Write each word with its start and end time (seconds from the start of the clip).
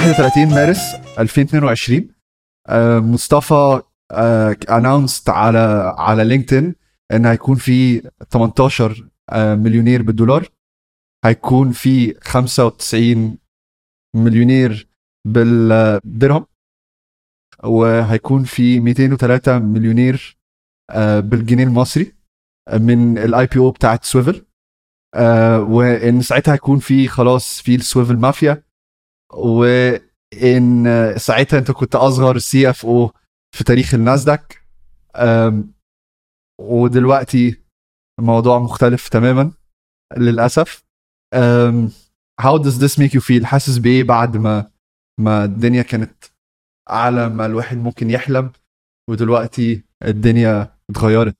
31 0.00 0.48
مارس 0.48 0.94
2022 1.18 2.08
آه، 2.68 2.98
مصطفى 2.98 3.82
announced 4.70 5.28
على 5.30 5.94
على 5.98 6.24
لينكدين 6.24 6.74
إن 7.12 7.26
هيكون 7.26 7.54
في 7.56 8.00
18 8.30 9.08
آه، 9.30 9.54
مليونير 9.54 10.02
بالدولار. 10.02 10.48
هيكون 11.24 11.72
في 11.72 12.14
95 12.20 13.38
مليونير 14.16 14.88
بالدرهم. 15.26 16.46
وهيكون 17.64 18.44
في 18.44 18.80
203 18.80 19.58
مليونير 19.58 20.38
آه، 20.90 21.20
بالجنيه 21.20 21.64
المصري 21.64 22.14
من 22.72 23.18
ال 23.18 23.46
IPO 23.46 23.70
بتاعت 23.70 24.04
سويفل. 24.04 24.46
وإن 25.68 26.22
ساعتها 26.22 26.54
هيكون 26.54 26.78
في 26.78 27.08
خلاص 27.08 27.60
في 27.60 27.74
ال 27.74 27.82
Swvl 27.82 28.16
mafia. 28.16 28.69
وإن 29.32 30.84
ساعتها 31.16 31.58
أنت 31.58 31.70
كنت 31.70 31.94
أصغر 31.94 32.38
CFO 32.38 33.12
في 33.56 33.64
تاريخ 33.64 33.94
الناسداك. 33.94 34.64
ودلوقتي 36.60 37.60
الموضوع 38.20 38.58
مختلف 38.58 39.08
تماما 39.08 39.52
للأسف. 40.16 40.84
how 42.42 42.58
does 42.58 42.78
this 42.78 42.98
make 42.98 43.12
you 43.14 43.20
feel 43.20 43.44
حاسس 43.44 43.78
بإيه 43.78 44.02
بعد 44.04 44.36
ما 44.36 44.70
ما 45.20 45.44
الدنيا 45.44 45.82
كانت 45.82 46.24
أعلى 46.90 47.28
ما 47.28 47.46
الواحد 47.46 47.76
ممكن 47.76 48.10
يحلم 48.10 48.52
ودلوقتي 49.10 49.84
الدنيا 50.04 50.76
اتغيرت؟ 50.90 51.36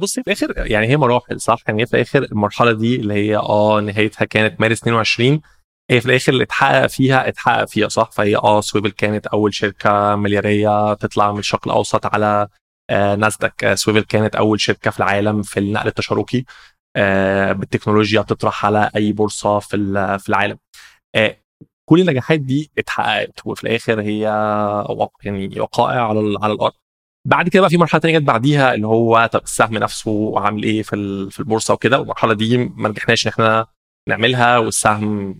بص 0.00 0.14
في 0.14 0.20
الآخر 0.20 0.66
يعني 0.66 0.86
هي 0.86 0.96
مراحل 0.96 1.40
صح؟ 1.40 1.62
يعني 1.68 1.86
في 1.86 1.94
الآخر 1.94 2.22
المرحلة 2.22 2.72
دي 2.72 2.96
اللي 2.96 3.14
هي 3.14 3.36
آه 3.36 3.80
نهايتها 3.80 4.24
كانت 4.24 4.60
مارس 4.60 4.82
22 4.82 5.40
هي 5.92 6.00
في 6.00 6.06
الآخر 6.06 6.32
اللي 6.32 6.44
اتحقق 6.44 6.86
فيها 6.86 7.28
اتحقق 7.28 7.64
فيها 7.64 7.88
صح؟ 7.88 8.10
فهي 8.10 8.36
آه 8.36 8.60
سويفل 8.60 8.90
كانت 8.90 9.26
أول 9.26 9.54
شركة 9.54 10.16
مليارية 10.16 10.94
تطلع 10.94 11.32
من 11.32 11.38
الشرق 11.38 11.68
الأوسط 11.68 12.06
على 12.14 12.48
آه 12.90 13.14
ناسداك. 13.14 13.64
آه 13.64 13.74
سويفل 13.74 14.00
كانت 14.00 14.36
أول 14.36 14.60
شركة 14.60 14.90
في 14.90 14.98
العالم 14.98 15.42
في 15.42 15.60
النقل 15.60 15.86
التشاركي. 15.88 16.44
آه 16.96 17.52
بالتكنولوجيا 17.52 18.20
بتطرح 18.20 18.66
على 18.66 18.90
أي 18.96 19.12
بورصة 19.12 19.58
في 19.58 19.76
في 20.20 20.28
العالم. 20.28 20.58
آه 21.14 21.36
كل 21.90 22.00
النجاحات 22.00 22.40
دي 22.40 22.70
اتحققت 22.78 23.40
وفي 23.46 23.64
الآخر 23.64 24.00
هي 24.00 24.20
يعني 25.24 25.60
وقائع 25.60 26.08
على 26.08 26.36
على 26.42 26.52
الأرض. 26.52 26.72
بعد 27.28 27.48
كده 27.48 27.60
بقى 27.60 27.70
في 27.70 27.76
مرحلة 27.78 28.00
ثانية 28.00 28.18
جت 28.18 28.24
بعديها 28.26 28.74
اللي 28.74 28.86
هو 28.86 29.30
طب 29.32 29.42
السهم 29.42 29.74
نفسه 29.74 30.40
عامل 30.40 30.62
إيه 30.62 30.82
في 30.82 31.28
في 31.30 31.40
البورصة 31.40 31.74
وكده. 31.74 31.98
والمرحلة 31.98 32.34
دي 32.34 32.58
ما 32.58 32.88
نجحناش 32.88 33.26
إن 33.26 33.32
إحنا 33.32 33.66
نعملها 34.08 34.58
والسهم 34.58 35.34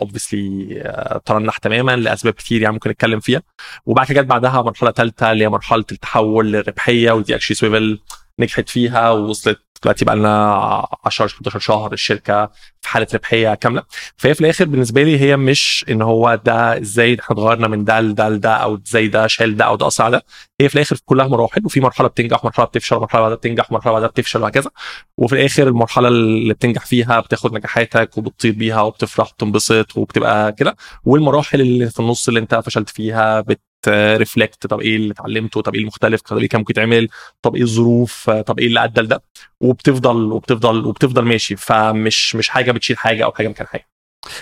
obviously 0.00 0.82
آه، 0.82 1.18
ترنح 1.24 1.58
تماما 1.58 1.96
لأسباب 1.96 2.32
كتير 2.32 2.62
يعني 2.62 2.72
ممكن 2.72 2.90
نتكلم 2.90 3.20
فيها. 3.20 3.42
وبعد 3.86 4.06
كده 4.06 4.22
جت 4.22 4.28
بعدها 4.28 4.62
مرحلة 4.62 4.90
ثالثه 4.90 5.32
اللي 5.32 5.44
هي 5.44 5.48
مرحلة 5.48 5.84
التحول 5.92 6.52
للربحيه 6.52 7.12
ودي 7.12 7.34
actually 7.34 7.54
سويفل 7.56 8.00
نجحت 8.38 8.68
فيها 8.68 9.10
ووصلت 9.10 9.60
دلوقتي 9.82 10.04
بقى 10.04 10.16
لنا 10.16 10.86
10 11.04 11.26
11 11.26 11.58
شهر 11.58 11.92
الشركة 11.92 12.50
في 12.80 12.88
حالة 12.88 13.06
ربحية 13.14 13.54
كاملة. 13.54 13.82
فهي 14.16 14.34
في 14.34 14.40
الآخر 14.40 14.64
بالنسبة 14.64 15.02
لي 15.02 15.20
هي 15.20 15.36
مش 15.36 15.84
إن 15.90 16.02
هو 16.02 16.40
ده 16.44 16.78
إزاي 16.78 17.16
إحنا 17.20 17.36
اتغيرنا 17.36 17.68
من 17.68 17.84
ده 17.84 18.00
لده 18.00 18.28
لده 18.28 18.50
أو 18.54 18.78
إزاي 18.86 19.08
ده 19.08 19.26
شال 19.26 19.56
ده 19.56 19.64
أو 19.64 19.76
ده 19.76 19.86
أثر 19.86 20.10
ده. 20.10 20.22
هي 20.60 20.68
في 20.68 20.74
الآخر 20.74 20.96
كلها 21.04 21.26
مراحل 21.28 21.64
وفي 21.66 21.80
مرحلة 21.80 22.08
بتنجح 22.08 22.44
مرحلة 22.44 22.64
بتفشل 22.66 22.96
مرحلة 22.96 23.20
بعدها 23.20 23.36
بتنجح 23.36 23.72
مرحلة 23.72 23.92
بعدها 23.92 24.08
بتفشل 24.08 24.42
وهكذا. 24.42 24.70
وفي 25.18 25.34
الآخر 25.34 25.68
المرحلة 25.68 26.08
اللي 26.08 26.54
بتنجح 26.54 26.86
فيها 26.86 27.20
بتاخد 27.20 27.54
نجاحاتك 27.54 28.18
وبتطير 28.18 28.52
بيها 28.52 28.80
وبتفرح 28.82 29.28
وبتنبسط 29.30 29.96
وبتبقى 29.96 30.52
كده. 30.52 30.76
والمراحل 31.04 31.60
اللي 31.60 31.90
في 31.90 32.00
النص 32.00 32.28
اللي 32.28 32.40
أنت 32.40 32.54
فشلت 32.54 32.88
فيها 32.90 33.40
بت 33.40 33.60
ريفلكت 33.88 34.66
طب 34.66 34.80
إيه 34.80 34.96
اللي 34.96 35.12
اتعلمته؟ 35.12 35.60
طب 35.60 35.74
إيه 35.74 35.80
المختلف؟ 35.80 36.20
طب 36.20 36.38
إيه 36.38 36.48
كان 36.48 36.58
ممكن 36.60 36.72
يتعمل؟ 36.72 37.08
طب 37.42 37.56
إيه 37.56 37.62
الظروف؟ 37.62 38.30
طب 38.30 38.58
إيه 38.58 38.66
اللي 38.66 38.84
أدى 38.84 39.00
لده؟ 39.00 39.22
وبتفضل 39.60 40.16
وبتفضل 40.32 40.86
وبتفضل 40.86 41.22
ماشي. 41.24 41.56
فمش 41.56 42.34
مش 42.36 42.48
حاجة 42.48 42.72
بتشيل 42.72 42.98
حاجة 42.98 43.24
أو 43.24 43.32
حاجة 43.32 43.48
مكان 43.48 43.66
حاجة. 43.66 43.88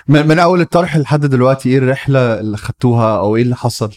من 0.09 0.39
أول 0.39 0.61
الطرح 0.61 0.97
لحد 0.97 1.27
دلوقتي 1.27 1.69
إيه 1.69 1.79
الرحلة 1.79 2.41
اللي 2.41 2.57
خدتوها 2.57 3.19
أو 3.19 3.37
إيه 3.37 3.43
اللي 3.43 3.57
حصل؟ 3.57 3.93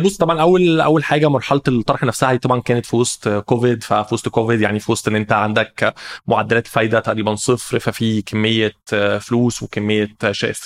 بص 0.00 0.16
طبعا 0.16 0.40
أول 0.40 0.80
أول 0.80 1.04
حاجة 1.04 1.28
مرحلة 1.28 1.60
الطرح 1.68 2.02
نفسها 2.04 2.32
دي 2.32 2.38
طبعا 2.38 2.60
كانت 2.60 2.86
في 2.86 2.96
وسط 2.96 3.28
كوفيد 3.28 3.82
ففي 3.82 4.14
وسط 4.14 4.28
كوفيد 4.28 4.60
يعني 4.60 4.80
في 4.80 4.92
وسط 4.92 5.08
إن 5.08 5.16
أنت 5.16 5.32
عندك 5.32 5.94
معدلات 6.26 6.66
فايدة 6.66 7.00
تقريبا 7.00 7.34
صفر 7.34 7.78
ففي 7.78 8.22
كمية 8.22 8.72
آه، 8.92 9.18
فلوس 9.18 9.62
وكمية 9.62 10.08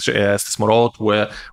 استثمارات 0.08 0.92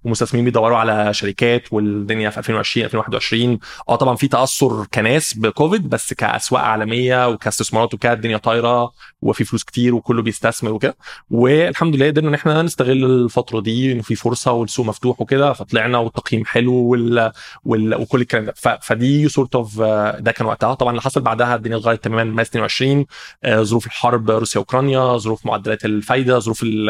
ومستثمرين 0.06 0.46
بيدوروا 0.46 0.78
على 0.78 1.14
شركات 1.14 1.74
والدنيا 1.74 2.30
في 2.30 2.38
2020 2.38 2.86
2021 2.86 3.60
آه 3.90 3.96
طبعا 3.96 4.16
في 4.16 4.28
تأثر 4.28 4.86
كناس 4.94 5.34
بكوفيد 5.34 5.90
بس 5.90 6.14
كأسواق 6.14 6.62
عالمية 6.62 7.28
وكاستثمارات 7.28 7.94
وكده 7.94 8.14
الدنيا 8.14 8.38
طايرة 8.38 8.92
وفي 9.22 9.44
فلوس 9.44 9.64
كتير 9.64 9.96
وكله 9.96 10.22
بيستثمر 10.22 10.72
وكده. 10.72 10.98
والحمد 11.32 11.96
لله 11.96 12.08
قدرنا 12.08 12.30
إن 12.30 12.34
إحنا 12.34 12.62
نستغل 12.62 13.06
الفترة 13.06 13.60
دي 13.60 13.92
إنه 13.92 14.02
في 14.02 14.16
فرصة 14.16 14.52
والسوق 14.52 14.86
مفتوح 14.86 15.22
وكده 15.22 15.54
فطلعنا 15.54 15.98
والتقييم 15.98 16.46
حلو 16.46 16.74
وال... 16.74 17.32
وكل 17.66 18.22
الكلام 18.22 18.46
ده. 18.46 18.54
فدي 18.82 19.30
sort 19.30 19.56
of 19.56 19.82
ده 20.20 20.32
كان 20.32 20.48
وقتها. 20.48 20.74
طبعا 20.74 20.92
اللي 20.92 21.02
حصل 21.02 21.22
بعدها 21.22 21.56
الدنيا 21.56 21.78
اتغيرت 21.78 22.04
تماما 22.04 22.24
مارس 22.24 22.50
22 22.50 23.06
آه، 23.44 23.62
ظروف 23.62 23.86
الحرب 23.86 24.32
روسيا 24.32 24.60
اوكرانيا 24.60 25.18
ظروف 25.18 25.46
معدلات 25.46 25.86
الفايدة 25.86 26.40
ظروف 26.40 26.64
ال... 26.64 26.90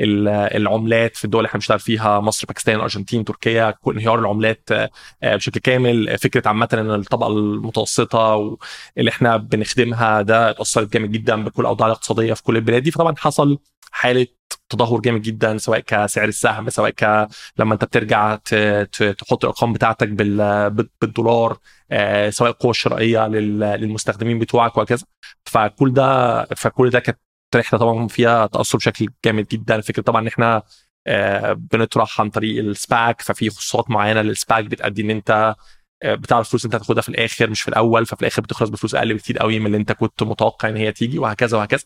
ال... 0.00 0.28
العملات 0.28 1.16
في 1.16 1.24
الدول 1.24 1.38
اللي 1.40 1.48
إحنا 1.48 1.58
بنشتغل 1.58 1.78
فيها 1.78 2.20
مصر 2.20 2.46
باكستان 2.46 2.76
الارجنتين 2.76 3.24
تركيا 3.24 3.74
انهيار 3.88 4.18
العملات 4.18 4.68
آه، 4.72 5.36
بشكل 5.36 5.60
كامل. 5.60 6.18
فكرة 6.18 6.48
عامة 6.48 6.68
إن 6.72 6.90
الطبقة 6.94 7.28
المتوسطة 7.28 8.56
اللي 8.98 9.10
إحنا 9.10 9.36
بنخدمها 9.36 10.22
ده 10.22 10.50
اتأثرت 10.50 10.92
جامد 10.92 11.12
جدا 11.12 11.44
بكل 11.44 11.62
الاوضاع 11.62 11.86
الاقتصادية 11.86 12.34
في 12.34 12.42
كل 12.42 12.56
البلاد 12.56 12.82
دي. 12.82 12.90
فطبعا 12.90 13.14
حصل 13.18 13.58
حالة 13.92 14.26
تدهور 14.70 15.00
جامد 15.00 15.22
جدا 15.22 15.58
سواء 15.58 15.80
كسعر 15.80 16.28
السهم 16.28 16.70
سواء 16.70 16.90
ك 16.90 17.28
لما 17.58 17.74
أنت 17.74 17.84
بترجع 17.84 18.34
تحط 19.18 19.44
الإرقام 19.44 19.72
بتاعتك 19.72 20.08
بالدولار 21.00 21.58
آه، 21.90 22.30
سواء 22.30 22.50
القوه 22.50 22.70
الشرائيه 22.70 23.26
للمستخدمين 23.28 24.38
بتوعك 24.38 24.76
وهكذا. 24.76 25.06
فكل 25.44 25.92
ده 25.92 26.44
فكل 26.44 26.90
ده 26.90 27.00
كانت 27.00 27.18
رحلة 27.56 27.78
طبعا 27.80 28.08
فيها 28.08 28.46
تأثر 28.46 28.78
بشكل 28.78 29.08
جامد 29.24 29.46
جدا. 29.48 29.80
فكره 29.80 30.02
طبعا 30.02 30.22
إن 30.22 30.26
إحنا 30.26 30.62
آه، 31.06 31.52
بنطرح 31.52 32.20
عن 32.20 32.30
طريق 32.30 32.64
السباك 32.64 33.20
ففي 33.22 33.50
خصوصات 33.50 33.90
معينة 33.90 34.22
للسباك 34.22 34.64
بتأدي 34.64 35.02
إن 35.02 35.10
أنت 35.10 35.54
آه، 36.02 36.14
بتعرف 36.14 36.46
الفلوس 36.46 36.64
أنت 36.64 36.74
هتاخدها 36.74 37.02
في 37.02 37.08
الآخر 37.08 37.50
مش 37.50 37.62
في 37.62 37.68
الأول. 37.68 38.06
ففي 38.06 38.22
الآخر 38.22 38.42
بتخلص 38.42 38.70
بفلوس 38.70 38.94
أقل 38.94 39.14
بكتير 39.14 39.38
قوي 39.38 39.58
من 39.58 39.66
اللي 39.66 39.76
أنت 39.76 39.92
كنت 39.92 40.22
متوقع 40.22 40.68
إن 40.68 40.76
هي 40.76 40.92
تيجي 40.92 41.18
وهكذا 41.18 41.58
وهكذا. 41.58 41.84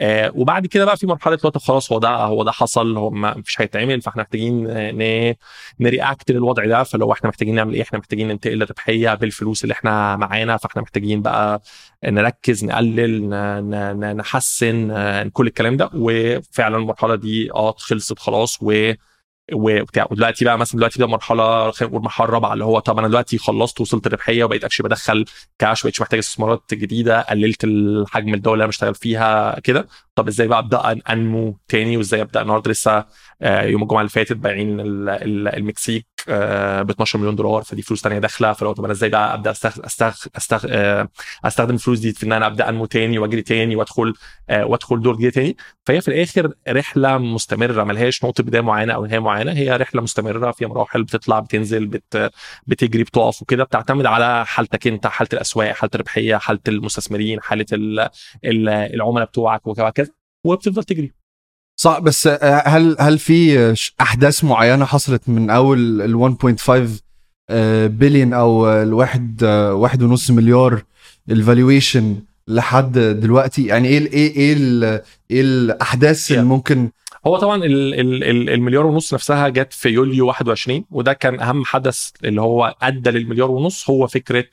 آه 0.00 0.32
وبعد 0.34 0.66
كده 0.66 0.84
بقى 0.84 0.96
في 0.96 1.06
مرحلة 1.06 1.38
وقت 1.44 1.58
خلاص 1.58 1.92
هو 1.92 1.98
ده 1.98 2.08
هو 2.08 2.42
ده 2.42 2.52
حصل 2.52 2.96
هو 2.96 3.10
ما 3.10 3.42
فيش 3.42 3.60
هيتعمل 3.60 4.00
فاحنا 4.02 4.22
محتاجين 4.22 4.64
نرياكت 5.80 6.30
للوضع 6.30 6.64
ده 6.66 6.82
فلو 6.82 7.12
إحنا 7.12 7.28
محتاجين 7.28 7.54
نعمل 7.54 7.74
إيه 7.74 7.82
إحنا 7.82 7.98
محتاجين 7.98 8.28
ننتقل 8.28 8.52
للربحية 8.58 9.14
بالفلوس 9.14 9.64
اللي 9.64 9.72
إحنا 9.72 10.16
معانا 10.16 10.56
فاحنا 10.56 10.82
محتاجين 10.82 11.22
بقى 11.22 11.62
نركز 12.04 12.64
نقلل 12.64 13.28
نحسن 14.16 14.88
كل 15.32 15.46
الكلام 15.46 15.76
ده. 15.76 15.90
وفعلا 15.94 16.76
المرحلة 16.76 17.14
دي 17.14 17.52
آه 17.52 17.74
خلصت 17.78 18.18
خلاص 18.18 18.58
و 18.62 18.92
وبتاع. 19.52 20.06
ودلوقتي 20.10 20.44
بقى 20.44 20.58
مثلا 20.58 20.76
دلوقتي 20.78 20.98
بقى 20.98 21.08
مرحلة 21.08 21.70
خلينا 21.70 21.88
نقول 21.90 21.98
المرحله 22.00 22.26
الرابعه 22.28 22.52
اللي 22.52 22.64
هو 22.64 22.78
طب 22.78 22.98
أنا 22.98 23.08
دلوقتي 23.08 23.38
خلصت 23.38 23.80
وصلت 23.80 24.06
الربحيه 24.06 24.44
وبقيت 24.44 24.64
أكشلي 24.64 24.88
بدخل 24.88 25.24
كاش 25.58 25.82
بقيتش 25.82 26.00
محتاج 26.00 26.18
استثمارات 26.18 26.62
جديدة 26.74 27.20
قللت 27.20 27.64
الحجم 27.64 28.34
الدولة 28.34 28.54
اللي 28.54 28.62
أنا 28.64 28.68
بشتغل 28.68 28.94
فيها 28.94 29.60
كده. 29.60 29.88
طب 30.14 30.28
إزاي 30.28 30.48
بقى 30.48 30.58
أبدأ 30.58 31.00
أنمو 31.10 31.58
تاني؟ 31.68 31.96
وإزاي 31.96 32.20
أبدأ 32.22 32.42
النهارده 32.42 32.70
لسه 32.70 33.04
آه، 33.42 33.62
يوم 33.62 33.82
الجمعة 33.82 34.00
اللي 34.00 34.10
فاتت 34.10 34.32
بايعين 34.36 34.76
المكسيك 34.80 36.06
ب 36.28 36.90
12 36.90 37.18
مليون 37.18 37.36
دولار. 37.36 37.62
فدي 37.62 37.82
فلوس 37.82 38.02
ثانية 38.02 38.18
داخلة. 38.18 38.52
فلو 38.52 38.72
طب 38.72 38.84
أنا 38.84 38.92
إزاي 38.92 39.08
بقى 39.10 39.34
أبدأ 39.34 39.50
استخ... 39.50 39.78
استخ... 39.84 40.26
استخ... 40.36 40.66
آه، 40.68 41.08
أستخدم 41.44 41.74
الفلوس 41.74 41.98
دي 41.98 42.12
في 42.12 42.26
إن 42.26 42.32
أنا 42.32 42.46
أبدأ 42.46 42.68
أنمو 42.68 42.86
تاني 42.86 43.18
وأجري 43.18 43.42
تاني 43.42 43.76
وأدخل 43.76 44.14
آه، 44.50 44.64
وأدخل 44.66 45.00
دور 45.02 45.16
جديد 45.16 45.32
تاني؟ 45.32 45.56
فهي 45.86 46.00
في 46.00 46.08
الآخر 46.08 46.52
رحلة 46.68 47.18
مستمرة. 47.18 47.84
ملهاش 47.84 48.24
نقطة 48.24 48.42
بداية 48.44 48.62
معينة 48.62 48.92
أو 48.94 49.06
نهاية 49.06 49.18
معينة. 49.18 49.52
هي 49.52 49.76
رحلة 49.76 50.02
مستمرة. 50.02 50.50
فيها 50.52 50.68
مراحل 50.68 51.02
بتطلع 51.04 51.40
بتنزل 51.40 51.86
بت... 51.86 52.30
بتجري 52.66 53.02
بتقف 53.02 53.42
وكده. 53.42 53.64
بتعتمد 53.64 54.06
على 54.06 54.46
حالتك 54.46 54.86
أنت 54.86 55.06
حالة 55.06 55.28
الأسواق 55.32 55.72
حالة 55.72 55.90
الربحية 55.94 56.36
حالة 56.36 56.60
المستثمرين 56.68 57.40
حالة 57.42 57.66
العملاء 58.44 59.26
بتوعك 59.26 59.66
وكذا 59.66 60.03
وبتفضل 60.44 60.84
تجري. 60.84 61.12
صح 61.76 61.98
بس 61.98 62.26
آه، 62.26 62.62
هل 62.66 62.96
هل 63.00 63.18
في 63.18 63.74
أحداث 64.00 64.44
معينة 64.44 64.84
حصلت 64.84 65.28
من 65.28 65.50
أول 65.50 66.02
ال 66.02 66.14
1.5 66.14 67.04
بليون 67.86 68.32
أو 68.32 68.68
الواحد 68.82 69.44
آه، 69.44 69.74
واحد 69.74 70.02
ونص 70.02 70.30
مليار 70.30 70.82
ال 71.30 71.39
valuation 71.39 72.16
لحد 72.48 72.98
دلوقتي؟ 72.98 73.66
يعني 73.66 73.88
إيه 73.88 74.12
إيه 74.12 74.36
إيه 74.36 75.02
إيه 75.30 75.40
الأحداث 75.40 76.30
اللي 76.30 76.44
ممكن 76.44 76.90
هو 77.26 77.38
طبعا 77.38 77.64
ال 77.64 77.94
ال 78.00 78.24
ال 78.24 78.50
المليار 78.50 78.86
ونص 78.86 79.14
نفسها 79.14 79.48
جت 79.48 79.72
في 79.72 79.88
يوليو 79.88 80.26
21 80.26 80.84
وده 80.90 81.12
كان 81.12 81.40
أهم 81.40 81.64
حدث 81.64 82.10
اللي 82.24 82.40
هو 82.40 82.74
أدى 82.82 83.10
للمليار 83.10 83.50
ونص 83.50 83.90
هو 83.90 84.06
فكرة 84.06 84.44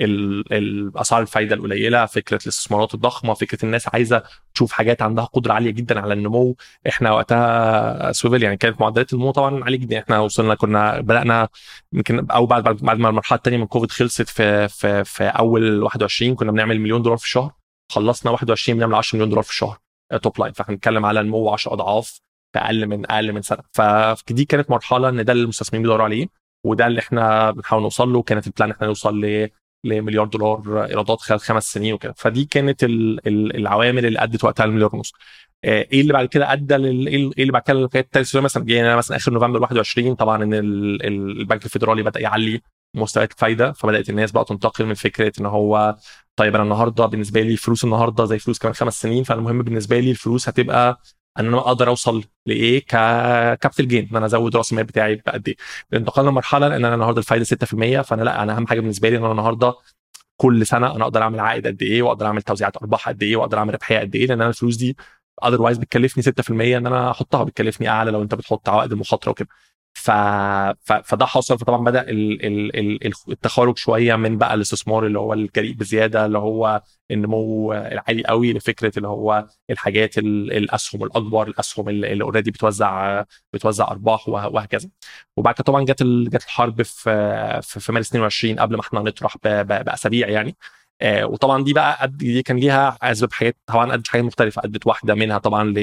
الاسعار 0.00 1.22
الفايدة 1.22 1.54
القليلة 1.54 2.06
فكرة 2.06 2.38
الاستثمارات 2.42 2.94
الضخمة 2.94 3.34
فكرة 3.34 3.64
الناس 3.64 3.88
عايزة 3.94 4.22
تشوف 4.54 4.72
حاجات 4.72 5.02
عندها 5.02 5.24
قدرة 5.24 5.52
عالية 5.52 5.70
جدا 5.70 6.00
على 6.00 6.14
النمو. 6.14 6.56
إحنا 6.88 7.12
وقتها 7.12 8.12
سويفل 8.12 8.42
يعني 8.42 8.56
كانت 8.56 8.80
معدلات 8.80 9.12
النمو 9.12 9.30
طبعا 9.30 9.64
عالية 9.64 9.78
جدا. 9.78 9.98
إحنا 9.98 10.18
وصلنا 10.18 10.54
كنا 10.54 11.00
بدأنا 11.00 11.48
يمكن 11.92 12.30
أو 12.30 12.46
بعد 12.46 12.64
بعد 12.64 12.98
ما 12.98 13.08
المرحلة 13.08 13.36
الثانية 13.36 13.58
من 13.58 13.66
كوفيد 13.66 13.90
خلصت 13.90 14.28
في 14.28 14.68
في 14.68 15.04
في 15.04 15.24
أول 15.24 15.82
21 15.82 16.34
كنا 16.34 16.52
بنعمل 16.52 16.80
مليون 16.80 17.02
دولار 17.02 17.18
في 17.18 17.24
الشهر. 17.24 17.52
خلصنا 17.92 18.32
21 18.32 18.78
بنعمل 18.78 18.94
10 18.94 19.16
مليون 19.16 19.30
دولار 19.30 19.44
في 19.44 19.50
الشهر. 19.50 19.78
top 20.22 20.40
line 20.40 20.52
فاحنا 20.52 20.74
بنتكلم 20.74 21.06
على 21.06 21.22
نمو 21.22 21.50
10 21.50 21.72
أضعاف 21.72 22.20
في 22.52 22.58
أقل 22.58 22.86
من 22.86 23.10
أقل 23.10 23.32
من 23.32 23.42
سنة. 23.42 23.62
فدي 23.72 24.44
كانت 24.44 24.70
مرحلة 24.70 25.08
إن 25.08 25.24
ده 25.24 25.32
اللي 25.32 25.42
المستثمرين 25.42 25.82
بيدوروا 25.82 26.04
عليه 26.04 26.26
وده 26.66 26.86
اللي 26.86 27.00
إحنا 27.00 27.50
بنحاول 27.50 27.82
نوصل 27.82 28.12
له. 28.12 28.22
كانت 28.22 28.46
ال 28.46 28.51
plan 28.51 28.70
إحنا 28.70 28.86
نوصل 28.86 29.20
ل 29.24 29.50
لمليار 29.86 30.26
دولار 30.26 30.84
ايرادات 30.84 31.20
خلال 31.20 31.40
خمس 31.40 31.72
سنين 31.72 31.92
وكده. 31.94 32.14
فدي 32.16 32.44
كانت 32.44 32.84
العوامل 33.26 34.06
اللي 34.06 34.18
أدت 34.22 34.44
وقتها 34.44 34.64
المليار 34.64 34.96
ونص. 34.96 35.12
آه، 35.64 35.86
إيه 35.92 36.00
اللي 36.00 36.12
بعد 36.12 36.26
كده 36.28 36.52
أدى 36.52 36.74
لل... 36.76 37.06
إيه 37.08 37.32
اللي 37.38 37.52
بعد 37.52 37.62
كده 37.62 37.88
كانت 37.88 38.14
تالت 38.14 38.36
مثلا؟ 38.36 38.64
جينا 38.64 38.96
مثلا 38.96 39.16
آخر 39.16 39.32
نوفمبر 39.32 39.62
21 39.62 40.14
طبعا 40.14 40.42
إن 40.44 40.54
البنك 40.54 41.64
الفيدرالي 41.64 42.02
بدأ 42.02 42.20
يعلي 42.20 42.60
مستويات 42.94 43.32
الفايده 43.32 43.72
فبدأت 43.72 44.10
الناس 44.10 44.32
بقى 44.32 44.44
تنتقل 44.44 44.86
من 44.86 44.94
فكرة 44.94 45.32
إن 45.40 45.46
هو 45.46 45.96
طيب 46.36 46.54
أنا 46.54 46.64
النهارده 46.64 47.06
بالنسبة 47.06 47.40
لي 47.42 47.56
فلوس 47.56 47.84
النهارده 47.84 48.24
زي 48.24 48.38
فلوس 48.38 48.58
كمان 48.58 48.74
خمس 48.74 49.00
سنين 49.02 49.24
فالمهم 49.24 49.62
بالنسبة 49.62 49.98
لي 50.00 50.10
الفلوس 50.10 50.48
هتبقى 50.48 51.00
ان 51.38 51.46
أنا 51.46 51.58
أقدر 51.58 51.88
أوصل 51.88 52.24
لإيه 52.46 52.80
ك 52.86 52.99
capital 52.99 53.88
gain 53.88 54.08
إن 54.10 54.16
أنا 54.16 54.26
أزود 54.26 54.56
رأس 54.56 54.72
المال 54.72 54.84
بتاعي 54.84 55.14
بقد 55.16 55.48
إيه. 55.48 55.56
انتقلنا 55.94 56.30
لمرحله 56.30 56.66
إن 56.66 56.84
أنا 56.84 56.94
النهارده 56.94 57.18
الفايده 57.18 57.44
6% 57.44 58.02
فأنا 58.02 58.22
لأ 58.22 58.42
أنا 58.42 58.56
أهم 58.56 58.66
حاجة 58.66 58.80
بالنسبة 58.80 59.08
لي 59.08 59.16
إن 59.16 59.22
أنا 59.22 59.32
النهارده 59.32 59.74
كل 60.36 60.66
سنة 60.66 60.96
أنا 60.96 61.04
أقدر 61.04 61.22
أعمل 61.22 61.40
عائد 61.40 61.66
قد 61.66 61.82
إيه 61.82 62.02
وأقدر 62.02 62.26
أعمل 62.26 62.42
توزيعات 62.42 62.76
أرباح 62.76 63.08
قد 63.08 63.22
إيه 63.22 63.36
وأقدر 63.36 63.58
أعمل 63.58 63.74
ربحية 63.74 63.98
قد 63.98 64.16
إيه 64.16 64.26
لأن 64.26 64.40
أنا 64.40 64.48
الفلوس 64.50 64.76
دي 64.76 64.96
otherwise 65.44 65.78
بتكلفني 65.78 66.22
6% 66.22 66.50
إن 66.50 66.86
أنا 66.86 67.10
أحطها 67.10 67.44
بتكلفني 67.44 67.88
أعلى 67.88 68.10
لو 68.10 68.22
أنت 68.22 68.34
بتحط 68.34 68.68
عوائد 68.68 68.92
المخاطرة 68.92 69.30
وكده. 69.30 69.48
ف... 69.96 70.10
ف... 70.84 70.92
فده 70.92 71.26
حصل. 71.26 71.58
فطبعا 71.58 71.84
بدأ 71.84 72.00
ال... 72.10 72.46
ال... 72.46 73.10
التخارج 73.28 73.78
شوية 73.78 74.16
من 74.16 74.38
بقى 74.38 74.54
الاستثمار 74.54 75.06
اللي 75.06 75.18
هو 75.18 75.32
الجريء 75.32 75.74
بزيادة 75.74 76.26
اللي 76.26 76.38
هو 76.38 76.82
النمو 77.10 77.72
العالي 77.72 78.24
قوي 78.24 78.52
لفكرة 78.52 78.92
اللي 78.96 79.08
هو 79.08 79.46
الحاجات 79.70 80.18
الأسهم 80.18 81.04
الأكبر 81.04 81.48
الأسهم 81.48 81.88
اللي 81.88 82.22
already 82.24 82.50
بتوزع 82.50 83.22
بتوزع 83.52 83.88
أرباح 83.90 84.28
وهكذا. 84.28 84.88
وبعد 85.36 85.54
كده 85.54 85.64
طبعا 85.64 85.84
جت 85.84 86.02
جت 86.02 86.44
الحرب 86.44 86.82
في 86.82 87.60
في 87.62 87.92
مارس 87.92 88.08
22 88.08 88.58
قبل 88.60 88.74
ما 88.76 88.80
إحنا 88.80 89.00
نطرح 89.00 89.36
بأسابيع 89.44 90.28
يعني. 90.28 90.56
آه، 91.02 91.26
وطبعا 91.26 91.64
دي 91.64 91.72
بقى 91.72 92.08
دي 92.08 92.42
كان 92.42 92.56
ليها 92.56 92.98
أسباب 93.02 93.32
حاجات 93.32 93.56
طبعا 93.66 93.94
ادت 93.94 94.08
حاجات 94.08 94.24
مختلفة. 94.24 94.62
ادت 94.64 94.86
واحدة 94.86 95.14
منها 95.14 95.38
طبعا 95.38 95.74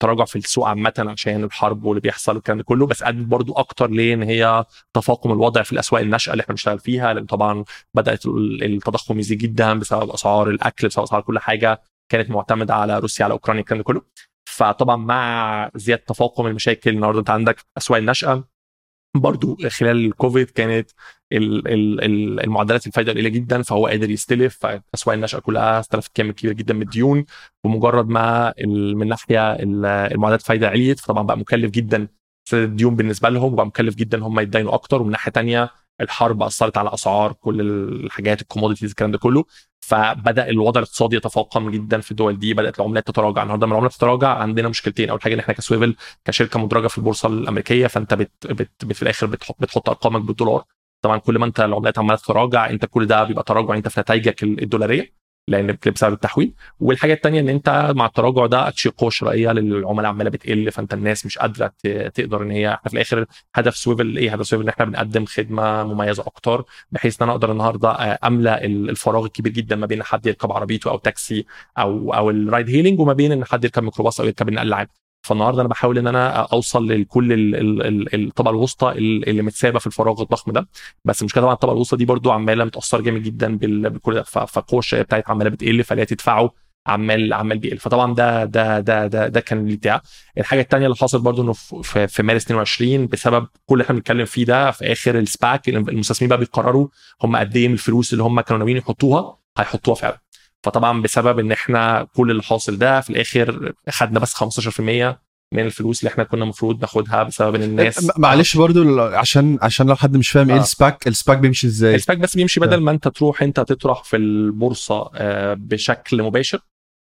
تراجع 0.00 0.24
في 0.24 0.36
السوق 0.36 0.68
عامة 0.68 0.92
عشان 0.98 1.44
الحرب 1.44 1.84
واللي 1.84 2.00
بيحصل 2.00 2.34
والكلام 2.34 2.58
ده 2.58 2.64
كله 2.64 2.86
بس 2.86 3.02
أدت 3.02 3.26
برضو 3.26 3.52
أكتر 3.52 3.90
ليه 3.90 4.14
ان 4.14 4.22
هي 4.22 4.64
تفاقم 4.94 5.32
الوضع 5.32 5.62
في 5.62 5.72
الأسواق 5.72 6.02
الناشئة 6.02 6.32
اللي 6.32 6.40
إحنا 6.42 6.52
بنشتغل 6.52 6.78
فيها 6.78 7.12
لأن 7.14 7.26
طبعا 7.26 7.64
بدأت 7.94 8.26
التضخم 8.26 9.18
يزيد 9.18 9.38
جدا 9.38 9.74
بسبب 9.78 10.10
أسعار 10.10 10.50
الأكل 10.50 10.88
بسبب 10.88 11.02
أسعار 11.04 11.22
كل 11.22 11.38
حاجة 11.38 11.82
كانت 12.08 12.30
معتمدة 12.30 12.74
على 12.74 12.98
روسيا 12.98 13.24
على 13.24 13.32
أوكرانيا 13.32 13.60
الكلام 13.60 13.78
ده 13.78 13.84
كله. 13.84 14.02
فطبعا 14.48 14.96
مع 14.96 15.70
زيادة 15.74 16.02
تفاقم 16.06 16.46
المشاكل 16.46 16.90
النهارده 16.90 17.18
أنت 17.20 17.30
عندك 17.30 17.56
أسواق 17.78 17.98
الناشئة 17.98 18.44
برضو 19.16 19.56
خلال 19.68 20.06
الكوفيد 20.06 20.50
كانت 20.50 20.90
المعدلات 21.32 22.86
الفايدة 22.86 23.12
قليلة 23.12 23.28
جدا 23.28 23.62
فهو 23.62 23.86
قادر 23.86 24.10
يستلف 24.10 24.58
فأسواق 24.60 25.14
النشأة 25.14 25.38
كلها 25.38 25.80
استلفت 25.80 26.10
كم 26.14 26.30
كبير 26.32 26.52
جدا 26.52 26.74
من 26.74 26.82
الديون 26.82 27.24
بمجرد 27.64 28.08
ما 28.08 28.54
من 28.66 29.08
ناحية 29.08 29.52
المعدلات 29.62 30.40
الفايدة 30.40 30.68
عليت 30.68 31.00
فطبعا 31.00 31.22
بقى 31.22 31.38
مكلف 31.38 31.70
جدا 31.70 32.08
سداد 32.48 32.68
الديون 32.68 32.96
بالنسبة 32.96 33.28
لهم 33.28 33.52
وبقى 33.52 33.66
مكلف 33.66 33.94
جدا 33.94 34.18
هم 34.24 34.40
يتدينوا 34.40 34.74
أكتر 34.74 35.02
ومن 35.02 35.10
ناحية 35.10 35.32
ثانية 35.32 35.70
الحرب 36.00 36.42
أثرت 36.42 36.78
على 36.78 36.94
أسعار 36.94 37.32
كل 37.32 37.60
الحاجات 37.60 38.42
ال 38.42 38.46
commodities 38.46 38.90
الكلام 38.90 39.10
ده 39.12 39.18
كله. 39.18 39.44
فبدأ 39.88 40.48
الوضع 40.48 40.80
الاقتصادي 40.80 41.16
يتفاقم 41.16 41.70
جدا 41.70 42.00
في 42.00 42.10
الدول 42.10 42.38
دي 42.38 42.54
بدأت 42.54 42.80
العملات 42.80 43.06
تتراجع. 43.06 43.42
النهارده 43.42 43.66
لما 43.66 43.74
العمله 43.74 43.90
تتراجع 43.90 44.28
عندنا 44.28 44.68
مشكلتين. 44.68 45.10
أول 45.10 45.22
حاجة 45.22 45.34
إن 45.34 45.38
إحنا 45.38 45.54
ك 45.54 45.62
Swvl 45.62 45.96
كشركة 46.24 46.58
مدرجة 46.60 46.86
في 46.86 46.98
البورصة 46.98 47.28
الأمريكية 47.28 47.86
فأنت 47.86 48.14
بت 48.14 48.32
بت 48.46 48.70
بت 48.84 48.92
في 48.94 49.02
الآخر 49.02 49.26
بتحط, 49.26 49.56
بتحط 49.60 49.88
أرقامك 49.88 50.20
بالدولار. 50.20 50.64
طبعا 51.02 51.18
كل 51.18 51.38
ما 51.38 51.46
أنت 51.46 51.60
العملات 51.60 51.98
عمالة 51.98 52.16
تتراجع 52.18 52.70
أنت 52.70 52.84
كل 52.86 53.06
ده 53.06 53.24
بيبقى 53.24 53.42
تراجع 53.44 53.74
أنت 53.74 53.88
في 53.88 54.00
نتائجك 54.00 54.42
الدولارية. 54.42 55.17
لأن 55.48 55.76
بسبب 55.94 56.12
التحويل. 56.12 56.54
والحاجة 56.80 57.12
الثانية 57.12 57.40
إن 57.40 57.48
أنت 57.48 57.92
مع 57.96 58.06
التراجع 58.06 58.46
ده 58.46 58.68
اتشي 58.68 58.88
قوة 58.88 59.10
شرائية 59.10 59.52
للعملاء 59.52 60.10
عمالة 60.10 60.30
بتقل 60.30 60.72
فأنت 60.72 60.94
الناس 60.94 61.26
مش 61.26 61.38
قادرة 61.38 61.72
تقدر 62.14 62.42
إن 62.42 62.50
هي 62.50 62.68
إحنا 62.74 62.88
في 62.88 62.94
الآخر 62.94 63.24
هدف 63.54 63.76
Swvl 63.76 64.16
إيه؟ 64.16 64.32
هدف 64.32 64.46
Swvl 64.46 64.62
إن 64.62 64.68
إحنا 64.68 64.84
بنقدم 64.84 65.24
خدمة 65.24 65.84
مميزة 65.84 66.22
أكتر 66.26 66.64
بحيث 66.92 67.22
إن 67.22 67.28
أنا 67.28 67.32
أقدر 67.32 67.52
النهارده 67.52 68.18
أملأ 68.24 68.64
الفراغ 68.64 69.24
الكبير 69.24 69.52
جدا 69.52 69.76
ما 69.76 69.86
بين 69.86 70.02
حد 70.02 70.26
يركب 70.26 70.52
عربيته 70.52 70.90
أو 70.90 70.98
تاكسي 70.98 71.46
أو 71.78 72.14
أو 72.14 72.30
ال 72.30 72.38
ride 72.38 72.68
hailing 72.70 73.00
وما 73.00 73.12
بين 73.12 73.32
إن 73.32 73.44
حد 73.44 73.64
يركب 73.64 73.82
ميكروباص 73.82 74.20
أو 74.20 74.26
يركب 74.26 74.48
النقل 74.48 74.66
العام. 74.68 74.86
فالنهارده 75.22 75.60
أنا 75.60 75.68
بحاول 75.68 75.98
إن 75.98 76.06
أنا 76.06 76.28
أوصل 76.30 76.88
لكل 76.88 77.28
الطبقة 78.14 78.50
الوسطى 78.50 78.90
اللي 78.92 79.42
متسابة 79.42 79.78
في 79.78 79.86
الفراغ 79.86 80.22
الضخم 80.22 80.52
ده. 80.52 80.68
بس 81.04 81.20
المشكلة 81.22 81.42
طبعا 81.42 81.54
الطبقة 81.54 81.72
الوسطى 81.72 81.96
دي 81.96 82.04
برضو 82.04 82.30
عمالة 82.30 82.64
متأثرة 82.64 83.00
جامد 83.00 83.22
جدا 83.22 83.56
بكل 83.88 84.14
ده. 84.14 84.22
فالقوة 84.22 84.78
الشرائيه 84.78 85.04
بتاعتها 85.04 85.30
عمالة 85.32 85.50
بتقل 85.50 85.84
فاللي 85.84 86.04
تدفعه 86.04 86.50
عمال 86.86 87.32
عمال 87.32 87.58
بيقل. 87.58 87.78
فطبعا 87.78 88.14
ده 88.14 88.44
ده 88.44 88.80
ده 88.80 89.06
ده, 89.06 89.28
ده 89.28 89.40
كان 89.40 89.68
البتاع. 89.68 90.02
الحاجة 90.38 90.60
الثانية 90.60 90.86
اللي 90.86 90.96
حصلت 90.96 91.22
برضو 91.22 91.42
إنه 91.42 91.52
في, 91.52 92.06
في 92.08 92.22
مارس 92.22 92.44
22 92.44 93.06
بسبب 93.06 93.46
كل 93.66 93.74
اللي 93.74 93.84
إحنا 93.84 93.94
بنتكلم 93.96 94.24
فيه 94.24 94.44
ده 94.44 94.70
في 94.70 94.92
آخر 94.92 95.18
ال 95.18 95.28
SPAC 95.28 95.68
المستثمرين 95.68 96.28
بقى 96.28 96.38
بيقرروا 96.38 96.88
هم 97.22 97.36
قد 97.36 97.56
إيه 97.56 97.68
من 97.68 97.74
الفلوس 97.74 98.12
اللي 98.12 98.22
هم 98.24 98.40
كانوا 98.40 98.58
ناويين 98.58 98.76
يحطوها 98.76 99.38
هيحطوها 99.58 99.94
فعلا. 99.96 100.18
فطبعا 100.66 101.02
بسبب 101.02 101.38
إن 101.38 101.52
إحنا 101.52 102.08
كل 102.16 102.30
اللي 102.30 102.42
حاصل 102.42 102.78
ده 102.78 103.00
في 103.00 103.10
الآخر 103.10 103.72
خدنا 103.88 104.20
بس 104.20 104.34
15% 104.34 104.80
من 105.54 105.60
الفلوس 105.66 106.00
اللي 106.00 106.12
إحنا 106.12 106.24
كنا 106.24 106.42
المفروض 106.42 106.80
ناخدها 106.80 107.22
بسبب 107.22 107.54
إن 107.54 107.62
الناس 107.62 108.18
معلش 108.18 108.56
برضو 108.56 109.00
عشان 109.00 109.58
عشان 109.62 109.86
لو 109.86 109.96
حد 109.96 110.16
مش 110.16 110.30
فاهم 110.30 110.50
إيه 110.50 110.56
آه. 110.56 110.60
ال 110.60 110.69
SPAC 110.69 111.06
ال 111.06 111.12
SPAC 111.12 111.38
بيمشي 111.38 111.66
إزاي؟ 111.66 111.94
ال 111.94 111.99
SPAC 111.99 112.18
بس 112.18 112.36
بيمشي 112.36 112.60
بدل 112.60 112.80
ما 112.80 112.90
أنت 112.90 113.08
تروح 113.08 113.42
أنت 113.42 113.60
تطرح 113.60 114.04
في 114.04 114.16
البورصة 114.16 115.10
آه، 115.14 115.54
بشكل 115.54 116.22
مباشر 116.22 116.60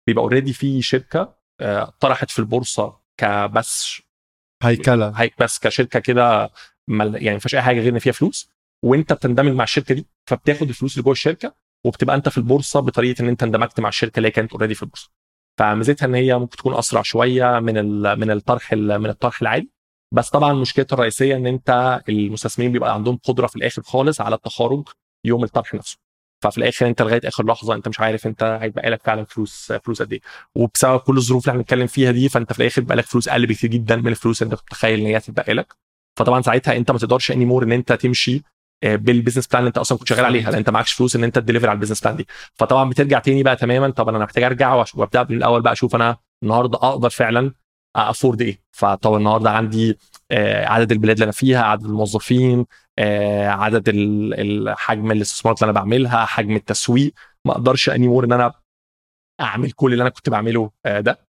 بيبقى 0.06 0.22
already 0.24 0.52
في 0.52 0.82
شركة 0.82 1.34
آه، 1.60 1.94
طرحت 2.00 2.30
في 2.30 2.38
البورصة 2.38 2.96
كبس 3.20 4.02
هيكل. 4.62 5.08
هيكل 5.10 5.34
بس 5.40 5.58
كشركة 5.58 6.00
كده 6.00 6.50
يعني 6.88 7.32
ما 7.32 7.38
فيهاش 7.38 7.54
أي 7.54 7.62
حاجة 7.62 7.80
غير 7.80 7.92
إن 7.92 7.98
فيها 7.98 8.12
فلوس 8.12 8.50
وأنت 8.84 9.12
بتندمج 9.12 9.52
مع 9.52 9.64
الشركة 9.64 9.94
دي 9.94 10.06
فبتاخد 10.26 10.68
الفلوس 10.68 10.92
اللي 10.94 11.02
جوه 11.02 11.12
الشركة 11.12 11.54
وبتبقى 11.86 12.16
انت 12.16 12.28
في 12.28 12.38
البورصة 12.38 12.80
بطريقة 12.80 13.22
ان 13.22 13.28
انت 13.28 13.42
اندمجت 13.42 13.80
مع 13.80 13.88
الشركة 13.88 14.16
اللي 14.18 14.28
هي 14.28 14.32
كانت 14.32 14.52
already 14.52 14.74
في 14.74 14.82
البورصة. 14.82 15.10
فميزتها 15.58 16.06
ان 16.06 16.14
هي 16.14 16.38
ممكن 16.38 16.56
تكون 16.56 16.74
أسرع 16.74 17.02
شوية 17.02 17.58
من 17.60 17.74
من 18.18 18.30
الطرح 18.30 18.72
من 18.72 19.06
الطرح 19.06 19.40
العادي. 19.42 19.70
بس 20.14 20.30
طبعا 20.30 20.52
مشكلتها 20.52 20.94
الرئيسية 20.94 21.36
ان 21.36 21.46
انت 21.46 22.00
المستثمرين 22.08 22.72
بيبقى 22.72 22.94
عندهم 22.94 23.16
قدرة 23.24 23.46
في 23.46 23.56
الآخر 23.56 23.82
خالص 23.82 24.20
على 24.20 24.34
التخارج 24.34 24.88
يوم 25.24 25.44
الطرح 25.44 25.74
نفسه. 25.74 25.98
ففي 26.44 26.58
الآخر 26.58 26.86
انت 26.86 27.02
لغاية 27.02 27.20
آخر 27.24 27.46
لحظة 27.46 27.74
انت 27.74 27.88
مش 27.88 28.00
عارف 28.00 28.26
انت 28.26 28.42
هيبقى 28.62 28.90
لك 28.90 29.02
فعلا 29.02 29.24
فلوس 29.24 29.72
فلوس 29.72 30.02
قد 30.02 30.12
إيه. 30.12 30.20
وبسبب 30.54 31.00
كل 31.00 31.16
الظروف 31.16 31.42
اللي 31.42 31.50
إحنا 31.50 31.60
بنتكلم 31.60 31.86
فيها 31.86 32.10
دي 32.10 32.28
فانت 32.28 32.52
في 32.52 32.60
الآخر 32.60 32.82
بقى 32.82 32.96
لك 32.96 33.04
فلوس 33.04 33.28
أقل 33.28 33.46
بكتير 33.46 33.70
جدا 33.70 33.96
من 33.96 34.08
الفلوس 34.08 34.42
اللي 34.42 34.52
انت 34.52 34.62
متخيل 34.62 35.00
إن 35.00 35.06
هي 35.06 35.16
هتتبقى 35.16 35.54
لك. 35.54 35.74
فطبعا 36.18 36.42
ساعتها 36.42 36.76
انت 36.76 36.90
ما 36.90 36.98
تقدرش 36.98 37.30
anymore 37.30 37.62
إن 37.64 37.72
انت 37.72 37.92
تمشي 37.92 38.42
بال 38.82 38.95
business 38.95 39.46
plan 39.46 39.58
اللي 39.60 39.68
انت 39.68 39.78
أصلا 39.78 39.98
كنت 39.98 40.08
شغال 40.08 40.24
عليها 40.24 40.50
لأن 40.50 40.58
انت 40.58 40.70
معكش 40.70 40.92
فلوس 40.92 41.16
ان 41.16 41.24
انت 41.24 41.38
ت 41.38 41.42
deliver 41.42 41.68
على 41.68 41.74
ال 41.76 41.79
business 41.79 42.00
plan 42.00 42.16
دي. 42.16 42.26
فطبعا 42.54 42.90
بترجع 42.90 43.18
تاني 43.18 43.42
بقى 43.42 43.56
تماما 43.56 43.90
طب 43.90 44.08
أنا 44.08 44.18
محتاج 44.18 44.44
أرجع 44.44 44.84
وأبدأ 44.94 45.26
من 45.30 45.36
الأول 45.36 45.62
بقى 45.62 45.72
أشوف 45.72 45.94
أنا 45.94 46.16
النهارده 46.42 46.78
أقدر 46.78 47.10
فعلا 47.10 47.52
afford 47.96 48.42
إيه. 48.42 48.60
فطبعا 48.72 49.18
النهارده 49.18 49.50
عندي 49.50 49.98
آه، 50.30 50.66
عدد 50.66 50.92
البلاد 50.92 51.16
اللي 51.16 51.24
أنا 51.24 51.32
فيها 51.32 51.62
عدد 51.62 51.84
الموظفين 51.84 52.66
آه، 52.98 53.48
عدد 53.48 53.88
حجم 54.78 55.12
الاستثمارات 55.12 55.62
اللي 55.62 55.70
أنا 55.70 55.80
بعملها 55.80 56.24
حجم 56.24 56.56
التسويق. 56.56 57.12
ما 57.44 57.52
أقدرش 57.52 57.90
anymore 57.90 58.24
إن 58.24 58.32
أنا 58.32 58.52
أعمل 59.40 59.72
كل 59.72 59.92
اللي 59.92 60.02
أنا 60.02 60.10
كنت 60.10 60.30
بعمله 60.30 60.70
ده. 60.84 61.10
آه، 61.10 61.27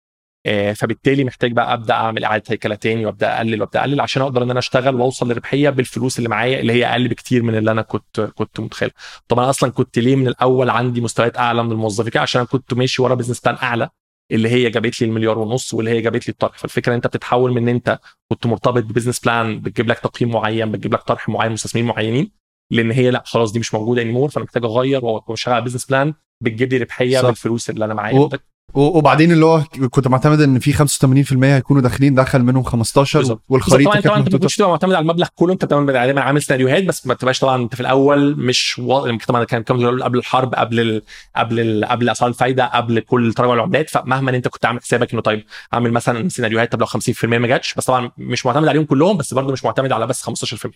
فبالتالي 0.75 1.23
محتاج 1.23 1.51
بقى 1.51 1.73
أبدأ 1.73 1.93
أعمل 1.93 2.23
إعادة 2.23 2.43
هيكلة 2.49 2.75
تاني 2.75 3.05
وأبدأ 3.05 3.37
أقلل 3.37 3.61
وأبدأ 3.61 3.79
أقلل 3.79 4.01
عشان 4.01 4.21
أقدر 4.21 4.43
إن 4.43 4.49
أنا 4.49 4.59
أشتغل 4.59 4.95
وأوصل 4.95 5.31
لربحيه 5.31 5.69
بالفلوس 5.69 6.17
اللي 6.17 6.29
معايا 6.29 6.59
اللي 6.59 6.73
هي 6.73 6.85
أقل 6.85 7.07
بكتير 7.07 7.43
من 7.43 7.55
اللي 7.55 7.71
أنا 7.71 7.81
كنت 7.81 8.21
كنت 8.21 8.59
متخيل 8.59 8.91
طبعا 9.27 9.49
أصلا 9.49 9.71
كنت 9.71 9.99
ليه 9.99 10.15
من 10.15 10.27
الأول 10.27 10.69
عندي 10.69 11.01
مستويات 11.01 11.37
أعلى 11.37 11.63
من 11.63 11.71
الموظفين؟ 11.71 12.21
عشان 12.21 12.39
أنا 12.41 12.47
كنت 12.49 12.73
ماشي 12.73 13.01
ورا 13.01 13.15
business 13.15 13.39
plan 13.39 13.55
أعلى 13.63 13.89
اللي 14.31 14.49
هي 14.49 14.69
جابت 14.69 15.01
لي 15.01 15.07
المليار 15.07 15.39
ونص 15.39 15.73
واللي 15.73 15.91
هي 15.91 16.01
جابت 16.01 16.27
لي 16.27 16.31
الطرح. 16.31 16.57
فالفكرة 16.57 16.89
إن 16.91 16.95
أنت 16.95 17.07
بتتحول 17.07 17.51
من 17.51 17.57
إن 17.57 17.69
أنت 17.69 17.99
كنت 18.31 18.45
مرتبط 18.45 18.83
ب 18.83 18.87
business 18.87 19.19
plan 19.19 19.59
بتجيب 19.59 19.87
لك 19.87 19.99
تقييم 19.99 20.31
معين 20.31 20.71
بتجيب 20.71 20.93
لك 20.93 21.01
طرح 21.01 21.29
معين 21.29 21.51
مستثمرين 21.51 21.87
معينين 21.87 22.31
لأن 22.71 22.91
هي 22.91 23.11
لا 23.11 23.23
خلاص 23.25 23.51
دي 23.51 23.59
مش 23.59 23.73
موجودة 23.73 24.01
anymore 24.01 24.29
فأنا 24.29 24.45
محتاج 24.45 24.65
أغير 24.65 25.05
واشتغل 25.05 25.53
على 25.55 25.63
business 25.65 25.85
plan 25.85 26.13
بتجيب 26.41 26.73
لي 26.73 26.77
ربحية 26.77 27.19
صح. 27.19 27.25
بالفلوس 27.27 27.69
اللي 27.69 27.85
أنا 27.85 27.93
معايا. 27.93 28.19
و- 28.19 28.29
وبعدين 28.75 29.31
اللي 29.31 29.45
هو 29.45 29.63
كنت 29.89 30.07
معتمد 30.07 30.41
إن 30.41 30.59
في 30.59 30.73
85% 30.73 31.43
هيكونوا 31.43 31.81
داخلين 31.81 32.15
دخل 32.15 32.43
منهم 32.43 32.63
15 32.63 33.19
بالظبط. 33.19 33.41
والخريطة 33.49 33.91
طبعا 33.91 34.01
طبعا 34.01 34.17
انت 34.17 34.33
ما 34.33 34.39
تبقى 34.39 34.69
معتمد 34.69 34.93
على 34.93 35.01
المبلغ 35.01 35.27
كله 35.35 35.53
انت 35.53 35.65
دايما 35.65 36.21
عامل 36.21 36.41
سيناريوهات 36.41 36.83
بس 36.83 37.07
ما 37.07 37.13
تبقاش 37.13 37.39
طبعا 37.39 37.61
انت 37.61 37.75
في 37.75 37.81
الأول 37.81 38.35
مش 38.37 38.79
و... 38.79 39.07
يمكن 39.07 39.25
طبعا 39.25 39.43
كان 39.43 39.63
كم 39.63 40.03
قبل 40.03 40.17
الحرب 40.17 40.55
قبل 40.55 40.79
ال... 40.79 41.01
قبل 41.35 41.59
ال... 41.59 41.85
قبل 41.85 42.09
أسعار 42.09 42.29
الفايدة 42.29 42.65
قبل 42.65 42.99
كل 42.99 43.33
تراجع 43.33 43.53
العملات. 43.53 43.89
فمهما 43.89 44.35
انت 44.35 44.47
كنت 44.47 44.65
عامل 44.65 44.81
حسابك 44.81 45.13
إنه 45.13 45.21
طيب 45.21 45.45
اعمل 45.73 45.91
مثلا 45.91 46.29
سيناريوهات 46.29 46.71
طب 46.71 46.79
لو 46.79 46.85
50% 46.87 47.23
ما 47.25 47.47
جاتش. 47.47 47.73
بس 47.73 47.85
طبعا 47.85 48.11
مش 48.17 48.45
معتمد 48.45 48.67
عليهم 48.67 48.85
كلهم 48.85 49.17
بس 49.17 49.33
برضه 49.33 49.51
مش 49.53 49.65
معتمد 49.65 49.91
على 49.91 50.07
بس 50.07 50.29
15% 50.29 50.69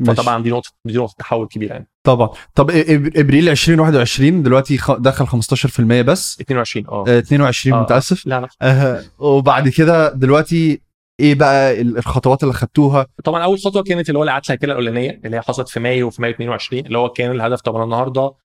ماشي. 0.00 0.20
فطبعا 0.20 0.42
دي 0.42 0.50
نقطه 0.50 0.70
دي 0.84 0.98
نقطة 0.98 1.14
تحول 1.18 1.46
كبيرة 1.48 1.72
يعني. 1.72 1.88
طبعا. 2.06 2.28
طب 2.54 2.70
إبريل 3.16 3.48
2021 3.48 4.42
دلوقتي 4.42 4.78
دخل 4.98 5.26
15% 5.26 6.02
بس. 6.02 6.40
22 6.40 6.86
آه. 6.88 7.04
آه، 7.08 7.18
22 7.18 7.74
آه. 7.78 7.82
متأسف. 7.82 8.26
لا 8.26 8.40
لا. 8.40 8.48
آه، 8.62 9.02
وبعد 9.18 9.68
كده 9.68 10.12
دلوقتي 10.12 10.80
إيه 11.20 11.34
بقى 11.34 11.80
ال- 11.80 11.98
الخطوات 11.98 12.42
اللي 12.42 12.54
خدتوها؟ 12.54 13.06
طبعا 13.24 13.44
أول 13.44 13.58
خطوة 13.58 13.82
كانت 13.82 14.08
اللي 14.08 14.18
هو 14.18 14.22
العدل 14.24 14.44
الهيكله 14.48 14.72
الأولانية 14.72 15.20
اللي 15.24 15.36
هي 15.36 15.40
حصلت 15.40 15.68
في 15.68 15.80
مايو 15.80 16.06
وفي 16.06 16.22
مايو 16.22 16.34
22 16.34 16.86
اللي 16.86 16.98
هو 16.98 17.08
كان 17.08 17.30
الهدف 17.30 17.60
طبعا 17.60 17.84
النهارده 17.84 18.20
آه، 18.20 18.36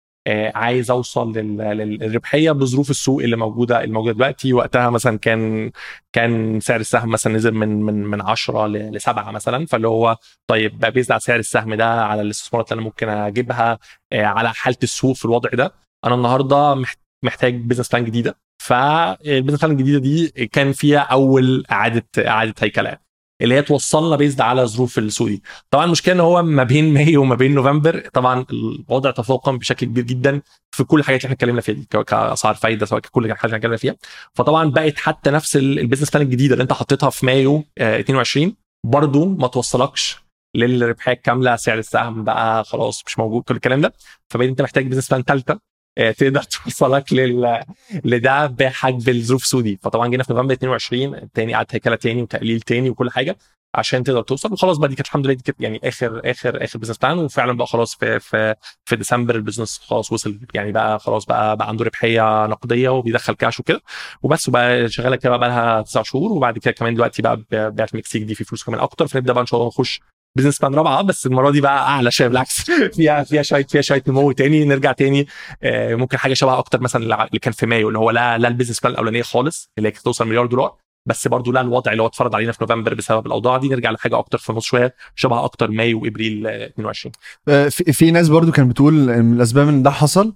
عايز 0.55 0.91
أوصل 0.91 1.31
لل- 1.37 1.57
لل- 1.57 1.97
للربحية 1.99 2.51
بظروف 2.51 2.89
السوق 2.89 3.23
اللي 3.23 3.35
موجودة 3.37 3.83
الموجوده 3.83 4.13
دلوقتي. 4.13 4.53
وقتها 4.53 4.89
مثلا 4.89 5.17
كان 5.17 5.71
كان 6.13 6.59
سعر 6.59 6.79
السهم 6.79 7.09
مثلا 7.09 7.33
نزل 7.33 7.51
من 7.51 7.81
من 7.81 8.03
من 8.03 8.21
10 8.21 8.67
ل 8.67 9.01
7 9.01 9.31
مثلا. 9.31 9.65
فاللي 9.65 9.87
هو 9.87 10.17
طيب 10.47 10.79
بقى 10.79 10.91
based 10.91 11.11
على 11.11 11.19
سعر 11.19 11.39
السهم 11.39 11.73
ده 11.73 12.03
على 12.05 12.21
الاستثمارات 12.21 12.71
اللي 12.71 12.79
أنا 12.79 12.85
ممكن 12.89 13.09
أجيبها 13.09 13.79
آه، 14.13 14.23
على 14.25 14.53
حالة 14.53 14.77
السوق 14.83 15.15
في 15.15 15.25
الوضع 15.25 15.49
ده. 15.53 15.73
أنا 16.05 16.15
النهارده 16.15 16.75
محت- 16.75 16.99
محتاج 17.23 17.55
business 17.55 17.89
plan 17.89 18.05
جديدة. 18.05 18.37
فال 18.61 18.81
business 18.81 19.59
plan 19.65 19.71
الجديدة 19.71 19.99
دي 19.99 20.27
كان 20.47 20.71
فيها 20.71 20.99
أول 20.99 21.63
اعاده 21.71 22.05
إعادة 22.27 22.53
هيكله 22.61 23.10
اللي 23.41 23.55
هي 23.55 23.61
توصلنا 23.61 24.15
based 24.15 24.41
على 24.41 24.65
ظروف 24.65 24.97
السوق 24.97 25.27
دي. 25.27 25.43
طبعا 25.71 25.85
المشكلة 25.85 26.13
إن 26.15 26.19
هو 26.19 26.43
ما 26.43 26.63
بين 26.63 26.93
مايو 26.93 27.21
وما 27.21 27.35
بين 27.35 27.53
نوفمبر 27.55 27.99
طبعا 28.13 28.45
الوضع 28.51 29.11
تفاقم 29.11 29.57
بشكل 29.57 29.85
كبير 29.85 30.03
جدا 30.03 30.41
في 30.75 30.83
كل 30.83 30.99
الحاجات 30.99 31.19
اللي 31.21 31.25
إحنا 31.27 31.35
اتكلمنا 31.35 31.61
فيها 31.61 31.75
دي 31.75 31.87
كأسعار 32.07 32.55
فايدة 32.55 32.85
سواء 32.85 33.01
كل 33.01 33.25
الحاجات 33.25 33.45
اللي 33.45 33.47
إحنا 33.47 33.57
اتكلمنا 33.57 33.77
فيها. 33.77 33.95
فطبعا 34.33 34.69
بقت 34.69 34.97
حتى 34.99 35.29
نفس 35.31 35.55
ال- 35.55 35.79
ال 35.79 35.82
business 35.82 36.09
plan 36.09 36.25
الجديدة 36.25 36.53
اللي 36.53 36.63
أنت 36.63 36.73
حطيتها 36.73 37.09
في 37.09 37.25
مايو 37.25 37.63
آه، 37.77 37.99
22 37.99 38.55
برضو 38.85 39.25
ما 39.25 39.47
توصلكش 39.47 40.17
للربحية 40.55 41.13
الكاملة 41.13 41.55
سعر 41.55 41.77
السهم 41.79 42.23
بقى 42.23 42.63
خلاص 42.63 43.03
مش 43.07 43.19
موجود 43.19 43.43
كل 43.43 43.55
الكلام 43.55 43.81
ده. 43.81 43.93
فبقيت 44.29 44.49
أنت 44.49 44.61
محتاج 44.61 44.87
business 44.87 45.09
plan 45.09 45.23
ثالثه 45.23 45.59
تقدر 45.95 46.43
توصلك 46.43 47.13
لل... 47.13 47.59
لده 48.05 48.45
بحسب 48.47 49.09
الظروف 49.09 49.43
السوق 49.43 49.61
دي 49.61 49.79
فطبعا 49.83 50.07
جينا 50.07 50.23
في 50.23 50.33
نوفمبر 50.33 50.53
22 50.53 51.31
تاني 51.33 51.53
إعادة 51.53 51.75
هيكلة 51.75 51.95
تاني 51.95 52.21
وتقليل 52.21 52.61
تاني 52.61 52.89
وكل 52.89 53.11
حاجة 53.11 53.37
عشان 53.75 54.03
تقدر 54.03 54.21
توصل. 54.21 54.53
وخلاص 54.53 54.77
بقى 54.77 54.89
دي 54.89 54.95
كانت 54.95 55.07
الحمد 55.07 55.25
لله 55.25 55.33
دي 55.35 55.43
كانت 55.43 55.61
يعني 55.61 55.79
آخر 55.83 56.21
آخر 56.25 56.63
آخر 56.63 56.79
business 56.79 56.97
plan 56.97 57.17
وفعلا 57.17 57.53
بقى 57.57 57.67
خلاص 57.67 57.95
في 57.95 58.19
في 58.19 58.55
في 58.85 58.95
ديسمبر 58.95 59.35
ال 59.35 59.40
business 59.40 59.79
خلاص 59.79 60.11
وصل. 60.11 60.39
يعني 60.53 60.71
بقى 60.71 60.99
خلاص 60.99 61.25
بقى 61.25 61.57
بقى 61.57 61.67
عنده 61.67 61.85
ربحية 61.85 62.45
نقدية 62.45 62.89
وبيدخل 62.89 63.33
كاش 63.33 63.59
وكده. 63.59 63.81
وبس 64.23 64.47
وبقى 64.49 64.89
شغالة 64.89 65.15
كده 65.15 65.37
بقى 65.37 65.49
لها 65.49 65.81
تسع 65.81 66.01
شهور. 66.03 66.31
وبعد 66.31 66.57
كده 66.57 66.71
كمان 66.71 66.93
دلوقتي 66.95 67.21
بقى 67.21 67.43
بعت 67.51 67.95
مكسيك 67.95 68.23
دي 68.23 68.35
في 68.35 68.43
فلوس 68.43 68.63
كمان 68.63 68.79
أكتر. 68.79 69.07
فنبدأ 69.07 69.33
بقى 69.33 69.41
إن 69.41 69.47
شاء 69.47 69.59
الله 69.59 69.67
نخش 69.69 70.01
business 70.37 70.59
plan 70.59 70.75
رابعة 70.75 71.01
بس 71.01 71.25
المرة 71.25 71.51
دي 71.51 71.61
بقى 71.61 71.87
أعلى 71.87 72.11
شوية 72.11 72.27
بالعكس. 72.27 72.61
فيها 72.95 73.23
فيها 73.23 73.41
شوية 73.41 73.65
فيها 73.65 73.81
شوية 73.81 74.03
نمو 74.07 74.31
تاني 74.31 74.65
نرجع 74.65 74.91
تاني. 74.91 75.27
آه، 75.63 75.95
ممكن 75.95 76.17
حاجة 76.17 76.33
شبه 76.33 76.57
أكتر 76.57 76.81
مثلا 76.81 77.03
اللي 77.27 77.39
كان 77.39 77.53
في 77.53 77.65
مايو 77.65 77.87
اللي 77.87 77.99
هو 77.99 78.11
لا 78.11 78.37
لا 78.37 78.47
ال 78.47 78.51
business 78.51 78.79
plan 78.79 78.93
الأولانية 78.93 79.21
خالص 79.21 79.69
اللي 79.77 79.89
هي 79.89 79.93
توصل 79.93 80.27
مليار 80.27 80.45
دولار 80.45 80.73
بس 81.09 81.27
برضو 81.27 81.51
لا 81.51 81.61
الوضع 81.61 81.91
اللي 81.91 82.03
هو 82.03 82.07
اتفرض 82.07 82.35
علينا 82.35 82.51
في 82.51 82.57
نوفمبر 82.61 82.93
بسبب 82.93 83.25
الأوضاع 83.25 83.57
دي 83.57 83.69
نرجع 83.69 83.91
لحاجة 83.91 84.17
أكتر 84.19 84.37
في 84.37 84.49
النص 84.49 84.65
شوية 84.65 84.95
شبه 85.15 85.43
أكتر 85.43 85.71
مايو 85.71 86.03
وابريل 86.03 86.47
آه، 86.47 86.65
22 86.67 87.11
آه، 87.47 87.69
في 87.69 87.93
في 87.93 88.11
ناس 88.11 88.29
برضو 88.29 88.51
كانت 88.51 88.71
بتقول 88.71 88.93
من 88.93 89.33
الأسباب 89.33 89.67
إن 89.67 89.83
ده 89.83 89.91
حصل 89.91 90.33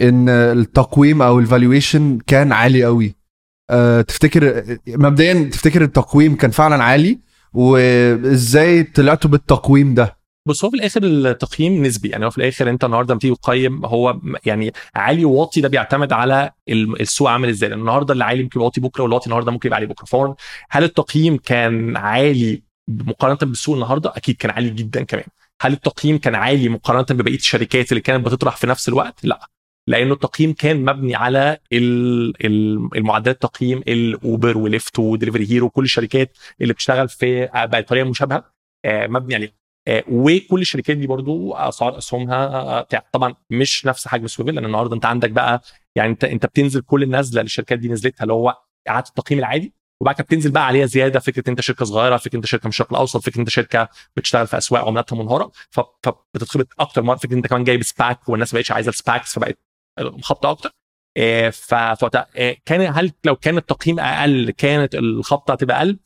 إن 0.00 0.28
التقويم 0.28 1.22
أو 1.22 1.38
الفالويشن 1.38 2.18
كان 2.26 2.52
عالي 2.52 2.84
قوي 2.84 3.14
آه، 3.70 4.00
تفتكر 4.00 4.64
مبدئيا 4.88 5.50
تفتكر 5.52 5.82
التقويم 5.82 6.36
كان 6.36 6.50
فعلا 6.50 6.84
عالي 6.84 7.18
وازاي 7.54 8.82
طلعتوا 8.82 9.30
بالتقويم 9.30 9.94
ده؟ 9.94 10.18
بص 10.48 10.64
هو 10.64 10.70
في 10.70 10.76
الآخر 10.76 11.02
التقييم 11.04 11.82
نسبي. 11.86 12.08
يعني 12.08 12.24
هو 12.26 12.30
في 12.30 12.38
الآخر 12.38 12.70
أنت 12.70 12.84
النهارده 12.84 13.14
لما 13.14 13.20
تيجي 13.20 13.34
تقيم 13.34 13.86
هو 13.86 14.20
يعني 14.46 14.72
عالي 14.94 15.24
وواطي 15.24 15.60
ده 15.60 15.68
بيعتمد 15.68 16.12
على 16.12 16.50
ال- 16.68 17.00
السوق 17.00 17.30
عامل 17.30 17.48
إزاي. 17.48 17.68
لأن 17.68 17.80
النهارده 17.80 18.12
اللي 18.12 18.24
عالي 18.24 18.42
ممكن 18.42 18.58
يبقى 18.58 18.64
واطي 18.66 18.80
بكرة 18.80 19.02
والواطي 19.02 19.26
النهارده 19.26 19.52
ممكن 19.52 19.66
يبقى 19.66 19.76
عالي 19.76 19.86
بكرة. 19.86 20.04
فهو 20.04 20.34
هل 20.70 20.84
التقييم 20.84 21.36
كان 21.36 21.96
عالي 21.96 22.62
مقارنة 22.88 23.38
بالسوق 23.42 23.74
النهارده؟ 23.74 24.12
أكيد 24.16 24.36
كان 24.36 24.50
عالي 24.50 24.70
جدا 24.70 25.02
كمان. 25.04 25.24
هل 25.60 25.72
التقييم 25.72 26.18
كان 26.18 26.34
عالي 26.34 26.68
مقارنة 26.68 27.06
ببقية 27.10 27.34
الشركات 27.36 27.92
اللي 27.92 28.00
كانت 28.00 28.26
بتطرح 28.26 28.56
في 28.56 28.66
نفس 28.66 28.88
الوقت؟ 28.88 29.24
لا. 29.24 29.48
لأنه 29.88 30.12
التقييم 30.14 30.52
كان 30.52 30.84
مبني 30.84 31.14
على 31.14 31.58
ال- 31.72 32.46
ال- 32.46 32.88
المعدلات 32.96 33.44
التقييم 33.44 33.78
الأوبر 33.88 34.58
وليفت 34.58 34.98
ودليفري 34.98 35.50
هيرو 35.50 35.70
كل 35.70 35.84
الشركات 35.84 36.36
اللي 36.60 36.72
بتشتغل 36.72 37.08
في 37.08 37.48
بطريقة 37.54 38.08
مشابهة 38.10 38.44
آه، 38.84 39.06
مبني 39.06 39.34
عليها. 39.34 39.52
آه، 39.88 40.04
وكل 40.08 40.60
الشركات 40.60 40.96
دي 40.96 41.06
برضو 41.06 41.52
أسعار 41.54 41.98
أسهمها 41.98 42.46
آه، 42.46 42.86
طبعا 43.12 43.34
مش 43.50 43.86
نفس 43.86 44.08
حجم 44.08 44.26
سويفل 44.26 44.54
لأن 44.54 44.64
النهارده 44.64 44.94
أنت 44.96 45.04
عندك 45.06 45.30
بقى 45.30 45.62
يعني 45.96 46.10
أنت 46.10 46.24
أنت 46.24 46.46
بتنزل 46.46 46.80
كل 46.80 47.02
النازلة 47.02 47.40
اللي 47.40 47.46
الشركات 47.46 47.78
دي 47.78 47.88
نزلتها 47.88 48.22
اللي 48.22 48.32
هو 48.32 48.56
إعادة 48.88 49.08
التقييم 49.08 49.38
العادي 49.38 49.74
وبعد 50.02 50.14
كده 50.14 50.24
بتنزل 50.24 50.50
بقى 50.50 50.66
عليها 50.66 50.86
زيادة 50.86 51.20
فكرة 51.20 51.50
أنت 51.50 51.60
شركة 51.60 51.84
صغيرة 51.84 52.16
فكرة 52.16 52.36
أنت 52.36 52.46
شركة 52.46 52.64
من 52.64 52.68
الشرق 52.68 52.92
الأوسط 52.92 53.20
فكرة 53.26 53.40
أنت 53.40 53.48
شركة 53.48 53.88
بتشتغل 54.16 54.46
في 54.46 54.58
أسواق 54.58 54.84
عملاتها 54.86 55.16
منهارة 55.16 55.50
فبتتخبط 55.70 56.68
أكتر 56.80 57.02
مره 57.02 57.16
فكره 57.16 57.34
أنت 57.34 57.46
كمان 57.46 57.64
جايب 57.64 57.82
SPAC 57.82 58.28
والناس 58.28 58.54
ما 58.54 58.58
بقتش 58.58 58.70
عايزة 58.72 58.88
ال 58.88 58.96
SPACs 58.96 59.34
فبقت 59.34 59.58
خبطه 60.22 60.50
أكتر. 60.50 60.70
آه، 61.16 61.50
ف 61.50 61.74
فوقتها، 61.74 62.26
آه، 62.36 62.56
هل 62.70 63.12
لو 63.24 63.36
كان 63.36 63.56
التقييم 63.58 64.00
أقل 64.00 64.50
كانت 64.50 64.94
الخبطة 64.94 65.52
هتبقى 65.52 65.78
أقل؟ 65.78 65.98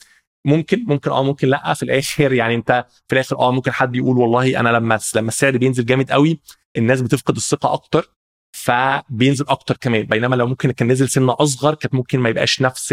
ممكن 0.44 0.84
ممكن 0.88 1.10
آه 1.10 1.22
ممكن 1.22 1.48
لأ. 1.48 1.74
في 1.74 1.82
الآخر 1.82 2.32
يعني 2.40 2.54
أنت 2.54 2.86
في 3.08 3.12
الآخر 3.14 3.38
آه 3.38 3.52
ممكن 3.52 3.72
حد 3.72 3.96
يقول 3.96 4.18
والله 4.18 4.60
أنا 4.60 4.68
لما 4.68 4.98
لما 5.16 5.28
السعر 5.28 5.56
بينزل 5.56 5.86
جامد 5.86 6.10
قوي 6.12 6.40
الناس 6.76 7.00
بتفقد 7.00 7.36
الثقة 7.36 7.72
أكتر 7.72 8.12
فبينزل 8.56 9.44
أكتر 9.48 9.76
كمان. 9.76 10.02
بينما 10.02 10.36
لو 10.36 10.46
ممكن 10.46 10.70
كان 10.72 10.88
نزل 10.92 11.08
سنة 11.08 11.36
أصغر 11.40 11.74
كانت 11.74 11.94
ممكن 11.94 12.20
ما 12.20 12.28
يبقاش 12.28 12.62
نفس 12.62 12.92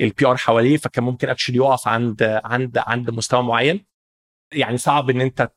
ال 0.00 0.26
PR 0.26 0.36
حواليه 0.36 0.76
فكان 0.76 1.04
ممكن 1.04 1.28
actually 1.28 1.56
يقف 1.56 1.88
عند 1.88 2.22
عند 2.44 2.78
عند 2.78 3.10
مستوى 3.10 3.42
معين. 3.42 3.84
يعني 4.54 4.78
صعب 4.78 5.10
إن 5.10 5.20
أنت 5.20 5.52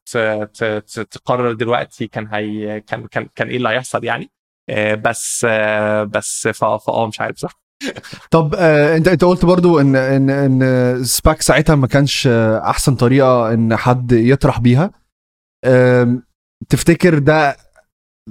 تقرر 1.11 1.53
دلوقتي 1.53 2.07
كان 2.07 2.27
هي 2.27 2.81
كان 2.81 3.07
كان 3.07 3.29
كان 3.35 3.49
إيه 3.49 3.57
اللي 3.57 3.69
هيحصل 3.69 4.03
يعني. 4.05 4.31
بس 4.95 5.45
آه، 5.49 6.03
بس 6.03 6.47
فا 6.47 6.77
فآه 6.77 7.07
مش 7.07 7.21
عارف 7.21 7.37
صح. 7.37 7.61
طب 8.31 8.55
آه، 8.57 8.97
انت 8.97 9.07
انت 9.07 9.23
قلت 9.23 9.45
برضو 9.45 9.79
ان 9.79 9.95
ان 9.95 10.29
ان 10.29 11.03
SPAC 11.03 11.41
ساعتها 11.41 11.75
ما 11.75 11.87
كانش 11.87 12.27
آه، 12.27 12.69
احسن 12.69 12.95
طريقة 12.95 13.53
ان 13.53 13.75
حد 13.75 14.11
يطرح 14.11 14.59
بيها. 14.59 14.91
تفتكر 16.69 17.19
ده 17.19 17.57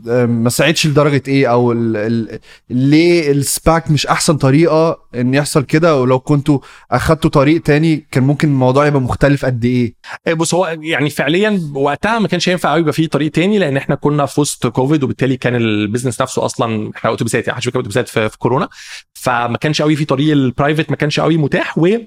ما 0.06 0.50
ساعدش 0.50 0.86
لدرجة 0.86 1.22
إيه 1.28 1.52
أو 1.52 1.72
ال 1.72 1.96
ال 1.96 2.38
ليه 2.70 3.30
ال 3.30 3.42
SPAC 3.42 3.90
مش 3.90 4.06
أحسن 4.06 4.36
طريقة 4.36 5.06
إن 5.14 5.34
يحصل 5.34 5.62
كده؟ 5.64 6.00
ولو 6.00 6.20
كنتوا 6.20 6.58
أخدتوا 6.90 7.30
طريق 7.30 7.62
تاني 7.62 8.06
كان 8.10 8.22
ممكن 8.22 8.48
الموضوع 8.48 8.86
يبقى 8.86 9.00
مختلف 9.00 9.44
قد 9.44 9.64
إيه؟ 9.64 9.94
آه، 10.26 10.32
بص 10.32 10.54
هو 10.54 10.66
يعني 10.80 11.10
فعليا 11.10 11.70
وقتها 11.74 12.18
ما 12.18 12.28
كانش 12.28 12.48
ينفع 12.48 12.70
قوي 12.70 12.80
يبقى 12.80 12.92
في 12.92 13.06
طريق 13.06 13.30
تاني 13.30 13.58
لأن 13.58 13.76
إحنا 13.76 13.94
كنا 13.94 14.26
في 14.26 14.40
وسط 14.40 14.66
كوفيد 14.66 15.04
وبالتالي 15.04 15.36
كان 15.36 15.54
ال 15.56 15.63
business 15.63 16.20
نفسه 16.22 16.44
أصلا 16.44 16.90
إحنا 16.96 17.12
اتوبيسات 17.12 17.46
يعني 17.46 17.52
محدش 17.52 17.64
بيركب 17.64 17.78
اتوبيسات 17.80 18.08
في, 18.08 18.28
في 18.28 18.38
كورونا. 18.38 18.68
فما 19.14 19.56
كانش 19.58 19.82
قوي 19.82 19.96
في 19.96 20.04
طريق 20.04 20.32
ال 20.32 20.39
private 20.39 20.90
ما 20.90 20.96
كانش 20.96 21.20
قوي 21.20 21.36
متاح 21.36 21.78
وفي 21.78 22.06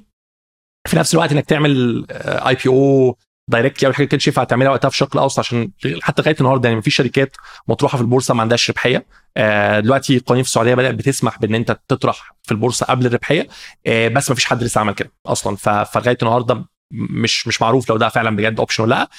نفس 0.96 1.14
الوقت 1.14 1.32
إنك 1.32 1.46
تعمل 1.46 2.06
IPO 2.12 3.18
directly 3.48 3.88
اول 3.88 3.96
حاجة 3.96 4.06
كانش 4.08 4.28
ينفع 4.28 4.44
تعملها 4.44 4.72
وقتها 4.72 4.90
في 4.90 4.96
الشرق 4.96 5.16
الأوسط 5.16 5.40
عشان 5.40 5.72
حتى 6.02 6.22
لغايه 6.22 6.36
النهارده 6.40 6.70
يعني 6.70 6.80
مفيش 6.80 6.96
شركات 6.96 7.38
مطروحة 7.68 7.96
في 7.96 8.02
البورصة 8.02 8.34
ما 8.34 8.42
عندهاش 8.42 8.70
ربحية. 8.70 9.06
آه، 9.38 9.80
دلوقتي 9.80 10.18
القوانين 10.18 10.44
في 10.44 10.50
السعودية 10.50 10.76
بدأت 10.76 10.96
بتسمح 10.96 11.40
بإن 11.40 11.56
أنت 11.56 11.80
تطرح 11.88 12.36
في 12.44 12.52
البورصة 12.52 12.86
قبل 12.86 13.06
الربحية. 13.06 13.48
آه، 13.88 14.08
بس 14.08 14.32
مفيش 14.32 14.46
حد 14.46 14.64
لسه 14.64 14.82
عمل 14.82 14.94
كده 14.94 15.12
أصلا. 15.26 15.56
فلغاية 15.86 16.18
النهارده 16.22 16.66
مش 16.92 17.48
مش 17.48 17.62
معروف 17.62 17.90
لو 17.90 17.98
ده 17.98 18.10
فعلا 18.10 18.36
بجد 18.36 18.60
option 18.60 18.84
ولا 18.84 18.96
لأ. 18.96 19.10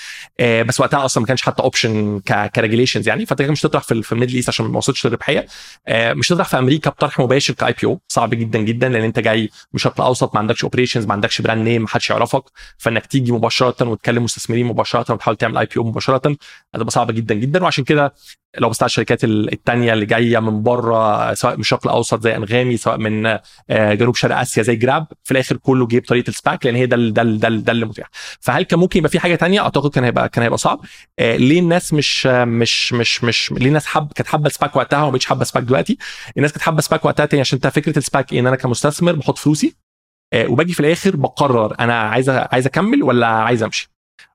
آه، 0.40 0.62
بس 0.62 0.80
وقتها 0.80 1.04
أصلا 1.04 1.20
ما 1.20 1.26
كانش 1.26 1.42
حتى 1.42 1.62
option 1.62 2.20
ك 2.54 2.59
regulations 2.59 3.08
يعني. 3.08 3.26
فأنت 3.26 3.42
مش 3.42 3.60
تطرح 3.60 3.82
في 3.82 4.12
الميدل 4.12 4.34
ايست 4.34 4.48
عشان 4.48 4.66
ما 4.66 4.78
وصلتش 4.78 5.06
للربحية. 5.06 5.46
آه، 5.88 6.12
مش 6.12 6.28
تطرح 6.28 6.48
في 6.48 6.58
أمريكا 6.58 6.90
بطرح 6.90 7.20
مباشر 7.20 7.54
ك 7.54 7.72
IPO 7.72 8.00
صعب 8.08 8.30
جدا 8.30 8.58
جدا 8.58 8.88
لأن 8.88 9.04
أنت 9.04 9.18
جاي 9.18 9.42
من 9.42 9.48
الشرق 9.74 10.00
الأوسط 10.00 10.34
ما 10.34 10.40
عندكش 10.40 10.64
operations 10.64 11.06
ما 11.06 11.12
عندكش 11.12 11.40
brand 11.40 11.68
name 11.68 11.82
ما 11.82 11.88
حدش 11.88 12.10
يعرفك. 12.10 12.44
فإنك 12.78 13.06
تيجي 13.06 13.32
مباشره 13.32 13.88
وتكلم 13.88 14.24
مستثمرين 14.24 14.66
مباشره 14.66 15.12
وتحاول 15.12 15.36
تعمل 15.36 15.58
IPO 15.58 15.84
مباشره 15.84 16.16
هتبقى 16.74 16.90
صعبة 16.90 17.12
جدا 17.12 17.34
جدا. 17.34 17.62
وعشان 17.62 17.84
كده 17.84 18.14
لو 18.58 18.68
بصيت 18.68 18.82
على 18.82 18.88
الشركات 18.88 19.24
الثانية 19.24 19.92
اللي 19.92 20.06
جاية 20.06 20.38
من 20.38 20.62
بره 20.62 21.34
سواء 21.34 21.54
من 21.54 21.60
الشرق 21.60 21.86
الأوسط 21.86 22.22
زي 22.22 22.36
أنغامي 22.36 22.76
سواء 22.76 22.98
من 22.98 23.26
آه، 23.26 23.40
جنوب 23.94 24.14
شرق 24.16 24.38
آسيا 24.38 24.62
زي 24.62 24.76
جراب 24.76 25.06
في 25.24 25.32
الآخر 25.32 25.56
كله 25.56 25.86
جه 25.86 25.98
بطريقه 25.98 26.28
ال 26.28 26.36
SPAC 26.36 26.66
لأن 26.66 26.74
هي 26.74 26.86
ده 26.86 26.96
ده 26.96 27.22
ده, 27.22 27.48
ده 27.48 27.72
اللي 27.72 27.86
متاح. 27.86 28.08
فهل 28.40 28.62
كان 28.62 28.78
ممكن 28.78 28.98
يبقى 28.98 29.10
في 29.10 29.18
حاجة 29.18 29.34
تانية؟ 29.34 29.60
أعتقد 29.60 29.90
كان 29.90 30.04
هيبقى 30.04 30.28
كان 30.28 30.42
هيبقى 30.42 30.58
صعب. 30.58 30.80
آه، 31.18 31.36
ليه 31.36 31.60
الناس 31.60 31.92
مش 31.92 32.26
مش 32.26 32.92
مش 32.92 33.24
مش 33.24 33.52
ليه 33.52 33.66
الناس 33.68 33.86
حب 33.86 34.12
كانت 34.14 34.28
حابة 34.28 34.46
ال 34.46 34.52
SPAC 34.52 34.76
وقتها 34.76 35.02
وما 35.02 35.10
بقتش 35.10 35.26
حابة 35.26 35.44
SPAC 35.44 35.62
دلوقتي؟ 35.62 35.98
الناس 36.36 36.52
كانت 36.52 36.62
حابة 36.62 36.80
SPAC 36.80 37.04
وقتها 37.04 37.26
تاني 37.26 37.40
عشان 37.40 37.56
انت 37.56 37.66
فكرة 37.66 37.98
ال 37.98 38.05
SPAC 38.05 38.32
إيه؟ 38.32 38.40
إن 38.40 38.46
أنا 38.46 38.56
كمستثمر 38.56 39.12
بحط 39.12 39.38
فلوسي 39.38 39.76
آه، 40.32 40.46
وباجي 40.46 40.72
في 40.72 40.80
الآخر 40.80 41.16
بقرر 41.16 41.74
أنا 41.80 42.00
عايز 42.00 42.30
عايز 42.30 42.66
أكمل 42.66 43.02
ولا 43.02 43.26
عايز 43.26 43.62
أمشي؟ 43.62 43.90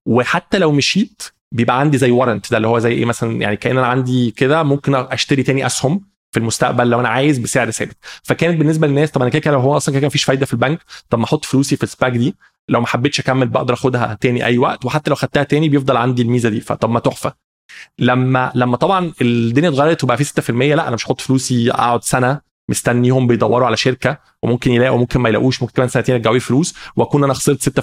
وحتى 0.06 0.58
لو 0.58 0.72
مشيت 0.72 1.24
بيبقى 1.52 1.80
عندي 1.80 1.98
زي 1.98 2.12
ورنت 2.12 2.52
ده 2.52 2.58
اللي 2.58 2.68
هو 2.68 2.80
زي 2.80 2.92
إيه 2.92 3.06
مثلا 3.06 3.42
يعني 3.42 3.56
كأن 3.56 3.78
أنا 3.78 3.88
عندي 3.88 4.32
كده 4.32 4.64
ممكن 4.64 4.96
أشتري 4.96 5.44
تاني 5.44 5.66
أسهم 5.66 6.10
في 6.32 6.40
المستقبل 6.40 6.90
لو 6.90 7.00
أنا 7.00 7.10
عايز 7.10 7.38
بسعر 7.38 7.72
ثابت. 7.72 7.98
فكانت 8.24 8.58
بالنسبة 8.58 8.88
للناس 8.88 9.12
طب 9.12 9.22
أنا 9.22 9.30
كده 9.30 9.52
لو 9.52 9.60
هو 9.60 9.78
أصلا 9.78 9.96
كده 9.96 10.08
مفيش 10.08 10.24
فايدة 10.24 10.46
في 10.46 10.54
البنك 10.54 10.80
طب 11.10 11.20
ما 11.20 11.26
أحط 11.26 11.46
فلوسي 11.46 11.76
في 11.76 11.84
السباك 11.84 12.12
دي 12.12 12.36
لو 12.70 12.82
ما 12.82 12.88
حبيتش 12.88 13.20
أكمل 13.20 13.48
بقدر 13.48 13.74
أخدها 13.74 14.18
تاني 14.22 14.46
أي 14.46 14.58
وقت 14.58 14.86
وحتى 14.86 15.10
لو 15.10 15.16
خدتها 15.16 15.44
تاني 15.44 15.70
بيفضل 15.70 15.98
عندي 15.98 16.22
الميزة 16.22 16.50
دي. 16.50 16.62
فطب 16.62 16.90
ما 16.90 17.00
تحفة. 17.00 17.34
لما 18.00 18.52
لما 18.56 18.78
طبعا 18.78 19.14
الدنيا 19.22 19.70
اتغيرت 19.70 20.04
وبقى 20.04 20.18
في 20.18 20.24
6% 20.24 20.50
لا 20.76 20.88
أنا 20.88 20.96
مش 20.96 21.06
هحط 21.06 21.22
فلوسي 21.22 21.72
أقعد 21.72 22.04
سنة 22.04 22.42
مستنيهم 22.70 23.28
بيدوروا 23.28 23.68
على 23.68 23.78
شركة 23.78 24.18
وممكن 24.44 24.72
يلاقوا 24.72 24.96
وممكن 24.96 25.20
ما 25.20 25.30
يلاقوش 25.30 25.62
ممكن 25.62 25.74
كمان 25.74 25.90
سنتين 25.90 26.16
يرجعوا 26.16 26.34
لي 26.36 26.40
فلوس 26.40 26.76
وأكون 26.96 27.24
أنا 27.24 27.34
خسرت 27.34 27.80
6% 27.80 27.82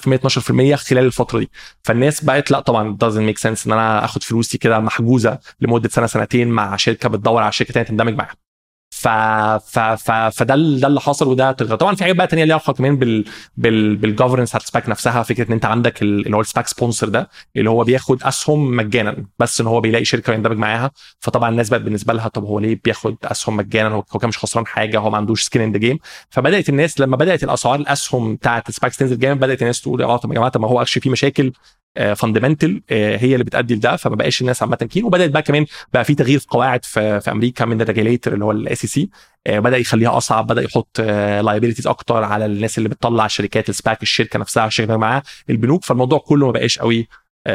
12% 0.75 0.75
خلال 0.75 1.05
الفترة 1.05 1.39
دي. 1.39 1.51
فالناس 1.83 2.25
بقت 2.25 2.51
لا 2.51 2.61
طبعا 2.61 2.97
doesn't 3.05 3.31
make 3.35 3.41
sense 3.43 3.67
إن 3.67 3.73
أنا 3.73 4.05
آخد 4.05 4.23
فلوسي 4.23 4.59
كده 4.59 4.81
محجوزة 4.81 5.39
لمدة 5.61 5.89
سنة 5.89 6.07
سنتين 6.07 6.49
مع 6.49 6.77
شركة 6.77 7.09
بتدور 7.09 7.43
على 7.43 7.53
شركة 7.53 7.73
ثانية 7.73 7.87
تندمج 7.87 8.15
معاها. 8.15 8.46
ف 8.91 9.09
ف 9.09 9.79
ف 9.79 10.11
فده 10.11 10.55
ده 10.81 10.87
اللي 10.89 11.01
حاصل 11.01 11.29
وده 11.29 11.53
طبعا 11.53 11.95
في 11.95 12.03
حاجات 12.05 12.17
بقى 12.17 12.27
تانية 12.27 12.45
ليها 12.45 12.55
علاقة 12.55 12.73
كمان 12.73 12.97
بال 12.97 13.25
بال 13.57 13.97
بال 13.97 14.06
governance 14.06 14.49
بتاعت 14.49 14.63
ال 14.63 14.68
SPAC 14.68 14.89
نفسها. 14.89 15.23
فكرة 15.23 15.49
إن 15.49 15.53
أنت 15.53 15.65
عندك 15.65 16.03
اللي 16.03 16.37
هو 16.37 16.41
ال 16.41 16.46
SPAC 16.46 16.67
sponsor 16.67 17.09
ده 17.09 17.29
اللي 17.57 17.71
هو 17.71 17.85
بياخد 17.85 18.23
أسهم 18.23 18.77
مجانا 18.77 19.27
بس 19.39 19.61
إن 19.61 19.67
هو 19.67 19.81
بيلاقي 19.81 20.05
شركة 20.05 20.33
يندمج 20.33 20.57
معاها. 20.57 20.91
فطبعا 21.21 21.49
الناس 21.51 21.69
بقت 21.69 21.81
بالنسبة 21.81 22.13
لها 22.15 22.29
طب 22.29 22.45
هو 22.45 22.59
ليه 22.59 22.81
بياخد 22.85 23.17
أسهم 23.25 23.57
مجانا؟ 23.57 23.89
هو 23.89 24.03
كان 24.03 24.29
مش 24.29 24.39
خسران 24.39 24.67
حاجة 24.67 24.99
هو 24.99 25.11
ما 25.11 25.17
عندوش 25.17 25.43
skin 25.43 25.63
in 25.63 25.73
the 25.73 25.79
game 25.79 25.99
فبدأت 26.31 26.69
الناس 26.69 27.01
لما 27.01 27.17
بدأت 27.17 27.45
الأسعار 27.45 27.81
الأسهم 27.81 28.35
بتاعت 28.37 28.69
ال 28.69 28.74
SPACs 28.74 28.97
تنزل 28.97 29.19
جامد 29.19 29.41
بدأت 29.41 29.63
الناس 29.63 29.81
تقول 29.81 30.03
آه 30.03 30.17
طب 30.17 30.31
يا 30.31 30.35
جماعة 30.35 30.51
طب 30.51 30.61
ما 30.61 30.69
هو 30.69 30.83
actually 30.83 31.01
في 31.03 31.11
مشاكل. 31.11 31.53
fundamental 31.97 32.83
آه، 32.91 33.15
آه، 33.15 33.19
هي 33.19 33.33
اللي 33.33 33.45
بتأدي 33.45 33.75
لده 33.75 33.97
فما 33.97 34.17
بقاش 34.17 34.41
الناس 34.41 34.63
عامة 34.63 34.77
keen. 34.77 35.05
وبدأت 35.05 35.31
بقى 35.31 35.43
كمان 35.43 35.67
بقى 35.93 36.05
في 36.05 36.15
تغيير 36.15 36.39
في 36.39 36.47
قواعد 36.49 36.85
في, 36.85 37.21
في 37.21 37.31
أمريكا 37.31 37.65
من 37.65 37.81
ال 37.81 37.86
regulator 37.86 38.35
اللي 38.35 38.45
هو 38.45 38.51
ال 38.51 38.79
SEC 38.79 39.11
بدأ 39.49 39.77
يخليها 39.77 40.17
أصعب 40.17 40.47
بدأ 40.47 40.63
يحط 40.63 41.01
liabilities 41.01 41.87
آه، 41.87 41.91
أكتر 41.91 42.25
على 42.25 42.47
الناس 42.47 42.79
اللي 42.79 42.89
بتطلع 42.89 43.27
شركات 43.27 43.69
ال 43.69 43.76
SPAC 43.76 44.03
الشركة 44.03 44.39
نفسها 44.39 44.67
الشركة 44.67 44.97
معاها 44.97 45.23
البنوك. 45.51 45.85
فالموضوع 45.85 46.19
كله 46.19 46.47
ما 46.47 46.53
بقاش 46.53 46.79
قوي 46.79 47.09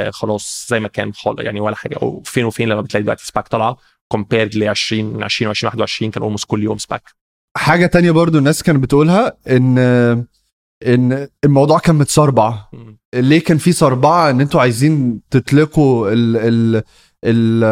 خلاص 0.09 0.67
زي 0.69 0.79
ما 0.79 0.87
كان 0.87 1.13
خالص 1.13 1.39
يعني 1.39 1.59
ولا 1.59 1.75
حاجة. 1.75 2.21
فين 2.25 2.45
وفين 2.45 2.69
لما 2.69 2.81
بتلاقي 2.81 3.03
دلوقتي 3.03 3.25
SPAC 3.25 3.47
طالعة 3.47 3.77
compared 4.11 4.55
ل 4.55 4.67
20 4.67 5.23
20 5.23 5.47
و 5.47 5.51
21 5.51 6.11
كان 6.11 6.23
almost 6.23 6.45
كل 6.45 6.63
يوم 6.63 6.77
SPAC. 6.77 7.03
حاجة 7.57 7.85
تانية 7.85 8.11
برضو 8.11 8.37
الناس 8.37 8.63
كانت 8.63 8.83
بتقولها 8.83 9.37
إن 9.49 9.77
إن 10.87 11.27
الموضوع 11.43 11.79
كان 11.79 11.95
متسربع. 11.95 12.65
ليه 13.15 13.43
كان 13.43 13.57
في 13.57 13.71
سربعه 13.71 14.29
إن 14.29 14.41
أنتوا 14.41 14.61
عايزين 14.61 15.21
تطلقوا 15.29 16.11
ال 16.11 16.37
ال 16.37 16.83
ال 17.23 17.63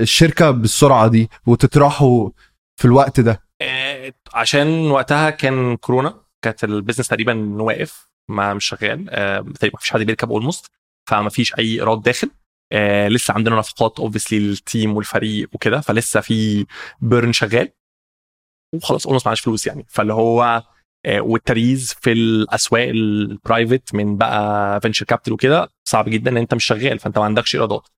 الشركة 0.00 0.50
بالسرعة 0.50 1.08
دي 1.08 1.30
وتطرحوا 1.46 2.30
في 2.76 2.84
الوقت 2.84 3.20
ده؟ 3.20 3.42
آه، 3.62 4.12
عشان 4.34 4.90
وقتها 4.90 5.30
كان 5.30 5.76
كورونا 5.76 6.20
كانت 6.42 6.64
ال 6.64 6.69
business 6.69 7.08
تقريبا 7.08 7.62
واقف 7.62 8.08
ما 8.28 8.54
مش 8.54 8.64
شغال 8.64 9.06
آه، 9.10 9.40
تقريبا 9.40 9.74
ما 9.76 9.80
فيش 9.80 9.90
حد 9.90 10.00
بيركب 10.00 10.30
almost 10.30 10.66
فما 11.08 11.30
فيش 11.30 11.58
أي 11.58 11.74
إيراد 11.74 12.02
داخل. 12.02 12.30
آه 12.72 13.08
لسه 13.08 13.34
عندنا 13.34 13.56
نفقات 13.56 14.00
obviously 14.00 14.38
لل 14.38 14.57
team 14.57 14.96
والفريق 14.96 15.48
وكده 15.52 15.80
فلسه 15.80 16.20
في 16.20 16.66
burn 17.00 17.32
شغال. 17.32 17.68
وخلاص 18.74 19.06
almost 19.06 19.26
معناش 19.26 19.40
فلوس 19.40 19.66
يعني. 19.66 19.86
فاللي 19.88 20.12
هو 20.12 20.62
وال 21.08 21.27
to 21.27 21.46
raise 21.46 21.94
في 22.00 22.12
الأسواق 22.12 22.88
ال 22.88 23.01
private 23.01 23.94
من 23.94 24.16
بقى 24.16 24.80
venture 24.80 25.04
capital 25.06 25.32
وكده 25.32 25.68
صعب 25.84 26.08
جدا 26.08 26.30
إن 26.30 26.36
أنت 26.36 26.54
مش 26.54 26.64
شغال 26.64 26.98
فأنت 26.98 27.18
ما 27.18 27.24
عندكش 27.24 27.54
إيرادات. 27.54 27.88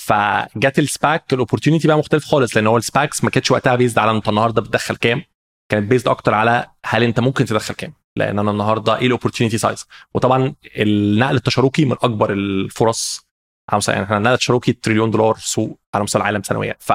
فجت 0.00 0.78
ال 0.78 0.89
SPAC 0.89 1.32
ال 1.32 1.37
opportunity 1.37 1.88
بقى 1.88 1.98
مختلف 1.98 2.24
خالص 2.24 2.56
لأن 2.56 2.66
هو 2.66 2.76
ال 2.76 2.84
SPACs 2.84 3.24
ما 3.24 3.30
كانتش 3.30 3.50
وقتها 3.50 3.74
based 3.74 3.98
على 3.98 4.10
أنت 4.10 4.28
النهارده 4.28 4.62
بتدخل 4.62 4.96
كام 4.96 5.22
كانت 5.70 5.90
based 5.90 6.08
أكتر 6.08 6.34
على 6.34 6.66
هل 6.86 7.02
أنت 7.02 7.20
ممكن 7.20 7.44
تدخل 7.44 7.74
كام 7.74 7.92
لأن 8.16 8.38
أنا 8.38 8.50
النهارده 8.50 8.98
إيه 8.98 9.06
ال 9.06 9.10
opportunity 9.10 9.58
size 9.58 9.86
وطبعا 10.14 10.54
النقل 10.76 11.36
التشاركي 11.36 11.84
من 11.84 11.92
أكبر 12.02 12.32
الفرص 12.32 13.26
يعني 13.88 14.04
إحنا 14.04 14.16
النقل 14.16 14.32
التشاركي 14.34 14.72
تريليون 14.72 15.10
دولار 15.10 15.36
سوق 15.38 15.78
على 15.94 16.04
مستوى 16.04 16.22
العالم 16.22 16.42
سنويا. 16.42 16.76
ف 16.80 16.92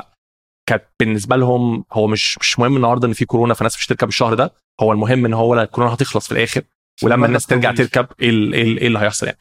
كانت 0.67 0.84
بالنسبة 0.99 1.36
لهم 1.36 1.86
هو 1.93 2.08
مش 2.08 2.38
مش 2.41 2.60
مهم 2.60 2.75
النهارده 2.75 3.08
إن 3.08 3.13
في 3.13 3.25
كورونا 3.25 3.53
فناس 3.53 3.77
مش 3.77 3.86
تركب 3.86 4.08
الشهر 4.08 4.34
ده. 4.34 4.53
هو 4.82 4.91
المهم 4.91 5.25
إن 5.25 5.34
هو 5.34 5.62
الكورونا 5.62 5.93
هتخلص 5.93 6.25
في 6.27 6.32
الآخر 6.32 6.62
ولما 7.03 7.25
الناس 7.27 7.45
ترجع 7.45 7.71
تركب 7.71 8.08
إيه 8.21 8.30
إيه 8.53 8.88
اللي 8.88 8.99
هيحصل 8.99 9.25
يعني؟ 9.25 9.38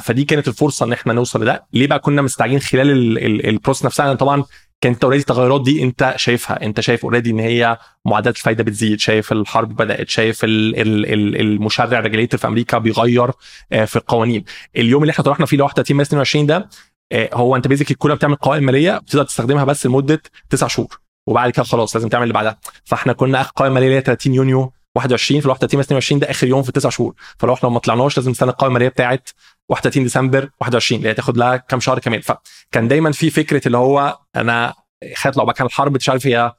فدي 0.00 0.24
كانت 0.24 0.48
الفرصة 0.48 0.86
إن 0.86 0.92
إحنا 0.92 1.12
نوصل 1.12 1.42
لده. 1.42 1.66
ليه 1.72 1.86
بقى 1.86 1.98
كنا 1.98 2.22
مستعجلين 2.22 2.60
خلال 2.60 3.18
ال 3.48 3.52
process 3.52 3.84
نفسها؟ 3.84 4.14
طبعا 4.14 4.44
كانت 4.80 5.04
already 5.04 5.20
التغيرات 5.20 5.62
دي 5.62 5.82
أنت 5.82 6.14
شايفها. 6.16 6.62
أنت 6.62 6.80
شايف 6.80 7.04
already 7.04 7.30
إن 7.30 7.38
هي 7.38 7.78
معدلات 8.04 8.36
الفايدة 8.36 8.64
بتزيد. 8.64 9.00
شايف 9.00 9.32
الحرب 9.32 9.76
بدأت. 9.76 10.08
شايف 10.08 10.40
المشرع 10.44 11.98
ال 11.98 12.02
regulator 12.02 12.40
في 12.40 12.46
أمريكا 12.46 12.78
بيغير 12.78 13.30
آه، 13.72 13.84
في 13.84 13.96
القوانين. 13.96 14.44
اليوم 14.76 15.02
اللي 15.02 15.10
إحنا 15.12 15.24
طرحنا 15.24 15.46
فيه 15.46 15.56
ل 15.56 15.62
31 15.62 16.00
22 16.00 16.46
ده 16.46 16.68
هو 17.14 17.56
انت 17.56 17.68
بيزك 17.68 17.92
كلها 17.92 18.14
بتعمل 18.16 18.34
قوائم 18.34 18.64
ماليه 18.64 18.98
بتقدر 18.98 19.24
تستخدمها 19.24 19.64
بس 19.64 19.86
لمده 19.86 20.22
تسع 20.50 20.66
شهور 20.66 21.00
وبعد 21.28 21.50
كده 21.50 21.62
خلاص 21.64 21.96
لازم 21.96 22.08
تعمل 22.08 22.22
اللي 22.22 22.34
بعدها. 22.34 22.58
فاحنا 22.84 23.12
كنا 23.12 23.40
آخر 23.40 23.52
قوائم 23.56 23.74
ماليه 23.74 24.00
30 24.00 24.34
يونيو 24.34 24.72
21 24.96 25.40
في 25.40 25.46
ال 25.46 25.50
31 25.50 25.80
22 25.80 26.20
ده 26.20 26.30
آخر 26.30 26.46
يوم 26.46 26.62
في 26.62 26.68
التسع 26.68 26.88
شهور. 26.88 27.14
فلو 27.38 27.54
إحنا 27.54 27.68
ما 27.68 27.78
طلعناش 27.78 28.16
لازم 28.16 28.30
نستنى 28.30 28.50
القوائم 28.50 28.72
الماليه 28.72 28.88
بتاعت 28.88 29.28
31 29.68 30.02
ديسمبر 30.02 30.50
21 30.60 30.98
اللي 30.98 31.08
هي 31.10 31.14
تاخد 31.14 31.36
لها 31.36 31.56
كام 31.56 31.80
شهر 31.80 31.98
كمان. 31.98 32.20
فكان 32.20 32.88
دايما 32.88 33.12
في 33.12 33.30
فكرة 33.30 33.66
اللي 33.66 33.76
هو 33.78 34.18
أنا 34.36 34.74
خدت 35.16 35.36
لو 35.36 35.46
كان 35.46 35.66
الحرب 35.66 35.94
مش 35.96 36.08
عارف 36.08 36.26
هي 36.26 36.52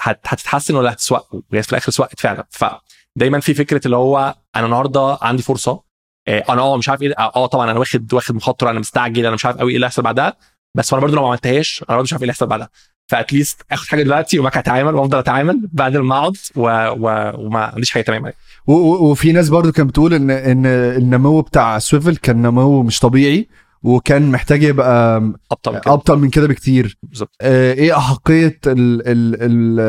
هتتحسن 0.00 0.74
ولا 0.74 0.92
هتسوق 0.92 1.34
وهي 1.52 1.62
في 1.62 1.70
الآخر 1.72 1.92
سوقت 1.92 2.20
فعلا. 2.20 2.46
فدايما 2.50 3.40
في 3.40 3.54
فكرة 3.54 3.80
اللي 3.86 3.96
هو 3.96 4.34
أنا 4.56 4.66
النهارده 4.66 5.18
عندي 5.22 5.42
فرصة 5.42 5.70
آه، 5.72 5.84
أنا 6.28 6.62
آه 6.62 6.76
مش 6.76 6.88
عارف 6.88 7.02
إيه 7.02 7.14
آه 7.18 7.46
طبعا 7.46 7.70
أنا 7.70 7.78
واخد 7.78 8.14
واخد 8.14 8.34
مخاطرة 8.34 8.70
أنا 8.70 8.80
مستعجل 8.80 9.26
أنا 9.26 9.34
مش 9.34 9.46
عارف 9.46 9.56
قوي 9.58 9.70
إيه 9.70 9.76
اللي 9.76 9.86
هيحصل 9.86 10.02
بعدها. 10.02 10.36
بس 10.74 10.92
أنا 10.92 11.02
برضه 11.02 11.16
لو 11.16 11.22
ما 11.22 11.28
عملتهاش 11.28 11.84
أنا 11.88 11.96
برضه 11.96 12.02
مش 12.02 12.12
عارف 12.12 12.22
إيه 12.22 12.24
اللي 12.24 12.30
هيحصل 12.32 12.46
بعدها. 12.46 12.68
ف 13.10 13.16
at 13.16 13.29
least 13.29 13.62
اخد 13.72 13.86
حاجة 13.86 14.02
دلوقتي 14.02 14.38
وبعد 14.38 14.56
اتعامل 14.56 14.94
وافضل 14.94 15.18
أتعامل 15.18 15.68
بعد 15.72 15.96
ما 15.96 16.18
اقعد 16.18 16.36
و... 16.56 16.60
و... 16.98 17.32
وما 17.46 17.58
عنديش 17.64 17.90
حاجة 17.90 18.02
تمام 18.02 18.32
وفي 18.66 19.32
ناس 19.32 19.48
برضو 19.48 19.72
كانت 19.72 19.88
بتقول 19.88 20.14
إن 20.14 20.30
إن 20.30 20.66
النمو 20.66 21.40
بتاع 21.40 21.78
سويفل 21.78 22.16
كان 22.16 22.42
نمو 22.42 22.82
مش 22.82 23.00
طبيعي. 23.00 23.48
وكان 23.84 24.30
محتاج 24.30 24.62
يبقى 24.62 25.16
ابطأ 25.52 25.74
من 25.74 25.80
كده, 25.80 25.92
أبطأ 25.92 26.18
من 26.18 26.30
كده 26.30 26.46
بكتير. 26.46 26.98
بالظبط. 27.02 27.36
آه 27.40 27.72
إيه 27.72 27.96
أحقية 27.96 28.60
ال 28.66 29.08
ال 29.08 29.36
ال 29.42 29.80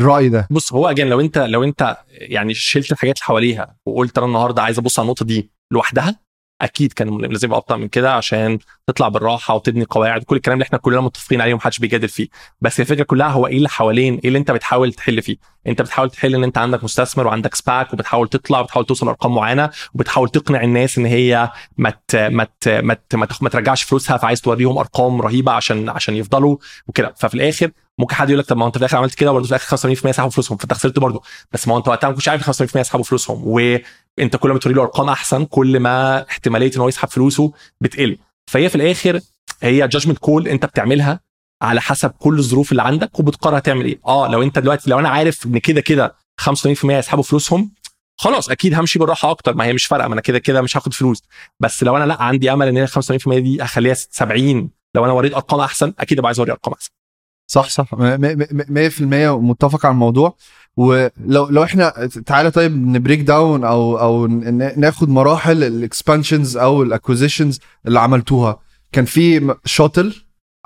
الرأي 0.00 0.28
ده؟ 0.28 0.48
بص 0.50 0.72
هو 0.72 0.90
again 0.90 1.06
لو 1.06 1.20
أنت 1.20 1.38
لو 1.38 1.64
أنت 1.64 1.96
يعني 2.10 2.54
شلت 2.54 2.92
الحاجات 2.92 3.14
اللي 3.16 3.24
حواليها 3.24 3.76
وقلت 3.86 4.18
أنا 4.18 4.26
النهارده 4.26 4.62
عايز 4.62 4.78
أبص 4.78 4.98
على 4.98 5.04
النقطة 5.06 5.24
دي 5.24 5.50
لوحدها 5.70 6.20
أكيد 6.60 6.92
كان 6.92 7.18
لازم 7.18 7.48
يبقى 7.48 7.58
أبطأ 7.58 7.76
من 7.76 7.88
كده 7.88 8.12
عشان 8.14 8.58
تطلع 8.86 9.08
بالراحة 9.08 9.54
وتبني 9.54 9.84
قواعد 9.84 10.22
كل 10.22 10.36
الكلام 10.36 10.54
اللي 10.54 10.64
إحنا 10.64 10.78
كلنا 10.78 11.00
متفقين 11.00 11.40
عليه 11.40 11.54
ومحدش 11.54 11.78
بيجادل 11.78 12.08
فيه. 12.08 12.28
بس 12.60 12.80
الفكرة 12.80 13.02
كلها 13.02 13.28
هو 13.28 13.46
إيه 13.46 13.56
اللي 13.56 13.68
حوالين 13.68 14.14
إيه 14.14 14.28
اللي 14.28 14.38
أنت 14.38 14.50
بتحاول 14.50 14.92
تحل 14.92 15.22
فيه؟ 15.22 15.36
أنت 15.66 15.82
بتحاول 15.82 16.10
تحل 16.10 16.34
إن 16.34 16.44
أنت 16.44 16.58
عندك 16.58 16.84
مستثمر 16.84 17.26
وعندك 17.26 17.54
سباك 17.54 17.92
وبتحاول 17.92 18.28
تطلع 18.28 18.60
وبتحاول 18.60 18.86
توصل 18.86 19.06
لأرقام 19.06 19.34
معينة 19.34 19.70
وبتحاول 19.94 20.28
تقنع 20.28 20.62
الناس 20.64 20.98
إن 20.98 21.06
هي 21.06 21.50
ما 21.78 21.92
ما 22.16 22.46
ما 22.66 22.96
ما 23.40 23.48
ترجعش 23.48 23.82
فلوسها 23.82 24.16
فعايز 24.16 24.40
توريهم 24.40 24.78
أرقام 24.78 25.20
رهيبة 25.22 25.52
عشان 25.52 25.88
عشان 25.88 26.16
يفضلوا 26.16 26.56
وكده. 26.88 27.14
ففي 27.16 27.34
الآخر 27.34 27.70
ممكن 27.98 28.14
حد 28.14 28.28
يقول 28.30 28.38
لك 28.40 28.46
طب 28.46 28.56
ما 28.56 28.66
أنت 28.66 28.74
في 28.74 28.78
الآخر 28.80 28.96
عملت 28.96 29.14
كده 29.14 29.32
برضه 29.32 29.44
في 29.44 29.50
الآخر 29.50 29.76
85% 29.76 30.10
سحبوا 30.10 30.30
فلوسهم 30.30 30.58
فانت 30.58 30.72
خسرت 30.72 30.98
برضه. 30.98 31.22
بس 31.52 31.68
ما 31.68 31.76
أنت 31.78 31.88
وقتها 31.88 32.08
ما 32.08 32.14
كنتش 32.14 32.28
عارف 32.28 32.50
85% 32.62 32.76
يسحبوا 32.76 33.04
فلوسهم 33.04 33.42
وانت 34.18 34.36
كل 34.36 34.50
ما 34.52 34.58
توري 34.58 34.74
له 34.74 34.82
أرقام 34.82 35.08
أحسن 35.08 35.44
كل 35.44 35.80
ما 35.80 36.26
احتمالية 36.28 36.70
إن 36.76 36.80
هو 36.80 36.88
يسحب 36.88 37.08
فلوسه 37.08 37.52
بتقل. 37.80 38.18
فهي 38.50 38.68
في 38.68 38.74
الآخر 38.74 39.20
هي 39.62 39.78
judgment 39.78 40.18
call 40.18 40.48
أنت 40.48 40.66
بتعملها 40.66 41.20
على 41.62 41.80
حسب 41.80 42.10
كل 42.10 42.38
الظروف 42.38 42.70
اللي 42.72 42.82
عندك 42.82 43.20
وبتقرر 43.20 43.58
هتعمل 43.58 43.84
إيه. 43.84 44.00
آه 44.06 44.28
لو 44.28 44.42
أنت 44.42 44.58
دلوقتي 44.58 44.90
لو 44.90 44.98
أنا 44.98 45.08
عارف 45.08 45.46
إن 45.46 45.58
كده 45.58 45.80
كده 45.80 46.14
85% 46.42 46.84
يسحبوا 46.84 47.22
فلوسهم 47.22 47.70
خلاص 48.18 48.50
أكيد 48.50 48.74
همشي 48.74 48.98
بالراحة 48.98 49.30
أكتر. 49.30 49.54
ما 49.54 49.64
هي 49.64 49.72
مش 49.72 49.86
فارقة 49.86 50.08
ما 50.08 50.14
أنا 50.14 50.20
كده 50.22 50.38
كده 50.38 50.62
مش 50.62 50.76
هاخد 50.76 50.94
فلوس. 50.94 51.22
بس 51.60 51.82
لو 51.82 51.96
أنا 51.96 52.04
لأ 52.04 52.22
عندي 52.22 52.52
أمل 52.52 52.68
إن 52.68 52.78
ال 52.78 52.88
85% 52.88 53.38
دي 53.38 53.62
أخليها 53.64 53.94
70 53.94 54.70
لو 54.94 55.04
أنا 55.04 55.12
وريت 55.12 55.34
أرقام 55.34 55.60
أحسن 55.60 55.92
أكيد 55.98 56.18
أبقى 56.18 56.28
عايز 56.28 56.38
أوري 56.38 56.52
أرقام 56.52 56.74
أحسن. 56.74 56.90
صح 57.50 57.68
صح. 57.68 57.86
100% 57.94 59.02
متفق 59.40 59.86
على 59.86 59.92
الموضوع. 59.92 60.36
ولو 60.76 61.48
لو 61.48 61.62
إحنا 61.62 62.08
تعالى 62.26 62.50
طيب 62.50 62.86
ن 62.86 62.92
break 62.92 63.20
down 63.20 63.64
أو 63.64 63.98
أو 63.98 64.26
ناخد 64.76 65.08
مراحل 65.08 65.64
ال 65.64 65.72
expansions 65.72 66.56
أو 66.56 66.82
ال 66.82 66.88
acquisitions 66.88 67.60
اللي 67.86 68.00
عملتوها. 68.00 68.58
كان 68.92 69.04
في 69.04 69.54
شاتل 69.64 70.14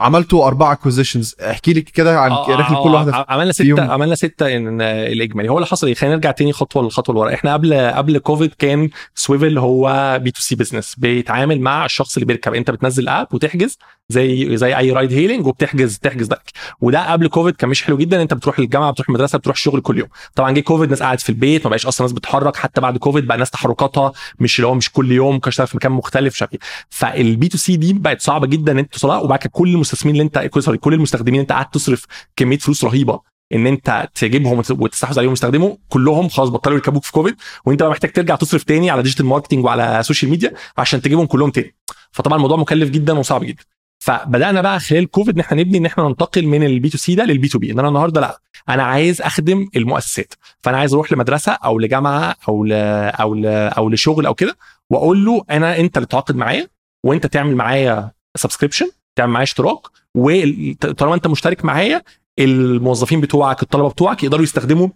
عملتوا 0.01 0.46
أربع 0.46 0.73
acquisitions 0.73 1.37
احكي 1.40 1.73
لي 1.73 1.81
كده 1.81 2.20
عن 2.20 2.31
آه 2.31 2.57
رحلة 2.57 2.83
كل 2.83 2.90
واحدة 2.90 3.27
عملنا 3.29 3.53
سته 3.53 3.92
عملنا 3.92 4.14
ستة 4.14 4.57
ان 4.57 4.81
الإجمالي. 4.81 5.49
هو 5.49 5.57
اللي 5.57 5.66
حصل 5.66 5.87
إيه؟ 5.87 5.94
خلينا 5.94 6.14
نرجع 6.14 6.31
تاني 6.31 6.53
خطوة 6.53 6.83
للخطوه 6.83 7.12
اللي 7.14 7.20
ورا. 7.27 7.35
إحنا 7.35 7.53
قبل 7.53 7.75
قبل 7.75 8.18
كوفيد 8.18 8.55
كان 8.59 8.90
سويفل 9.14 9.59
هو 9.59 10.18
B2C 10.23 10.40
business 10.40 10.94
بيتعامل 10.99 11.61
مع 11.61 11.85
الشخص 11.85 12.16
اللي 12.16 12.27
بيركب. 12.27 12.55
أنت 12.55 12.70
بتنزل 12.70 13.09
app 13.09 13.35
وتحجز. 13.35 13.79
زي 14.11 14.57
زي 14.57 14.77
أي 14.77 14.92
ride 14.92 15.12
hailing 15.12 15.46
وبتحجز 15.46 15.99
تحجز 15.99 16.27
ده. 16.27 16.42
وده 16.81 17.12
قبل 17.12 17.29
كوفيد 17.29 17.57
كان 17.57 17.70
مش 17.70 17.83
حلو 17.83 17.96
جدا. 17.96 18.23
انت 18.23 18.35
بتروح 18.35 18.59
الجامعة 18.59 18.90
بتروح 18.90 19.09
المدرسة 19.09 19.38
بتروح 19.38 19.57
الشغل 19.57 19.81
كل 19.81 19.99
يوم. 19.99 20.09
طبعا 20.35 20.51
جه 20.51 20.61
كوفيد 20.61 20.90
ناس 20.90 21.03
قاعد 21.03 21.20
في 21.20 21.29
البيت 21.29 21.64
ما 21.64 21.68
بقاش 21.70 21.87
أصلا 21.87 22.07
ناس 22.07 22.12
بتتحرك. 22.12 22.57
حتى 22.57 22.81
بعد 22.81 22.99
كوفيد 22.99 23.27
بقى 23.27 23.38
ناس 23.38 23.51
تحركاتها 23.51 24.12
مش 24.38 24.59
اللي 24.59 24.66
هو 24.68 24.75
مش 24.75 24.92
كل 24.92 25.12
يوم 25.12 25.35
ممكن 25.35 25.51
في 25.51 25.77
مكان 25.77 25.92
مختلف 25.92 26.42
إيه. 26.42 26.59
فال 26.90 27.49
B2C 27.49 27.77
دي 27.77 27.92
بقت 27.92 28.20
صعبة 28.20 28.46
جدا 28.46 28.73
إن 28.73 28.79
أنت 28.79 28.92
توصلها 28.92 29.18
وبعد 29.18 29.38
كده 29.38 29.51
كل 29.53 29.68
المستثمرين 29.68 30.20
اللي 30.20 30.23
أنت 30.44 30.59
sorry 30.59 30.79
كل 30.79 30.94
المستخدمين 30.94 31.40
أنت 31.40 31.53
قاعد 31.53 31.70
تصرف 31.70 32.07
كمية 32.37 32.59
فلوس 32.59 32.85
رهيبة 32.85 33.20
إن 33.53 33.66
أنت 33.66 34.09
تجيبهم 34.14 34.62
وتستحوذ 34.70 35.18
عليهم 35.18 35.31
ويستخدموا 35.31 35.77
كلهم 35.88 36.29
خلاص 36.29 36.49
بطلوا 36.49 36.77
يركبوك 36.77 37.05
في 37.05 37.12
كوفيد 37.12 37.37
وأنت 37.64 37.83
بقى 37.83 37.90
محتاج 37.90 38.12
ترجع 38.12 38.37
تصرف 38.37 38.62
تاني 38.62 38.90
على 38.90 39.03
digital 39.03 39.27
marketing 39.27 39.64
وعلى 39.64 40.03
social 40.03 40.31
media 40.31 40.53
عشان 40.79 41.03
تجيبهم 41.03 41.27
كلهم 41.27 41.51
تاني. 41.51 41.75
فطبعا 42.12 42.37
الموضوع 42.37 42.57
مكلف 42.57 42.90
جدا 42.90 43.18
وصعب 43.18 43.44
جدا. 43.44 43.62
فبدأنا 44.03 44.61
بقى 44.61 44.81
خلال 44.81 45.11
كوفيد 45.11 45.35
إن 45.35 45.41
إحنا 45.41 45.61
نبني 45.61 45.79
إن 45.79 45.87
إحنا 45.87 46.05
ننتقل 46.09 46.47
من 46.47 46.63
ال 46.66 46.88
B2C 46.88 47.14
ده 47.15 47.25
لل 47.25 47.49
B2B 47.49 47.73
إن 47.73 47.79
أنا 47.79 47.89
النهارده 47.89 48.21
لأ 48.21 48.41
أنا 48.69 48.83
عايز 48.83 49.23
أخدم 49.23 49.69
المؤسسات. 49.77 50.35
فأنا 50.61 50.77
عايز 50.79 50.93
أروح 50.95 51.13
لمدرسة 51.13 51.53
أو 51.53 51.79
لجامعة 51.79 52.37
أو 52.49 52.65
ل 52.65 52.73
أو 52.73 53.35
ل 53.35 53.47
أو 53.47 53.91
لشغل 53.91 54.27
أو 54.27 54.35
كده 54.35 54.57
وأقول 54.91 55.25
له 55.25 55.45
أنا 55.51 55.79
أنت 55.79 55.97
اللي 55.97 56.07
تتعاقد 56.07 56.37
معايا 56.37 56.69
وأنت 57.07 57.27
تعمل 57.27 57.57
معايا 57.57 58.11
subscription 58.37 58.90
تعمل 59.17 59.33
معايا 59.33 59.45
اشتراك 59.45 59.79
وطالما 60.15 61.15
أنت 61.15 61.27
مشترك 61.27 61.65
معايا 61.65 62.03
الموظفين 62.39 63.21
بتوعك 63.21 63.63
الطلبة 63.63 63.89
بتوعك 63.89 64.25
يقدروا 64.25 64.43
يستخدموا 64.43 64.89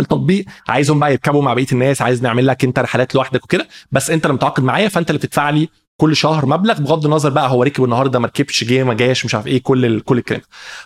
التطبيق. 0.00 0.44
عايزهم 0.68 1.00
بقى 1.00 1.10
يركبوا 1.10 1.42
مع 1.42 1.54
بقية 1.54 1.66
الناس 1.72 2.02
عايز 2.02 2.22
نعمل 2.22 2.46
لك 2.46 2.64
أنت 2.64 2.78
رحلات 2.78 3.14
لوحدك 3.14 3.44
وكده 3.44 3.68
بس 3.92 4.10
أنت 4.10 4.24
اللي 4.26 4.34
متعاقد 4.34 4.62
معايا 4.62 4.88
فأنت 4.88 5.10
اللي 5.10 5.18
بتدفع 5.18 5.50
لي 5.50 5.68
كل 6.00 6.16
شهر 6.16 6.46
مبلغ 6.46 6.80
بغض 6.80 7.04
النظر 7.04 7.30
بقى 7.30 7.50
هو 7.50 7.62
ركب 7.62 7.84
النهارده 7.84 8.18
ما 8.18 8.26
ركبش 8.26 8.64
جه 8.64 8.84
ما 8.84 8.94
جاش 8.94 9.24
مش 9.24 9.34
عارف 9.34 9.46
إيه 9.46 9.62
كل 9.62 9.84
ال 9.84 10.04
كل 10.04 10.18
الكلام 10.18 10.40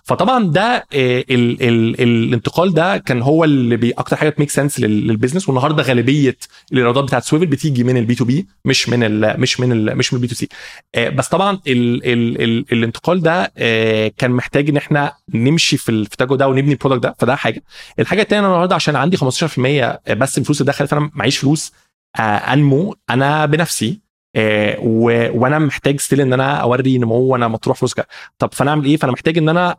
فطبعا 0.04 0.44
ده 0.44 0.62
آه، 0.94 1.24
ال 1.30 1.62
ال 1.62 2.00
الانتقال 2.02 2.74
ده 2.74 2.98
كان 2.98 3.22
هو 3.22 3.44
اللي 3.44 3.76
بي 3.76 3.90
أكتر 3.90 4.16
حاجة 4.16 4.28
بت 4.28 4.36
make 4.36 4.50
sense 4.50 4.80
لل 4.80 4.94
business 4.94 5.48
والنهارده 5.48 5.82
غالبية 5.82 6.36
الإيرادات 6.72 7.04
بتاعت 7.04 7.22
سويفل 7.24 7.46
بتيجي 7.46 7.84
من 7.84 7.96
ال 7.96 8.14
B2B 8.14 8.46
مش 8.64 8.88
من 8.88 9.04
ال 9.04 9.40
مش 9.40 9.60
من 9.60 9.72
ال 9.72 9.96
مش 9.98 10.12
من 10.12 10.16
ال 10.16 10.28
B2C 10.28 10.48
بس 10.96 11.28
طبعا 11.28 11.58
ال 11.66 12.06
ال 12.12 12.42
ال 12.42 12.64
الانتقال 12.72 13.20
ده 13.22 13.52
آه، 13.58 14.10
كان 14.18 14.30
محتاج 14.30 14.68
إن 14.68 14.76
إحنا 14.76 15.12
نمشي 15.34 15.76
في 15.76 15.92
التاجو 15.92 16.34
ده 16.36 16.48
ونبني 16.48 16.72
ال 16.72 16.76
product 16.76 17.02
ده. 17.02 17.14
فده 17.18 17.36
حاجة. 17.36 17.62
الحاجة 17.98 18.22
الثانية 18.22 18.46
النهارده 18.46 18.74
عشان 18.74 18.96
عندي 18.96 19.16
15% 19.16 19.22
بس 20.12 20.38
الفلوس 20.38 20.60
اللي 20.60 20.72
دخلت 20.72 20.90
فأنا 20.90 21.10
معيش 21.14 21.38
فلوس 21.38 21.72
آه، 22.16 22.20
أنمو 22.22 22.96
أنا 23.10 23.46
بنفسي. 23.46 24.09
آه 24.36 24.76
وأنا 25.34 25.58
محتاج 25.58 26.00
still 26.00 26.20
ان 26.20 26.32
أنا 26.32 26.54
اوري 26.56 26.98
نمو 26.98 27.14
وأنا 27.20 27.48
مطروح 27.48 27.76
فلوس 27.76 27.94
طب 28.38 28.48
فانا 28.54 28.70
اعمل 28.70 28.84
إيه؟ 28.84 28.96
فانا 28.96 29.12
محتاج 29.12 29.38
ان 29.38 29.48
أنا 29.48 29.76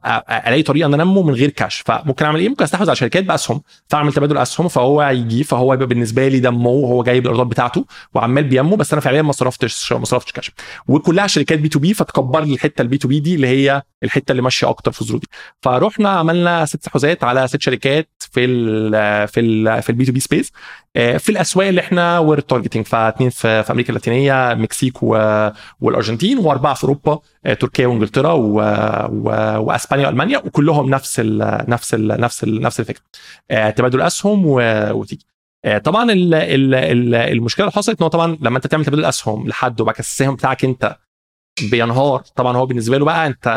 الاقي 0.47 0.63
طريقة 0.63 0.87
ان 0.87 0.93
أنا 0.93 1.03
انمو 1.03 1.23
من 1.23 1.33
غير 1.33 1.49
كاش 1.49 1.83
فممكن 1.85 2.25
اعمل 2.25 2.39
إيه؟ 2.39 2.49
ممكن 2.49 2.63
استحوذ 2.63 2.87
على 2.89 2.95
شركات 2.95 3.23
بأسهم. 3.23 3.61
فاعمل 3.89 4.13
تبادل 4.13 4.37
أسهم 4.37 4.67
فهو 4.67 5.03
يجي 5.03 5.43
فهو 5.43 5.73
يبقى 5.73 5.87
بالنسبة 5.87 6.27
لي 6.27 6.39
دمه 6.39 6.69
وهو 6.69 7.03
جايب 7.03 7.25
الايرادات 7.25 7.47
بتاعته 7.51 7.85
وعمال 8.13 8.43
بينمو 8.43 8.75
بس 8.75 8.93
أنا 8.93 9.01
فعليا 9.01 9.21
ما 9.21 9.31
صرفتش 9.31 9.93
ما 9.93 10.05
صرفتش 10.05 10.31
كاش 10.31 10.51
وكلها 10.87 11.27
شركات 11.27 11.59
B2B 11.59 11.93
فتكبر 11.93 12.43
لي 12.43 12.53
الحتة 12.53 12.81
ال 12.81 12.97
B2B 12.97 13.19
دي 13.19 13.35
اللي 13.35 13.47
هي 13.47 13.81
الحتة 14.03 14.31
اللي 14.31 14.41
ماشية 14.41 14.69
أكتر 14.69 14.91
في 14.91 15.01
الظروف 15.01 15.21
دي 15.21 15.27
فرحنا 15.61 16.09
عملنا 16.09 16.65
ست 16.65 16.75
استحواذات 16.75 17.23
على 17.23 17.47
ست 17.47 17.61
شركات 17.61 18.09
في 18.19 18.45
ال 18.45 19.27
في 19.27 19.39
ال 19.39 19.81
في 19.81 19.89
ال 19.89 20.05
B2B 20.05 20.19
space 20.19 20.51
في 20.93 21.29
الأسواق 21.29 21.67
اللي 21.67 21.81
إحنا 21.81 22.19
were 22.19 22.39
targeting 22.39 22.85
فاثنين 22.85 23.29
في, 23.29 23.47
أمريكا 23.47 23.89
اللاتينية 23.89 24.40
المكسيك 24.51 25.03
والأرجنتين 25.81 26.37
وأربعة 26.37 26.73
في 26.73 26.83
أوروبا 26.83 27.19
آه، 27.45 27.53
تركيا 27.53 27.87
وإنجلترا 27.87 28.31
وأسبانيا 29.57 30.07
وألمانيا 30.07 30.37
وكلهم 30.37 30.89
نفس 30.89 31.19
ال 31.19 31.65
نفس 31.69 31.93
ال 31.93 32.07
نفس 32.07 32.43
ال 32.43 32.61
نفس 32.61 32.79
الفكرة. 32.79 33.01
آه، 33.51 33.69
تبادل 33.69 34.01
أسهم 34.01 34.43
وتيجي. 34.45 35.25
آه، 35.65 35.77
طبعا 35.77 36.11
ال 36.11 36.33
ال 36.33 37.15
المشكلة 37.15 37.65
اللي 37.65 37.75
حصلت 37.75 37.99
إن 37.99 38.03
هو 38.03 38.09
طبعا 38.09 38.37
لما 38.41 38.57
أنت 38.57 38.67
تعمل 38.67 38.85
تبادل 38.85 39.05
أسهم 39.05 39.47
لحد 39.47 39.81
وبعد 39.81 39.95
كده 39.95 39.99
السهم 40.03 40.35
بتاعك 40.35 40.65
أنت 40.65 40.97
بينهار 41.71 42.19
طبعا 42.35 42.57
هو 42.57 42.65
بالنسبة 42.65 42.97
له 42.97 43.05
بقى 43.05 43.27
أنت 43.27 43.47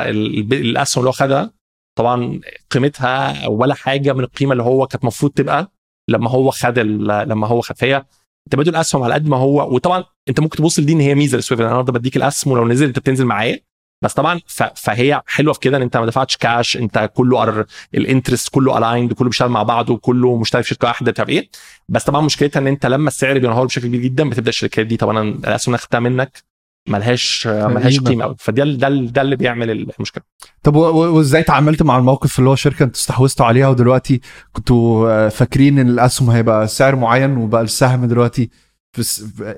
الأسهم 0.52 1.00
اللي 1.00 1.08
هو 1.08 1.12
خدها 1.12 1.50
طبعا 1.98 2.40
قيمتها 2.70 3.46
ولا 3.46 3.74
حاجة 3.74 4.12
من 4.12 4.20
القيمة 4.24 4.52
اللي 4.52 4.62
هو 4.62 4.86
كانت 4.86 5.02
المفروض 5.02 5.32
تبقى 5.32 5.72
لما 6.08 6.30
هو 6.30 6.50
خد 6.50 6.78
لما 6.78 7.46
هو 7.46 7.60
خد. 7.60 7.76
فهي 7.78 8.04
تبادل 8.50 8.70
الأسهم 8.70 9.02
على 9.02 9.14
قد 9.14 9.28
ما 9.28 9.36
هو 9.36 9.74
وطبعا 9.74 10.04
أنت 10.28 10.40
ممكن 10.40 10.58
تبص 10.58 10.78
لدي 10.78 10.92
إن 10.92 11.00
هي 11.00 11.14
ميزة 11.14 11.36
للسويفل 11.36 11.62
أنا 11.62 11.70
النهارده 11.70 11.92
بديك 11.92 12.16
الأسهم 12.16 12.52
ولو 12.52 12.68
نزل 12.68 12.86
أنت 12.86 12.98
بتنزل 12.98 13.24
معايا. 13.24 13.60
بس 14.02 14.14
طبعا 14.14 14.40
فهي 14.76 15.22
حلوة 15.26 15.52
في 15.54 15.60
كده 15.60 15.76
إن 15.76 15.82
أنت 15.82 15.96
ما 15.96 16.06
دفعتش 16.06 16.36
كاش 16.36 16.76
أنت 16.76 17.10
كله 17.14 17.66
ال 17.94 18.00
interest 18.00 18.48
كله 18.48 18.78
ال 18.78 18.82
aligned 18.82 19.12
كله 19.12 19.28
بيشتغل 19.28 19.48
مع 19.48 19.62
بعضه 19.62 19.96
كله 19.96 20.36
مشترك 20.36 20.62
في 20.62 20.68
شركة 20.68 20.88
واحدة 20.88 21.10
بتاع 21.12 21.24
إيه. 21.28 21.48
بس 21.88 22.04
طبعا 22.04 22.20
مشكلتها 22.20 22.60
إن 22.60 22.66
أنت 22.66 22.86
لما 22.86 23.08
السعر 23.08 23.38
بينهار 23.38 23.64
بشكل 23.66 23.86
كبير 23.86 24.00
جدا 24.00 24.30
بتبدأ 24.30 24.48
الشركات 24.48 24.86
دي 24.86 24.96
طبعا 24.96 25.20
الأسهم 25.28 25.74
اللي 25.74 25.82
خدتها 25.82 26.00
منك. 26.00 26.53
ملهاش 26.88 27.46
ملهاش 27.46 28.00
قيمه 28.00 28.24
قوي 28.24 28.34
فده 28.38 28.64
ده 28.64 28.88
ده 28.88 29.22
اللي 29.22 29.36
بيعمل 29.36 29.70
المشكلة. 29.70 30.22
طب 30.62 30.76
وازاي 30.76 31.42
تعاملت 31.42 31.82
مع 31.82 31.98
الموقف 31.98 32.38
اللي 32.38 32.50
هو 32.50 32.54
شركة 32.54 32.82
أنتوا 32.82 33.00
استحوذتوا 33.00 33.46
عليها 33.46 33.68
ودلوقتي 33.68 34.20
كنتوا 34.52 35.10
آه، 35.10 35.28
فاكرين 35.28 35.78
إن 35.78 35.88
الأسهم 35.88 36.30
هيبقى 36.30 36.66
سعر 36.68 36.96
معين 36.96 37.36
وبقى 37.36 37.62
السهم 37.62 38.04
دلوقتي 38.04 38.50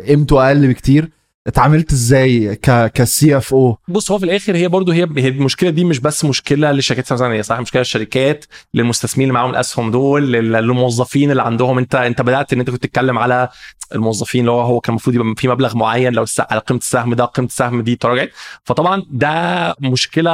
قيمته 0.09 0.47
أقل 0.47 0.69
بكتير؟ 0.69 1.11
اتعاملت 1.47 1.93
إزاي 1.93 2.57
ك 2.57 2.93
كسي 2.95 3.37
اف 3.37 3.55
أو 3.55 3.79
بص 3.89 4.11
هو 4.11 4.19
في 4.19 4.25
الآخر 4.25 4.57
هي 4.57 4.69
برضو 4.69 4.93
هي 4.93 5.07
هي 5.17 5.29
المشكلة 5.29 5.71
دي 5.71 5.85
مش 5.85 5.99
بس 6.01 6.25
مشكلة 6.25 6.73
للشركات 6.73 7.13
السعوديه 7.13 7.43
صح؟ 7.43 7.61
مشكلة 7.61 7.81
للشركات 7.81 8.45
للمستثمرين 8.75 9.29
اللي 9.29 9.39
معاهم 9.41 9.51
الأسهم 9.51 9.91
دول 9.91 10.33
للموظفين 10.33 11.31
اللي 11.31 11.43
عندهم. 11.43 11.79
انت 11.79 11.95
انت 11.95 12.23
بدأت 12.23 12.53
إن 12.53 12.59
انت 12.61 12.71
كنت 12.71 12.83
تتكلم 12.83 13.19
على 13.19 13.49
الموظفين 13.95 14.41
اللي 14.41 14.51
هو 14.51 14.61
هو 14.61 14.81
كان 14.81 14.91
المفروض 14.93 15.17
يبقى 15.17 15.35
في 15.37 15.49
مبلغ 15.49 15.77
معين 15.77 16.13
لو 16.13 16.25
على 16.39 16.61
قيمة 16.61 16.81
السهم 16.81 17.15
ده 17.15 17.25
قيمة 17.25 17.49
السهم 17.49 17.81
دي 17.83 17.97
تراجعت 17.97 18.31
فطبعا 18.65 19.03
ده 19.11 19.75
مشكلة 19.81 20.31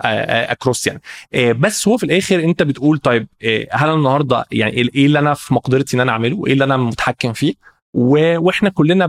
اكروس 0.00 0.86
يعني. 0.86 1.00
بس 1.54 1.88
هو 1.88 1.96
في 1.96 2.04
الآخر 2.06 2.44
انت 2.44 2.62
بتقول 2.62 2.98
طيب 2.98 3.28
هل 3.72 3.90
النهارده 3.90 4.44
يعني 4.52 4.72
إيه 4.72 5.06
اللي 5.06 5.18
أنا 5.18 5.34
في 5.34 5.54
مقدرتي 5.54 5.96
إن 5.96 6.00
أنا 6.00 6.12
أعمله؟ 6.12 6.36
وايه 6.36 6.52
اللي 6.52 6.64
أنا 6.64 6.76
متحكم 6.76 7.32
فيه؟ 7.32 7.54
وإحنا 7.94 8.68
كلنا 8.70 9.06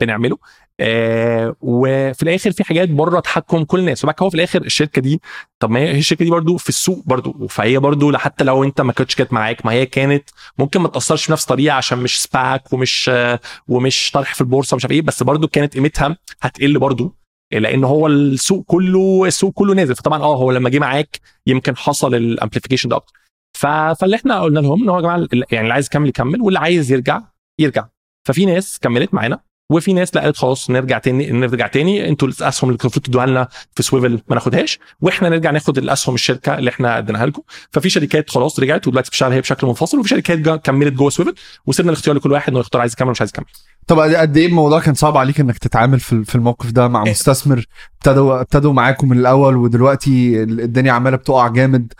بنعمله. 0.00 0.38
آه 0.80 1.56
وفي 1.60 2.22
الآخر 2.22 2.52
في 2.52 2.64
حاجات 2.64 2.88
بره 2.88 3.20
تحكم 3.20 3.64
كل 3.64 3.78
الناس. 3.78 4.04
وبعد 4.04 4.14
هو 4.22 4.30
في 4.30 4.36
الآخر 4.36 4.62
الشركة 4.62 5.02
دي 5.02 5.20
طب 5.60 5.70
ما 5.70 5.80
هي 5.80 5.98
الشركة 5.98 6.24
دي 6.24 6.30
برضو 6.30 6.56
في 6.56 6.68
السوق 6.68 7.02
برضو. 7.06 7.46
فهي 7.46 7.78
برضو 7.78 8.16
حتى 8.18 8.44
لو 8.44 8.64
انت 8.64 8.80
ما 8.80 8.92
كنتش 8.92 9.14
كانت 9.14 9.32
معاك 9.32 9.66
ما 9.66 9.72
هي 9.72 9.86
كانت 9.86 10.28
ممكن 10.58 10.80
ما 10.80 10.88
تأثرش 10.88 11.28
بنفس 11.28 11.42
الطريقة 11.42 11.74
عشان 11.74 11.98
مش 11.98 12.22
سباك 12.22 12.72
ومش 12.72 13.10
آه 13.12 13.40
ومش 13.68 14.10
طرح 14.10 14.34
في 14.34 14.40
البورصة 14.40 14.76
مش 14.76 14.84
عارف 14.84 14.92
إيه 14.92 15.02
بس 15.02 15.22
برضو 15.22 15.48
كانت 15.48 15.74
قيمتها 15.74 16.16
هتقل 16.42 16.78
برضو 16.78 17.14
لأن 17.52 17.84
هو 17.84 18.06
السوق 18.06 18.64
كله 18.66 19.24
السوق 19.26 19.52
كله 19.52 19.74
نازل. 19.74 19.94
فطبعا 19.96 20.22
آه 20.22 20.36
هو 20.36 20.50
لما 20.52 20.70
جه 20.70 20.78
معاك 20.78 21.20
يمكن 21.46 21.76
حصل 21.76 22.14
ال 22.14 22.19
amplification 22.19 22.88
ده 22.88 22.96
أكتر. 22.96 23.12
فاللي 23.54 24.16
إحنا 24.16 24.40
قلنا 24.40 24.60
لهم 24.60 24.82
إن 24.82 24.88
هو 24.88 24.96
يا 24.96 25.00
جماعة 25.02 25.16
يعني 25.50 25.62
اللي 25.62 25.74
عايز 25.74 25.86
يكمل 25.86 26.08
يكمل 26.08 26.40
واللي 26.42 26.58
عايز 26.58 26.92
يرجع 26.92 27.20
يرجع. 27.60 27.86
ففي 28.28 28.46
ناس 28.46 28.78
كملت 28.78 29.14
معانا. 29.14 29.40
وفي 29.70 29.92
ناس 29.92 30.14
لا 30.14 30.22
قالت 30.22 30.36
خلاص 30.36 30.70
نرجع 30.70 30.98
تاني 30.98 31.30
نرجع 31.30 31.66
تاني. 31.66 32.08
أنتوا 32.08 32.28
الأسهم 32.28 32.70
اللي 32.70 32.78
المفروض 32.80 33.04
تدوها 33.04 33.26
لنا 33.26 33.48
في 33.74 33.82
سويفل 33.82 34.22
ما 34.28 34.34
ناخدهاش 34.34 34.78
وإحنا 35.00 35.28
نرجع 35.28 35.50
ناخد 35.50 35.78
الأسهم 35.78 36.14
الشركة 36.14 36.58
اللي 36.58 36.70
إحنا 36.70 36.98
اديناها 36.98 37.26
لكم. 37.26 37.42
ففي 37.70 37.90
شركات 37.90 38.30
خلاص 38.30 38.60
رجعت 38.60 38.86
ودلوقتي 38.86 39.08
بتشتغل 39.08 39.32
هي 39.32 39.40
بشكل 39.40 39.66
منفصل 39.66 39.98
وفي 39.98 40.08
شركات 40.08 40.38
كملت 40.64 40.92
جوه 40.92 41.10
سويفل 41.10 41.34
وسيبنا 41.66 41.92
الاختيار 41.92 42.16
لكل 42.16 42.32
واحد 42.32 42.50
إنه 42.50 42.60
يختار 42.60 42.80
عايز 42.80 42.92
يكمل 42.92 43.10
مش 43.10 43.20
عايز 43.20 43.30
يكمل. 43.30 43.46
طب 43.86 43.98
قد 43.98 44.36
إيه 44.36 44.46
الموضوع 44.46 44.80
كان 44.80 44.94
صعب 44.94 45.16
عليك 45.16 45.40
إنك 45.40 45.58
تتعامل 45.58 46.00
في 46.00 46.34
الموقف 46.34 46.70
ده 46.70 46.88
مع 46.88 47.04
إيه. 47.04 47.10
مستثمر؟ 47.10 47.64
ابتدوا 47.96 48.40
ابتدوا 48.40 48.72
معاكم 48.72 49.08
من 49.08 49.18
الأول 49.18 49.56
ودلوقتي 49.56 50.42
الدنيا 50.42 50.92
عمالة 50.92 51.16
بتقع 51.16 51.48
جامد. 51.48 51.92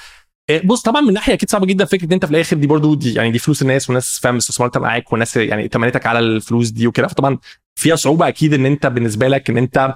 بص 0.65 0.83
طبعا 0.83 1.01
من 1.01 1.13
ناحية 1.13 1.33
أكيد 1.33 1.51
صعبة 1.51 1.67
جدا 1.67 1.85
فكرة 1.85 2.07
إن 2.07 2.13
أنت 2.13 2.25
في 2.25 2.31
الآخر 2.31 2.57
دي 2.57 2.67
برضو 2.67 2.95
دي 2.95 3.15
يعني 3.15 3.31
دي 3.31 3.39
فلوس 3.39 3.63
الناس 3.63 3.89
والناس 3.91 4.19
فاهم 4.23 4.37
استثماراتها 4.37 4.81
معاك 4.81 5.13
والناس 5.13 5.37
يعني 5.37 5.69
تمنيتك 5.69 6.07
على 6.07 6.19
الفلوس 6.19 6.69
دي 6.71 6.87
وكده. 6.87 7.07
فطبعا 7.07 7.39
فيها 7.79 7.97
صعوبة 7.97 8.29
أكيد 8.29 8.55
إن 8.55 8.67
أنت 8.67 8.87
بالنسبة 8.87 9.29
لك 9.29 9.51
إن 9.51 9.59
أنت 9.59 9.95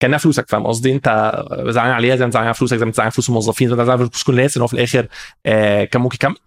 كأنها 0.00 0.18
فلوسك 0.18 0.48
فاهم 0.48 0.66
قصدي؟ 0.66 0.92
أنت 0.92 1.32
زعلان 1.68 1.92
عليها 1.92 2.16
زي 2.16 2.24
ما 2.24 2.30
زعلان 2.30 2.46
على 2.46 2.54
فلوسك 2.54 2.76
زي 2.76 2.84
ما 2.84 2.92
زعلان 2.92 3.04
على 3.04 3.10
فلوس 3.10 3.28
الموظفين 3.28 3.68
زي 3.68 3.74
ما 3.76 3.84
زعلان 3.84 4.00
على 4.00 4.10
فلوس 4.10 4.22
كل 4.22 4.32
الناس 4.32 4.56
إن 4.56 4.60
هو 4.60 4.66
في 4.66 4.74
الآخر 4.74 5.06
آه 5.46 5.84
كان 5.84 6.02
ممكن 6.02 6.14
يكمل. 6.14 6.34
آه 6.34 6.38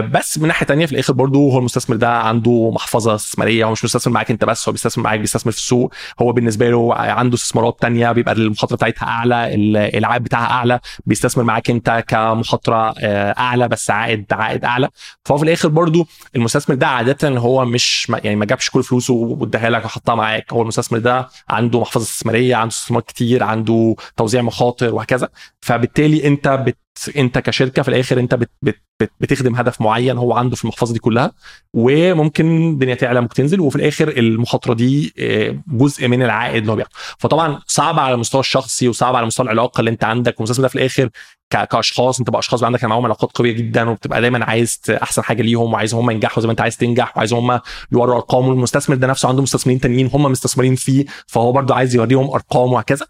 بس 0.00 0.38
من 0.38 0.48
ناحية 0.48 0.66
تانية 0.66 0.86
في 0.86 0.92
الآخر 0.92 1.12
برضو 1.12 1.50
هو 1.50 1.58
المستثمر 1.58 1.96
ده 1.96 2.10
عنده 2.18 2.70
محفظة 2.74 3.14
استثمارية 3.14 3.64
هو 3.64 3.72
مش 3.72 3.84
مستثمر 3.84 4.14
معاك 4.14 4.30
انت 4.30 4.44
بس 4.44 4.68
هو 4.68 4.72
بيستثمر 4.72 5.04
معاك 5.04 5.20
بيستثمر 5.20 5.52
في 5.52 5.58
السوق. 5.58 5.94
هو 6.20 6.32
بالنسبة 6.32 6.70
له 6.70 6.94
عنده 6.94 7.34
استثمارات 7.36 7.76
تانية 7.80 8.12
بيبقى 8.12 8.34
المخاطرة 8.34 8.76
بتاعتها 8.76 9.06
أعلى 9.06 9.54
العائد 9.98 10.22
بتاعها 10.22 10.50
أعلى 10.50 10.80
بيستثمر 11.06 11.44
معاك 11.44 11.70
انت 11.70 12.04
كمخاطرة 12.08 12.94
آه، 13.00 13.30
أعلى 13.38 13.68
بس 13.68 13.90
عائد 13.90 14.26
عائد 14.32 14.64
أعلى. 14.64 14.88
فهو 15.24 15.38
في 15.38 15.44
الآخر 15.44 15.68
برضو 15.68 16.06
المستثمر 16.36 16.76
ده 16.76 16.86
عادة 16.86 17.28
هو 17.38 17.64
مش 17.64 18.12
يعني 18.24 18.36
ما 18.36 18.44
جابش 18.44 18.70
كل 18.70 18.82
فلوسه 18.82 19.14
واداها 19.14 19.70
لك 19.70 19.84
وحطها 19.84 20.14
معاك. 20.14 20.52
هو 20.52 20.62
المستثمر 20.62 20.98
ده 20.98 21.28
عنده 21.50 21.80
محفظة 21.80 22.02
استثمارية 22.04 22.56
عنده 22.56 22.68
استثمارات 22.72 23.06
كتير 23.06 23.42
عنده 23.44 23.94
توزيع 24.16 24.42
مخاطر 24.42 24.94
وهكذا. 24.94 25.28
فبالتالي 25.60 26.26
انت 26.26 26.48
بت 26.48 26.85
انت 27.16 27.38
كشركة 27.38 27.82
في 27.82 27.88
الآخر 27.88 28.20
انت 28.20 28.34
بت 28.34 28.50
بت 28.62 28.82
بت 29.00 29.10
بتخدم 29.20 29.54
هدف 29.54 29.80
معين 29.80 30.18
هو 30.18 30.32
عنده 30.32 30.56
في 30.56 30.64
المحفظة 30.64 30.92
دي 30.92 30.98
كلها 30.98 31.32
وممكن 31.74 32.70
الدنيا 32.70 32.94
تعلى 32.94 33.20
ممكن 33.20 33.34
تنزل 33.34 33.60
وفي 33.60 33.76
الآخر 33.76 34.08
المخاطرة 34.08 34.74
دي 34.74 35.14
آه، 35.18 35.62
جزء 35.68 36.08
من 36.08 36.22
العائد 36.22 36.56
اللي 36.56 36.72
هو 36.72 36.76
بياخده. 36.76 36.94
فطبعا 37.18 37.60
صعب 37.66 37.98
على 37.98 38.14
المستوى 38.14 38.40
الشخصي 38.40 38.88
وصعب 38.88 39.16
على 39.16 39.26
مستوى 39.26 39.44
العلاقة 39.46 39.80
اللي 39.80 39.90
انت 39.90 40.04
عندك 40.04 40.40
والمستثمر 40.40 40.62
ده 40.62 40.68
في 40.68 40.74
الآخر 40.76 41.10
كأشخاص 41.50 42.18
انت 42.18 42.30
بقى 42.30 42.38
اشخاص 42.38 42.64
عندك 42.64 42.84
معاهم 42.84 43.04
علاقات 43.04 43.30
قوية 43.34 43.52
جدا 43.52 43.88
وبتبقى 43.88 44.20
دايما 44.20 44.44
عايز 44.44 44.80
أحسن 45.02 45.22
حاجة 45.22 45.42
ليهم 45.42 45.72
وعايزهم 45.72 46.00
هم 46.00 46.10
ينجحوا 46.10 46.40
زي 46.42 46.46
ما 46.46 46.50
أنت 46.52 46.60
عايز 46.60 46.76
تنجح 46.76 47.16
وعايزهم 47.16 47.50
هم 47.50 47.60
يوروا 47.92 48.14
ارقام 48.14 48.48
والمستثمر 48.48 48.96
ده 48.96 49.06
نفسه 49.06 49.28
عنده 49.28 49.42
مستثمرين 49.42 49.80
تانيين 49.80 50.10
هم 50.14 50.22
مستثمرين 50.22 50.74
فيه 50.74 51.04
فهو 51.26 51.52
برضه 51.52 51.74
عايز 51.74 51.94
يوريهم 51.94 52.30
أرقام 52.30 52.72
وهكذا. 52.72 53.06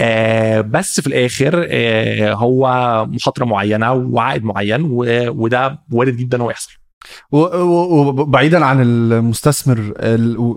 آه 0.00 0.60
بس 0.60 1.00
في 1.00 1.06
الآخر 1.06 1.66
آه 1.70 2.32
هو 2.32 2.66
مخاطرة 3.08 3.44
معينة 3.44 3.92
وعائد 3.92 4.44
معين 4.44 4.82
وده 4.90 5.78
وارد 5.92 6.16
جدا 6.16 6.36
إنه 6.36 6.50
يحصل. 6.50 6.70
وبعيدا 7.32 8.64
عن 8.64 8.82
المستثمر 8.82 9.94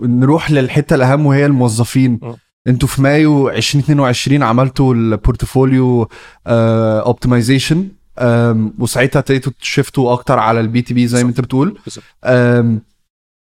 نروح 0.06 0.50
للحتة 0.50 0.94
الأهم 0.94 1.26
وهي 1.26 1.46
الموظفين. 1.46 2.20
أنتوا 2.66 2.88
في 2.88 3.02
مايو 3.02 3.48
2022 3.50 4.42
عملتوا 4.42 4.94
ال 4.94 5.05
portfolio 5.05 6.08
optimization 6.46 7.88
وساعتها 8.78 9.20
ابتديتوا 9.20 9.52
ت 9.60 9.67
shift 9.67 10.05
وا 10.05 10.12
أكتر 10.12 10.38
على 10.38 10.60
ال 10.60 10.82
B2B 10.82 11.06
زي 11.06 11.24
ما 11.24 11.30
انت 11.30 11.40
بتقول 11.40 11.78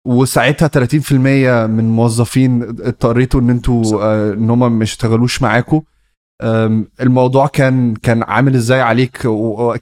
وساعتها 0.07 0.67
30% 0.67 1.11
من 1.67 1.89
موظفين 1.89 2.63
اضطريتوا 2.63 3.39
ان 3.41 3.49
أنتوا. 3.49 4.03
آه، 4.03 4.33
ان 4.33 4.49
هم 4.49 4.77
ما 4.77 4.83
يشتغلوش 4.83 5.41
معاكم 5.41 5.81
الموضوع 7.01 7.47
كان 7.47 7.95
كان 7.95 8.23
عامل 8.23 8.55
إزاي 8.55 8.81
عليك 8.81 9.27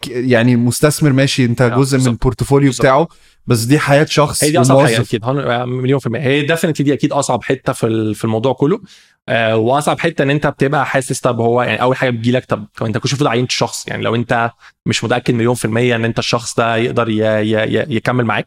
يعني 0.09 0.55
مستثمر 0.55 1.13
ماشي 1.13 1.45
انت 1.45 1.61
آه، 1.61 1.77
جزء 1.77 1.97
من. 1.97 2.07
ال 2.07 2.13
portfolio. 2.13 2.71
بتاعه 2.71 3.07
بس 3.47 3.63
دي 3.63 3.79
حياة 3.79 4.05
شخص 4.05 4.43
هي 4.43 4.51
دي 4.51 4.61
أصعب 4.61 4.79
حاجة. 4.79 5.01
أكيد 5.01 5.25
مليون 5.65 5.99
في 5.99 6.05
المية 6.07 6.19
هي 6.19 6.41
definitely 6.41 6.83
دي 6.85 6.93
أكيد 6.93 7.11
أصعب 7.11 7.43
حتة 7.43 7.73
في 7.73 8.13
في 8.13 8.23
الموضوع 8.25 8.53
كله 8.53 8.81
آه 9.29 9.57
واصعب 9.57 9.99
حتة 9.99 10.21
إن 10.23 10.29
أنت 10.29 10.47
بتبقى 10.47 10.85
حاسس 10.85 11.19
طب 11.19 11.39
هو 11.39 11.61
يعني 11.61 11.81
أول 11.81 11.95
حاجة 11.95 12.09
بتجيلك 12.09 12.45
طب 12.45 12.65
طب 12.75 12.85
أنت 12.85 12.97
كنت 12.97 13.11
المفروض 13.11 13.29
عينت 13.29 13.49
الشخص 13.49 13.87
يعني 13.87 14.03
لو 14.03 14.15
أنت 14.15 14.51
مش 14.85 15.03
متأكد 15.03 15.33
مليون 15.33 15.55
في 15.55 15.65
المية 15.65 15.95
إن 15.95 16.05
أنت 16.05 16.19
الشخص 16.19 16.55
ده 16.55 16.75
يقدر 16.75 17.09
ي 17.09 17.17
ي 17.17 17.51
ي 17.79 17.95
يكمل 17.95 18.25
معاك. 18.25 18.45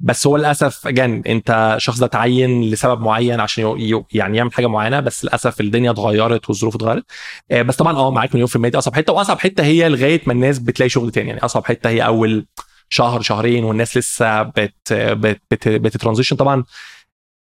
بس 0.00 0.26
هو 0.26 0.36
للأسف 0.36 0.86
اجان 0.86 1.22
أنت 1.26 1.72
الشخص 1.76 1.98
ده 2.00 2.06
اتعين 2.06 2.62
لسبب 2.70 3.00
معين 3.00 3.40
عشان 3.40 3.64
يعني 4.12 4.36
يعمل 4.36 4.52
حاجة 4.52 4.66
معينة 4.66 5.00
بس 5.00 5.24
للأسف 5.24 5.60
الدنيا 5.60 5.90
اتغيرت 5.90 6.48
والظروف 6.48 6.74
اتغيرت. 6.74 7.04
آه 7.50 7.62
بس 7.62 7.76
طبعا 7.76 7.96
آه 7.96 8.10
معاك 8.10 8.34
مليون 8.34 8.46
في 8.48 8.56
المية 8.56 8.68
دي 8.70 8.78
أصعب 8.78 8.94
حتة. 8.94 9.12
وأصعب 9.12 9.38
حتة 9.38 9.64
هي 9.64 9.88
لغاية 9.88 10.20
ما 10.26 10.32
الناس 10.32 10.58
بتلاقي 10.58 10.88
شغل 10.90 11.10
تاني. 11.10 11.28
يعني 11.28 11.40
أصعب 11.44 11.64
حتة 11.66 11.90
هي 11.90 12.06
أول 12.06 12.46
شهر 12.88 13.20
شهرين 13.22 13.64
والناس 13.64 13.96
لسه 13.96 14.42
بت 14.42 14.92
بت 14.92 15.40
بت 15.50 15.68
بتترانزيشن. 15.68 16.36
طبعا 16.36 16.64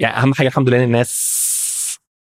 يعني 0.01 0.17
أهم 0.17 0.35
حاجة 0.35 0.49
الحمد 0.49 0.69
لله 0.69 0.79
إن 0.79 0.83
الناس 0.85 1.39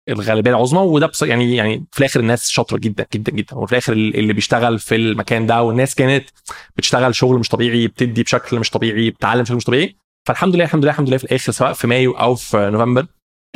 الغالبية 0.09 0.51
العظمى 0.51 0.81
وده 0.81 1.07
بص 1.07 1.23
يعني 1.23 1.57
يعني 1.57 1.85
في 1.93 1.99
الآخر 1.99 2.21
الناس 2.21 2.49
شاطرة 2.51 2.79
جدا 2.79 3.07
جدا 3.15 3.33
جدا. 3.33 3.57
وفي 3.57 3.73
الآخر 3.73 3.93
اللي 3.93 4.33
بيشتغل 4.33 4.79
في 4.79 4.95
المكان 4.97 5.47
ده 5.47 5.63
والناس 5.63 5.95
كانت 5.95 6.29
بتشتغل 6.77 7.15
شغل 7.15 7.39
مش 7.39 7.49
طبيعي 7.49 7.87
بتدي 7.87 8.23
بشكل 8.23 8.59
مش 8.59 8.71
طبيعي 8.71 9.11
بتتعلم 9.11 9.43
بشكل 9.43 9.57
مش 9.57 9.65
طبيعي. 9.65 9.97
فالحمد 10.27 10.55
لله 10.55 10.65
الحمد 10.65 10.83
لله 10.83 10.93
الحمد 10.93 11.09
لله 11.09 11.17
في 11.17 11.25
الآخر 11.25 11.53
سواء 11.53 11.73
في 11.73 11.87
مايو 11.87 12.13
أو 12.13 12.35
في 12.35 12.71
نوفمبر 12.73 13.07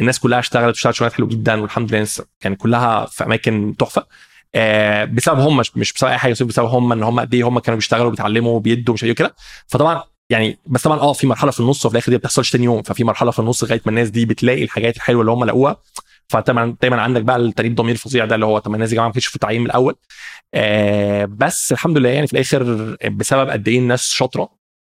الناس 0.01 0.19
كلها 0.19 0.39
اشتغلت 0.39 0.77
اشتغلت 0.77 0.95
شغلات 0.97 1.13
حلو 1.13 1.27
جدا 1.29 1.61
والحمد 1.61 1.89
لله 1.89 1.97
الناس 1.99 2.23
يعني 2.45 2.57
كلها 2.57 3.07
في 3.07 3.25
أماكن 3.25 3.75
تحفة. 3.79 4.07
آه 4.55 5.05
بسبب 5.05 5.39
هم 5.39 5.57
مش 5.57 5.93
بسبب 5.93 6.11
أي 6.11 6.19
حاجة 6.19 6.33
بسبب 6.33 6.67
هم 6.67 6.93
إن 6.93 7.03
هم 7.03 7.21
قد 7.21 7.35
إيه 7.35 7.49
هم 7.49 7.59
كانوا 7.59 7.77
بيشتغلوا 7.77 8.11
بيتعلموا 8.11 8.57
وبيدوا 8.57 8.95
مش 8.95 9.05
إيه 9.05 9.13
كده 9.13 9.35
فطبعا 9.67 10.03
يعني 10.31 10.59
بس 10.67 10.83
طبعا 10.83 10.99
آه 11.01 11.13
في 11.13 11.27
مرحلة 11.27 11.51
في 11.51 11.61
النص 11.61 11.87
وفي 11.87 11.95
الآخر 11.95 12.07
دي 12.11 12.17
ما 12.17 12.19
بتحصلش 12.19 12.51
تاني 12.51 12.65
يوم. 12.65 12.83
ففي 12.83 13.05
مرحلة 13.05 13.31
في 13.31 13.39
النص 13.39 13.65
لغاية 13.65 13.81
ما 13.87 13.91
الناس 13.91 14.11
دي 14.11 14.25
بتلاقي 14.27 14.63
الحاجات 14.65 14.97
الحلوة 14.97 15.21
اللي 15.21 15.33
هم 15.33 15.45
لقوها. 15.45 15.77
فطبعا 16.29 16.77
دايما 16.83 17.03
عندك 17.03 17.23
بقى 17.23 17.37
التانيب 17.37 17.73
الضمير 17.73 17.93
الفظيع 17.93 18.25
ده 18.25 18.35
اللي 18.35 18.47
هو 18.47 18.59
طب 18.59 18.75
الناس 18.75 18.91
يا 18.91 18.95
جماعة 18.95 19.07
ما 19.09 19.13
كانتش 19.13 19.27
في 19.27 19.35
التعيين 19.35 19.61
من 19.61 19.67
الأول. 19.67 19.95
آه 20.55 21.25
بس 21.25 21.73
الحمد 21.73 21.99
لله 21.99 22.09
يعني 22.09 22.27
في 22.27 22.33
الآخر 22.33 22.97
بسبب 23.11 23.49
قد 23.51 23.69
إيه 23.69 23.79
الناس 23.79 24.05
شاطرة 24.11 24.49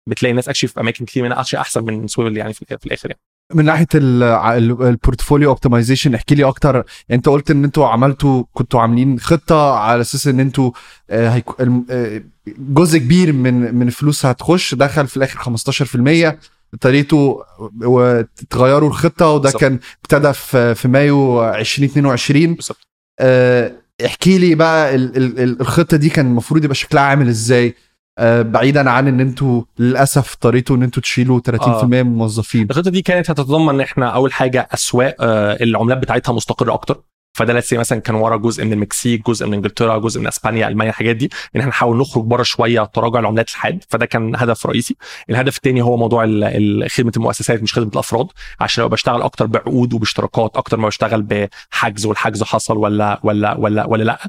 بتلاقي 0.10 0.32
الناس 0.32 0.50
actually 0.50 0.68
في 0.68 0.80
أماكن 0.80 1.06
كتير 1.06 1.24
منها 1.24 1.42
أحسن 1.56 1.84
من 1.84 2.08
سويفل 2.08 2.38
يعني 2.38 2.54
في 2.54 2.86
الآخر 2.86 3.10
يعني. 3.10 3.22
من 3.54 3.66
ناحية 3.66 3.88
ال- 3.96 4.24
ال- 4.24 4.82
ال 4.88 4.94
portfolio 4.94 5.50
optimization 5.50 6.16
احكي 6.16 6.36
لي 6.36 6.44
أكتر. 6.44 6.76
يعني 6.76 6.86
أنت 7.12 7.30
قلت 7.30 7.52
إن 7.52 7.64
أنتوا 7.64 7.88
عملتوا 7.88 8.44
كنتوا 8.54 8.82
عاملين 8.82 9.20
خطة 9.20 9.74
على 9.76 10.02
أساس 10.02 10.28
إن 10.28 10.40
أنتوا 10.40 10.72
آه، 11.10 11.44
آه، 11.90 12.22
جزء 12.48 13.00
كبير 13.00 13.34
من 13.34 13.76
من 13.76 13.88
الفلوس 13.88 14.26
هتخش 14.26 14.76
دخل 14.76 15.08
في 15.08 15.18
الآخر 15.18 15.40
15% 15.40 16.38
ابتديتوا 16.74 17.44
وتغيروا 17.84 18.90
الخطة 18.90 19.30
وده 19.30 19.44
بالظبط. 19.44 19.62
كان 19.62 19.80
ابتدى 20.04 20.34
في 20.34 20.76
في 20.76 20.88
مايو 20.88 21.50
2022 21.50 22.54
بالظبط. 22.56 22.88
آه، 23.20 23.72
احكي 24.06 24.38
لي 24.38 24.56
بقى 24.56 24.96
ال- 24.96 25.18
ال- 25.18 25.40
ال- 25.40 25.62
الخطة 25.62 25.98
دي 25.98 26.10
كان 26.10 26.26
المفروض 26.26 26.64
يبقى 26.64 26.76
شكلها 26.76 27.04
عامل 27.04 27.28
إزاي؟ 27.28 27.76
آه، 28.20 28.42
بعيدا 28.42 28.90
عن 28.90 29.08
إن 29.08 29.20
أنتوا 29.20 29.62
للأسف 29.80 30.34
اضطريتوا 30.34 30.76
إن 30.76 30.84
أنتوا 30.84 31.02
تشيلوا 31.04 31.40
30% 31.40 31.84
من 32.04 32.12
الموظفين 32.12 32.68
الخطة 32.70 32.92
دي 32.92 33.02
كانت 33.02 33.30
هتتضمن 33.32 33.70
إن 33.70 33.82
إحنا 33.82 34.08
أول 34.10 34.34
حاجة 34.34 34.70
أسواق 34.74 35.16
آه، 35.20 35.58
العملات 35.64 35.98
بتاعتها 35.98 36.34
مستقرة 36.34 36.74
أكتر. 36.74 37.02
فده 37.34 37.54
لسه 37.54 37.78
مثلا 37.78 38.00
كان 38.00 38.16
ورا 38.16 38.38
جزء 38.38 38.66
من 38.66 38.74
المكسيك 38.74 39.28
جزء 39.28 39.48
من 39.48 39.54
إنجلترا 39.54 39.98
جزء 39.98 40.22
من 40.22 40.28
إسبانيا 40.28 40.68
ألمانيا 40.68 40.92
الحاجات 40.92 41.16
دي 41.16 41.26
إن 41.56 41.60
إحنا 41.60 41.70
نحاول 41.70 41.98
نخرج 41.98 42.24
بره 42.24 42.44
شوية 42.44 42.84
تراجع 42.84 43.20
العملات 43.20 43.50
الحاد 43.50 43.84
فده 43.90 44.06
كان 44.06 44.36
هدف 44.36 44.66
رئيسي. 44.66 44.96
الهدف 45.30 45.58
الثاني 45.58 45.82
هو 45.82 45.98
موضوع 45.98 46.26
خدمة 46.88 47.12
المؤسسات 47.18 47.64
مش 47.64 47.74
خدمة 47.74 47.92
الأفراد. 47.94 48.28
عشان 48.60 48.84
ابقى 48.84 48.94
بشتغل 48.94 49.22
أكتر 49.22 49.46
بعقود 49.46 49.94
وباشتراكات 49.94 50.58
أكتر 50.58 50.78
ما 50.78 50.88
بشتغل 50.88 51.22
بحجز 51.72 52.06
والحجز 52.06 52.44
حصل 52.44 52.78
ولا 52.78 53.20
ولا 53.24 53.58
ولا 53.58 53.86
ولا 53.86 54.04
لأ. 54.04 54.20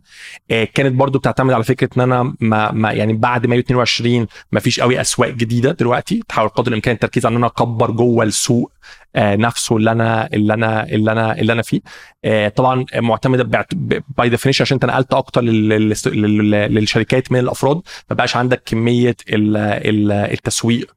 آه، 0.51 0.65
كانت 0.65 0.93
برضو 0.95 1.19
بتعتمد 1.19 1.53
على 1.53 1.65
فكرة 1.65 1.91
إن 1.97 2.03
أنا 2.03 2.35
ما, 2.41 2.71
ما 2.73 2.93
يعني 2.93 3.13
بعد 3.13 3.47
مايو 3.47 3.61
22 3.61 4.27
ما 4.53 4.61
فيش 4.61 4.81
قوي 4.81 5.01
أسواق 5.01 5.31
جديدة 5.31 5.71
دلوقتي. 5.73 6.23
تحاول 6.29 6.49
قدر 6.49 6.69
الإمكان 6.69 6.95
التركيز 6.95 7.27
على 7.27 7.33
إن 7.33 7.37
أنا 7.39 7.47
أكبر 7.47 7.91
جوه 7.91 8.25
السوق. 8.25 8.73
نفسه 9.17 9.77
اللي 9.77 9.91
أنا 9.93 10.27
اللي 10.33 10.55
أنا 10.55 10.85
اللي 10.87 11.13
أنا 11.13 11.39
اللي 11.39 11.53
أنا 11.53 11.63
فيه. 11.63 11.81
آه، 12.25 12.49
طبعا 12.49 12.85
معتمده 12.95 13.67
by 14.19 14.29
definition 14.29 14.63
عشان 14.63 14.75
أنت 14.75 14.85
نقلت 14.85 15.15
أكتر 15.15 15.41
لل- 15.41 15.69
لل- 15.69 15.93
لل- 16.07 16.75
للشركات 16.75 17.33
من 17.33 17.39
الأفراد 17.39 17.77
ما 18.11 18.17
بقاش 18.17 18.37
عندك 18.37 18.63
كمية 18.67 19.17
ال- 19.29 19.57
ال- 19.57 20.13
التسويق 20.13 20.95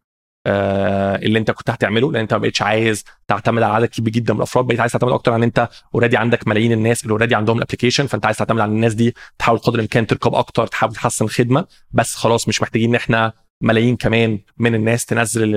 آه، 0.47 1.15
اللي 1.15 1.39
أنت 1.39 1.51
كنت 1.51 1.69
هتعمله 1.69 2.11
لأن 2.11 2.21
أنت 2.21 2.33
ما 2.33 2.39
بقتش 2.39 2.61
عايز 2.61 3.03
تعتمد 3.27 3.63
على 3.63 3.73
عدد 3.73 3.85
كبير 3.87 4.13
جدا 4.13 4.33
من 4.33 4.39
الأفراد. 4.39 4.65
بقيت 4.65 4.79
عايز 4.79 4.91
تعتمد 4.91 5.11
أكتر 5.11 5.35
إن 5.35 5.43
أنت 5.43 5.69
already 5.95 6.17
عندك 6.17 6.47
ملايين 6.47 6.71
الناس 6.71 7.03
اللي 7.03 7.11
already 7.11 7.35
عندهم 7.35 7.57
ال 7.57 7.61
application 7.61 8.07
فأنت 8.07 8.25
عايز 8.25 8.37
تعتمد 8.37 8.59
على 8.59 8.71
الناس 8.71 8.93
دي 8.93 9.15
تحاول 9.39 9.57
قدر 9.59 9.75
الإمكان 9.75 10.07
تركب 10.07 10.35
أكتر 10.35 10.67
تحاول 10.67 10.93
تحسن 10.93 11.25
الخدمه 11.25 11.65
بس 11.91 12.15
خلاص 12.15 12.47
مش 12.47 12.61
محتاجين 12.61 12.89
إن 12.89 12.95
إحنا 12.95 13.33
ملايين 13.63 13.95
كمان 13.95 14.39
من 14.57 14.75
الناس 14.75 15.05
تنزل 15.05 15.55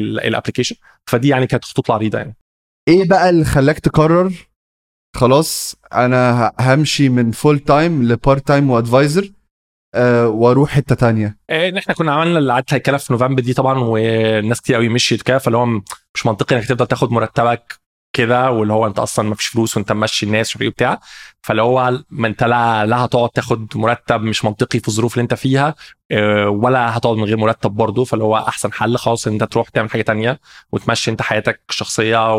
ال 0.00 0.06
application 0.06 0.76
فدي 1.10 1.28
يعني 1.28 1.46
كانت 1.46 1.64
خطوط 1.64 1.90
العريضة 1.90 2.18
يعني. 2.18 2.36
إيه 2.88 3.08
بقى 3.08 3.30
اللي 3.30 3.44
خلاك 3.44 3.78
تقرر؟ 3.78 4.32
خلاص 5.16 5.76
أنا 5.92 6.52
همشي 6.60 7.08
من 7.08 7.30
full 7.30 7.58
time 7.58 8.02
ل 8.02 8.11
part 8.11 8.46
time 8.46 8.70
و 8.70 8.77
advisor 8.77 9.30
أه 9.94 10.28
وأروح 10.28 10.70
حتة 10.70 10.94
تانية. 10.94 11.38
آه، 11.50 11.68
إن 11.68 11.76
إحنا 11.76 11.94
كنا 11.94 12.12
عملنا 12.14 12.38
العاده 12.38 12.66
هيكله 12.70 12.96
في 12.96 13.12
نوفمبر 13.12 13.42
دي 13.42 13.54
طبعا 13.54 13.78
والناس 13.78 14.60
كتير 14.60 14.76
قوي 14.76 14.88
مشيت 14.88 15.22
كده 15.22 15.38
فاللي 15.38 15.58
هو 15.58 15.66
مش 16.14 16.26
منطقي 16.26 16.56
إنك 16.56 16.64
تفضل 16.64 16.86
تاخد 16.86 17.10
مرتبك 17.10 17.80
كده 18.14 18.50
واللي 18.50 18.72
هو 18.72 18.86
أنت 18.86 18.98
أصلا 18.98 19.28
ما 19.28 19.34
فيش 19.34 19.46
فلوس 19.46 19.76
وأنت 19.76 19.92
ماشي 19.92 20.26
الناس 20.26 20.56
وفي 20.56 20.68
بتاع 20.68 21.00
فاللي 21.42 21.62
هو 21.62 21.98
ما 22.10 22.28
أنت 22.28 22.44
لا 22.44 22.86
لا 22.86 23.04
هتقعد 23.04 23.30
تاخد 23.30 23.76
مرتب 23.76 24.20
مش 24.20 24.44
منطقي 24.44 24.78
في 24.78 24.88
الظروف 24.88 25.14
اللي 25.14 25.22
أنت 25.22 25.34
فيها 25.34 25.74
آه، 26.10 26.48
ولا 26.48 26.96
هتقعد 26.96 27.16
من 27.16 27.24
غير 27.24 27.36
مرتب 27.36 27.70
برضه. 27.70 28.04
فاللي 28.04 28.24
هو 28.24 28.36
أحسن 28.36 28.72
حل 28.72 28.96
خلاص 28.96 29.26
إن 29.26 29.32
أنت 29.32 29.44
تروح 29.44 29.68
تعمل 29.68 29.90
حاجة 29.90 30.02
تانية 30.02 30.40
وتمشي 30.72 31.10
أنت 31.10 31.22
حياتك 31.22 31.60
الشخصية 31.70 32.34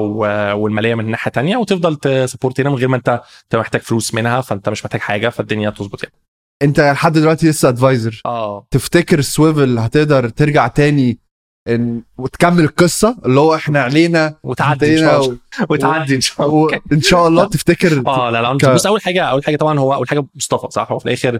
والمالية 0.53 0.95
من 0.95 1.11
ناحية 1.11 1.31
تانية 1.31 1.57
وتفضل 1.57 1.95
تسبورت 1.95 2.59
هنا 2.59 2.69
من 2.69 2.75
غير 2.75 2.88
ما 2.88 2.97
أنت 2.97 3.21
تبقى 3.49 3.61
محتاج 3.61 3.81
فلوس 3.81 4.13
منها 4.13 4.41
فأنت 4.41 4.69
مش 4.69 4.85
محتاج 4.85 5.01
حاجة 5.01 5.29
فالدنيا 5.29 5.69
تظبط 5.69 6.03
يعني. 6.03 6.15
أنت 6.61 6.79
لحد 6.79 7.13
دلوقتي 7.13 7.49
لسه 7.49 7.69
advisor 7.69 8.21
آه. 8.25 8.67
تفتكر 8.71 9.21
سويفل 9.21 9.79
هتقدر 9.79 10.29
ترجع 10.29 10.67
تاني 10.67 11.19
إن 11.67 12.01
وتكمل 12.17 12.63
القصة 12.63 13.17
اللي 13.25 13.39
هو 13.39 13.56
إحنا 13.56 13.82
علينا 13.82 14.36
وتعدي 14.43 14.93
إن 14.93 14.97
شاء 14.99 15.21
الله. 15.25 15.38
وتعدي 15.69 16.15
إن 16.15 16.21
شاء 16.21 16.47
الله. 16.47 16.82
ان 16.91 17.01
شاء 17.01 17.28
الله 17.28 17.45
تفتكر 17.45 18.04
آه 18.08 18.30
لا 18.30 18.41
لا 18.41 18.58
ك- 18.58 18.65
بص 18.65 18.86
أول 18.86 19.01
حاجة 19.01 19.23
أول 19.23 19.43
حاجة 19.45 19.56
طبعا 19.56 19.80
هو 19.80 19.93
أول 19.93 20.10
حاجة 20.10 20.25
مصطفى 20.36 20.67
صح؟ 20.71 20.91
هو 20.91 20.99
في 20.99 21.06
الآخر 21.06 21.39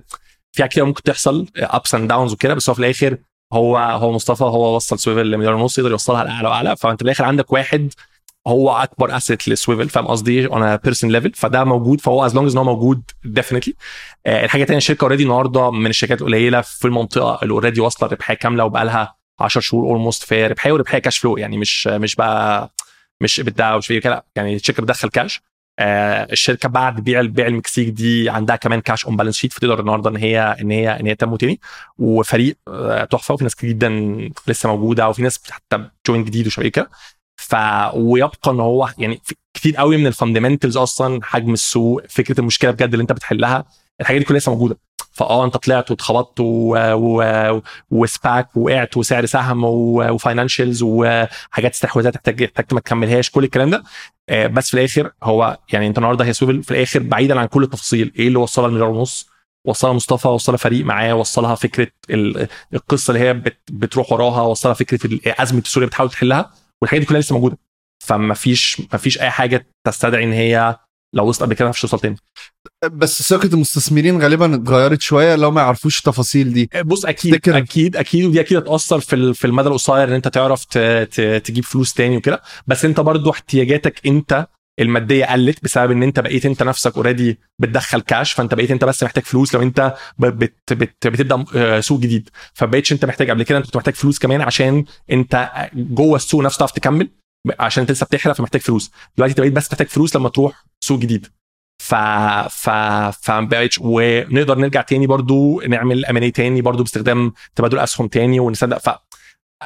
في 0.51 0.61
حاجات 0.63 0.71
كتير 0.71 0.85
ممكن 0.85 1.03
تحصل 1.03 1.45
ups 1.57 1.95
and 1.95 2.09
downs 2.09 2.33
وكده 2.33 2.53
بس 2.53 2.69
هو 2.69 2.73
في 2.73 2.79
الآخر 2.79 3.17
هو 3.53 3.77
هو 3.77 4.11
مصطفى 4.11 4.43
هو 4.43 4.75
وصل 4.75 4.99
سويفل 4.99 5.31
لمليون 5.31 5.53
ونص 5.53 5.77
يقدر 5.77 5.91
يوصلها 5.91 6.23
لأعلى 6.23 6.47
وأعلى. 6.47 6.75
فأنت 6.75 6.99
في 6.99 7.05
الآخر 7.05 7.23
عندك 7.23 7.53
واحد 7.53 7.93
هو 8.47 8.71
أكبر 8.71 9.17
asset 9.17 9.49
لسويفل 9.49 9.89
فاهم 9.89 10.07
قصدي؟ 10.07 10.45
on 10.47 10.75
person 10.75 11.11
level 11.11 11.31
فده 11.35 11.63
موجود 11.63 12.01
فهو 12.01 12.25
as 12.25 12.35
long 12.35 12.51
إن 12.51 12.57
هو 12.57 12.63
موجود 12.63 13.01
definitely 13.25 13.73
الحاجة 14.27 14.61
الثانية 14.61 14.77
الشركة 14.77 15.03
already 15.03 15.23
النهارده 15.23 15.71
من 15.71 15.89
الشركات 15.89 16.21
القليلة 16.21 16.61
في 16.61 16.85
المنطقة 16.85 17.39
اللي 17.43 17.51
already 17.53 17.81
واصلة 17.81 18.09
ربحية 18.09 18.33
كاملة 18.35 18.65
وبقى 18.65 18.85
لها 18.85 19.15
10 19.39 19.61
شهور 19.61 19.85
almost 19.89 20.23
في 20.23 20.47
ربحيه 20.47 20.71
وربحيه 20.71 20.99
cash 20.99 21.17
flow 21.17 21.38
يعني 21.37 21.57
مش 21.57 21.87
مش 21.87 22.15
بقى 22.15 22.71
مش 23.21 23.39
ابداع 23.39 23.77
مش 23.77 23.87
كده. 23.87 24.25
يعني 24.35 24.55
الشركة 24.55 24.83
بتدخل 24.83 25.09
كاش 25.09 25.41
آه 25.79 26.27
الشركة 26.31 26.69
بعد 26.69 27.01
بيع 27.01 27.21
بيع 27.21 27.47
المكسيك 27.47 27.89
دي 27.89 28.29
عندها 28.29 28.55
كمان 28.55 28.81
cash 28.81 29.05
on 29.05 29.17
balance 29.17 29.35
sheet 29.38 29.53
فتقدر 29.53 29.79
النهارده 29.79 30.09
إن 30.09 30.15
هي 30.17 30.39
إن 30.61 30.71
هي 30.71 30.99
إن 30.99 31.07
هي 31.07 31.15
تنمو 31.15 31.35
تاني 31.37 31.59
وفريق 31.97 32.57
آه 32.67 33.03
تحفة 33.05 33.33
وفي 33.33 33.43
ناس 33.43 33.55
كتير 33.55 33.69
جدا 33.69 33.89
لسه 34.47 34.69
موجودة 34.69 35.09
وفي 35.09 35.21
ناس 35.21 35.51
حتى 35.51 35.89
join 36.07 36.23
جديد 36.23 36.47
وشباب 36.47 36.67
كده. 36.67 36.89
ف 37.37 37.55
ويبقى 37.93 38.37
إن 38.51 38.59
هو 38.59 38.89
يعني 38.97 39.21
كتير 39.53 39.75
قوي 39.75 39.97
من 39.97 40.07
ال 40.07 40.13
fundamentals 40.13 40.77
أصلا 40.77 41.19
حجم 41.23 41.53
السوق 41.53 42.01
فكرة 42.09 42.39
المشكلة 42.39 42.71
بجد 42.71 42.91
اللي 42.93 43.01
أنت 43.01 43.11
بتحلها 43.11 43.65
الحاجات 44.01 44.19
دي 44.21 44.25
كلها 44.27 44.39
لسه 44.39 44.51
موجودة. 44.51 44.77
فآه 45.15 45.45
أنت 45.45 45.58
طلعت 45.58 45.91
واتخبطت. 45.91 46.39
و 47.91 48.05
SPAC 48.05 48.57
وقعت 48.58 48.97
وسعر 48.97 49.25
سهم 49.25 49.63
و... 49.63 50.10
و 50.13 50.20
financials 50.20 50.81
وحاجات 50.84 51.71
استحواذات 51.73 52.13
تحتاج 52.13 52.36
تحتاج 52.47 52.73
ما 52.73 52.80
تكملهاش 52.80 53.30
كل 53.30 53.43
الكلام 53.43 53.69
ده 53.69 53.84
آه، 54.30 54.47
بس 54.47 54.67
في 54.69 54.73
الآخر 54.73 55.12
هو 55.23 55.58
يعني 55.73 55.88
أنت 55.88 55.97
النهارده 55.97 56.25
هي 56.25 56.34
سويفل 56.34 56.63
في 56.63 56.71
الآخر 56.71 56.99
بعيدا 57.04 57.39
عن 57.39 57.45
كل 57.45 57.63
التفاصيل 57.63 58.13
إيه 58.19 58.28
اللي 58.28 58.39
وصلها 58.39 58.67
لمليار 58.67 58.89
ونص 58.89 59.30
وصلها 59.65 59.93
مصطفى 59.93 60.28
وصلها 60.28 60.58
فريق 60.58 60.86
معاه 60.86 61.13
وصلها 61.15 61.56
فكرة 61.56 61.88
ال- 62.10 62.47
القصة 62.73 63.12
اللي 63.13 63.25
هي 63.25 63.34
بت... 63.34 63.58
بتروح 63.71 64.12
وراها 64.12 64.41
وصلها 64.41 64.73
فكرة 64.73 65.19
أزمة 65.41 65.62
سوريا 65.65 65.88
بتحاول 65.88 66.10
تحلها 66.10 66.51
والحاجات 66.82 67.01
دي 67.01 67.08
كلها 67.08 67.19
لسه 67.19 67.36
موجودة 67.36 67.58
فما 68.04 68.34
فيش 68.34 68.82
ما 68.91 68.97
فيش 68.97 69.21
أي 69.21 69.30
حاجة 69.30 69.67
تستدعي 69.84 70.23
إن 70.23 70.32
هي 70.34 70.78
لو 71.15 71.28
وصلت 71.28 71.43
قبل 71.43 71.54
كده 71.54 71.69
مش 71.69 71.82
توصل 71.82 71.99
تاني. 71.99 72.15
بس 72.91 73.23
ثقه 73.23 73.49
المستثمرين 73.54 74.21
غالبا 74.21 74.56
اتغيرت 74.56 75.01
شوية 75.01 75.36
لو 75.36 75.51
ما 75.51 75.62
يعرفوش 75.62 75.99
التفاصيل 75.99 76.54
دي. 76.54 76.69
بص 76.86 77.06
أكيد 77.06 77.34
تفتكر- 77.36 77.58
أكيد 77.58 77.95
أكيد 77.95 78.25
ودي 78.25 78.39
أكيد 78.39 78.58
هتأثر 78.58 78.99
في 78.99 79.34
في 79.34 79.47
المدى 79.47 79.67
القصير 79.67 80.04
إن 80.04 80.13
أنت 80.13 80.28
تعرف 80.28 80.65
تجيب 81.43 81.63
فلوس 81.63 81.93
تاني 81.93 82.17
وكده. 82.17 82.41
بس 82.67 82.86
أنت 82.86 82.99
برضو 82.99 83.30
احتياجاتك 83.32 84.08
أنت 84.08 84.47
المادية 84.80 85.25
قلت 85.25 85.63
بسبب 85.63 85.91
إن 85.91 86.04
أنت 86.04 86.19
بقيت 86.19 86.45
أنت 86.45 86.63
نفسك 86.63 86.95
already 86.97 87.39
بتدخل 87.60 88.01
كاش 88.01 88.32
فأنت 88.34 88.54
بقيت 88.54 88.71
أنت 88.71 88.86
بس 88.86 89.04
محتاج 89.04 89.23
فلوس. 89.23 89.56
لو 89.56 89.62
أنت 89.62 89.95
بت 90.19 90.73
بت 90.73 91.08
بتبدأ 91.08 91.45
آه، 91.56 91.80
سوق 91.80 91.99
جديد 91.99 92.30
فبقيتش 92.54 92.91
أنت 92.91 93.06
محتاج 93.06 93.30
قبل 93.30 93.43
كده 93.43 93.58
أنت 93.58 93.65
كنت 93.65 93.78
محتاج 93.78 93.93
فلوس 93.93 94.19
كمان 94.19 94.41
عشان 94.41 94.86
أنت 95.12 95.49
جوه 95.75 96.15
السوق 96.15 96.43
نفسه 96.43 96.58
تعرف 96.60 96.71
تكمل 96.71 97.10
عشان 97.60 97.82
انت 97.82 97.91
لسه 97.91 98.06
بتحرق 98.06 98.34
فمحتاج 98.36 98.62
فلوس. 98.62 98.91
دلوقتي 99.17 99.32
أنت 99.32 99.39
بقيت 99.39 99.54
بس 99.54 99.71
محتاج 99.71 99.88
فلوس 99.88 100.15
لما 100.15 100.30
تروح 100.30 100.65
سوق 100.85 100.99
جديد. 100.99 101.27
ف 101.83 101.95
ف 102.49 103.31
بقتش 103.31 103.79
ونقدر 103.81 104.57
نرجع 104.57 104.81
تاني 104.81 105.07
برضو 105.07 105.61
نعمل 105.61 106.05
M&A 106.05 106.29
تاني 106.29 106.61
برضو 106.61 106.83
باستخدام 106.83 107.33
تبادل 107.55 107.79
أسهم 107.79 108.07
تاني 108.07 108.39
ونصدق. 108.39 108.77
ف 108.77 108.89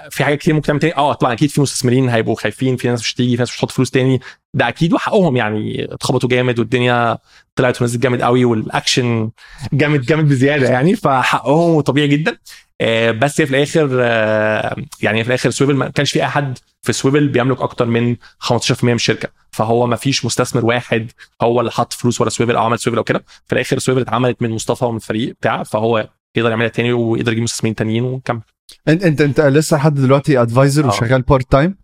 في 0.10 0.23
حاجات 0.23 0.39
كتير 0.39 0.53
ممكن 0.53 0.67
تعمل 0.67 0.79
تاني. 0.79 0.95
آه 0.97 1.13
طبعا 1.13 1.34
أكيد 1.34 1.49
في 1.49 1.62
مستثمرين 1.62 2.10
هيبقوا 2.10 2.36
خايفين 2.36 2.75
في 2.77 2.88
ناس 2.88 2.99
مش 2.99 3.15
هتيجي 3.15 3.36
في 3.36 3.41
ناس 3.41 3.49
مش 3.49 3.58
هتحط 3.58 3.71
فلوس 3.71 3.91
تاني. 3.91 4.19
ده 4.53 4.67
أكيد 4.67 4.93
وحقهم 4.93 5.38
يعني. 5.38 5.93
اتخبطوا 5.93 6.29
جامد 6.29 6.60
والدنيا 6.60 7.17
طلعت 7.55 7.82
ونزلت 7.82 8.03
جامد 8.03 8.21
قوي 8.21 8.45
والأكشن 8.45 9.32
جامد 9.73 10.01
جامد 10.01 10.29
بزيادة 10.29 10.69
يعني. 10.69 10.95
فحقهم 10.95 11.75
وطبيعي 11.75 12.08
جدا. 12.08 12.38
بس 13.12 13.42
هي 13.42 13.48
في 13.48 13.56
الآخر 13.58 13.89
آه، 14.02 14.76
يعني 15.02 15.24
في 15.24 15.28
الآخر 15.28 15.50
سويفل 15.50 15.74
ما 15.76 15.89
كانش 15.89 16.12
في 16.12 16.20
اي 16.20 16.28
حد 16.28 16.58
في 16.82 16.94
سويفل 16.94 17.28
بيملك 17.28 17.62
أكتر 17.62 17.86
من 17.86 18.15
15% 18.44 18.84
من 18.84 18.94
الشركة. 18.94 19.30
فهو 19.52 19.88
ما 19.88 19.96
فيش 19.96 20.26
مستثمر 20.26 20.65
واحد 20.65 21.12
هو 21.42 21.60
اللي 21.60 21.72
حط 21.72 21.94
فلوس 21.94 22.22
ورا 22.22 22.30
سويفل 22.30 22.56
أو 22.56 22.63
عمل 22.63 22.80
سويفل 22.80 22.98
أو 22.98 23.04
كده. 23.04 23.24
في 23.46 23.54
الآخر 23.54 23.80
سويفل 23.80 24.02
اتعملت 24.02 24.42
من 24.42 24.50
مصطفى 24.50 24.86
ومن 24.86 24.96
الفريق 24.96 25.30
بتاعه 25.30 25.63
فهو 25.63 26.10
يقدر 26.36 26.50
يعملها 26.50 26.70
تاني 26.70 26.94
ويقدر 26.94 27.32
يجيب 27.32 27.44
مستثمرين 27.44 27.76
تانيين 27.76 28.04
ونكمل 28.04 28.42
انت 28.88 29.04
انت 29.04 29.22
أنت 29.22 29.42
لسه 29.42 29.78
لحد 29.78 29.94
دلوقتي 29.96 30.42
advisor 30.41 30.84
آه. 30.86 30.88
وشغال 30.88 31.22
part 31.22 31.52
time 31.52 31.78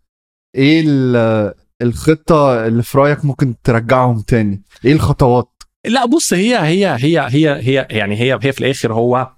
إيه 0.55 0.83
ال- 0.87 1.53
الخطة 1.81 2.67
اللي 2.67 2.83
في 2.83 2.97
رأيك 2.97 3.25
ممكن 3.25 3.55
ترجعهم 3.63 4.21
تاني؟ 4.21 4.63
إيه 4.85 4.93
الخطوات؟ 4.93 5.49
لا 5.85 6.05
بص 6.05 6.33
هي 6.33 6.57
هي 6.57 6.97
هي 6.99 7.19
هي 7.29 7.49
هي 7.61 7.87
يعني 7.89 8.15
هي 8.19 8.39
هي 8.43 8.51
في 8.51 8.59
الآخر 8.61 8.93
هو 8.93 9.31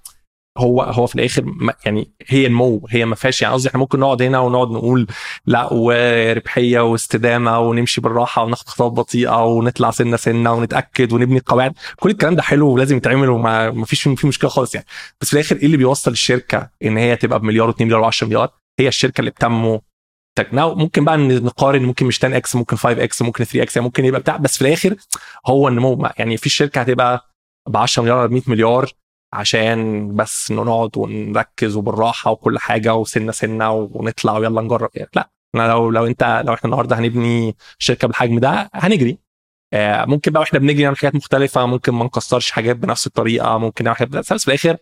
هو 0.58 0.82
هو 0.82 1.08
في 1.08 1.16
الآخر 1.16 1.46
يعني 1.86 2.12
هي 2.28 2.46
النمو 2.46 2.88
هي 2.90 3.06
ما 3.06 3.16
فيهاش 3.16 3.42
يعني 3.42 3.54
قصدي 3.54 3.70
إحنا 3.70 3.80
ممكن 3.80 4.00
نقعد 4.00 4.22
هنا 4.22 4.40
ونقعد 4.40 4.72
نقول 4.72 5.08
لا 5.46 5.74
وربحية 5.74 6.80
واستدامة 6.80 7.60
ونمشي 7.60 8.02
بالراحة 8.02 8.44
وناخد 8.44 8.68
خطوات 8.68 8.92
بطيئة 8.92 9.46
ونطلع 9.46 9.92
سنة 9.92 10.18
سنة 10.18 10.54
ونتأكد 10.54 11.14
ونبني 11.14 11.40
قواعد. 11.46 11.74
كل 12.00 12.10
الكلام 12.10 12.36
ده 12.36 12.42
حلو 12.42 12.68
ولازم 12.70 12.98
يتعمل 12.98 13.30
وما 13.30 13.72
ما 13.72 13.86
فيش 13.86 14.02
فيه 14.08 14.28
مشكلة 14.28 14.50
خالص 14.50 14.76
يعني. 14.76 14.88
بس 15.22 15.28
في 15.28 15.34
الآخر 15.34 15.56
إيه 15.56 15.66
اللي 15.66 15.78
بيوصل 15.78 16.12
الشركة 16.12 16.70
إن 16.84 16.98
هي 16.98 17.16
تبقى 17.16 17.40
بمليار 17.40 17.72
و2 17.72 17.82
مليار 17.82 18.12
و10 18.12 18.24
مليار؟ 18.24 18.50
هي 18.80 18.88
الشركة 18.88 19.20
اللي 19.20 19.32
بتنمو. 19.32 19.82
now 20.52 20.76
ممكن 20.76 21.06
بقى 21.06 21.18
نقارن 21.18 21.84
ممكن 21.84 22.06
مش 22.06 22.18
10 22.26 22.38
x 22.38 22.56
ممكن 22.56 22.76
5 22.76 23.04
x 23.04 23.22
ممكن 23.22 23.44
3 23.44 23.64
x 23.64 23.78
ممكن 23.78 24.06
يبقى 24.06 24.20
بتاع 24.22 24.38
بس 24.38 24.58
في 24.58 24.62
الآخر 24.68 24.96
هو 25.48 25.68
النمو. 25.68 26.08
يعني 26.18 26.38
في 26.38 26.50
شركه 26.50 26.82
هتبقى 26.82 27.34
ب 27.70 27.78
10 27.78 28.04
مليار 28.04 28.18
ولا 28.18 28.28
100 28.28 28.42
مليار 28.48 28.90
عشان 29.34 30.08
بس 30.16 30.52
نقعد 30.52 30.98
ونركز 30.98 31.76
وبالراحة 31.76 32.32
وكل 32.32 32.60
حاجة 32.60 32.96
وسنة 32.96 33.32
سنة 33.32 33.72
ونطلع 33.72 34.38
ويلا 34.38 34.62
نجرب. 34.62 34.90
يعني 34.96 35.10
لا 35.16 35.30
إحنا 35.56 35.68
لو 35.68 35.90
لو 35.90 36.06
أنت 36.08 36.44
لو 36.46 36.54
إحنا 36.54 36.66
النهارده 36.66 37.00
هنبني 37.00 37.56
شركة 37.80 38.08
بالحجم 38.08 38.40
ده 38.40 38.70
هنجري. 38.74 39.18
آه، 39.74 40.06
ممكن 40.06 40.32
بقى 40.32 40.40
وإحنا 40.42 40.60
بنجري 40.60 40.84
نعمل 40.84 40.98
حاجات 40.98 41.16
مختلفة 41.16 41.66
ممكن 41.66 41.94
ما 41.94 42.06
نكسرش 42.06 42.52
حاجات 42.52 42.76
بنفس 42.76 43.08
الطريقة 43.08 43.58
ممكن 43.58 43.84
نعمل 43.86 43.98
حاجات 43.98 44.12
بس 44.12 44.34
في 44.34 44.48
الآخر 44.48 44.78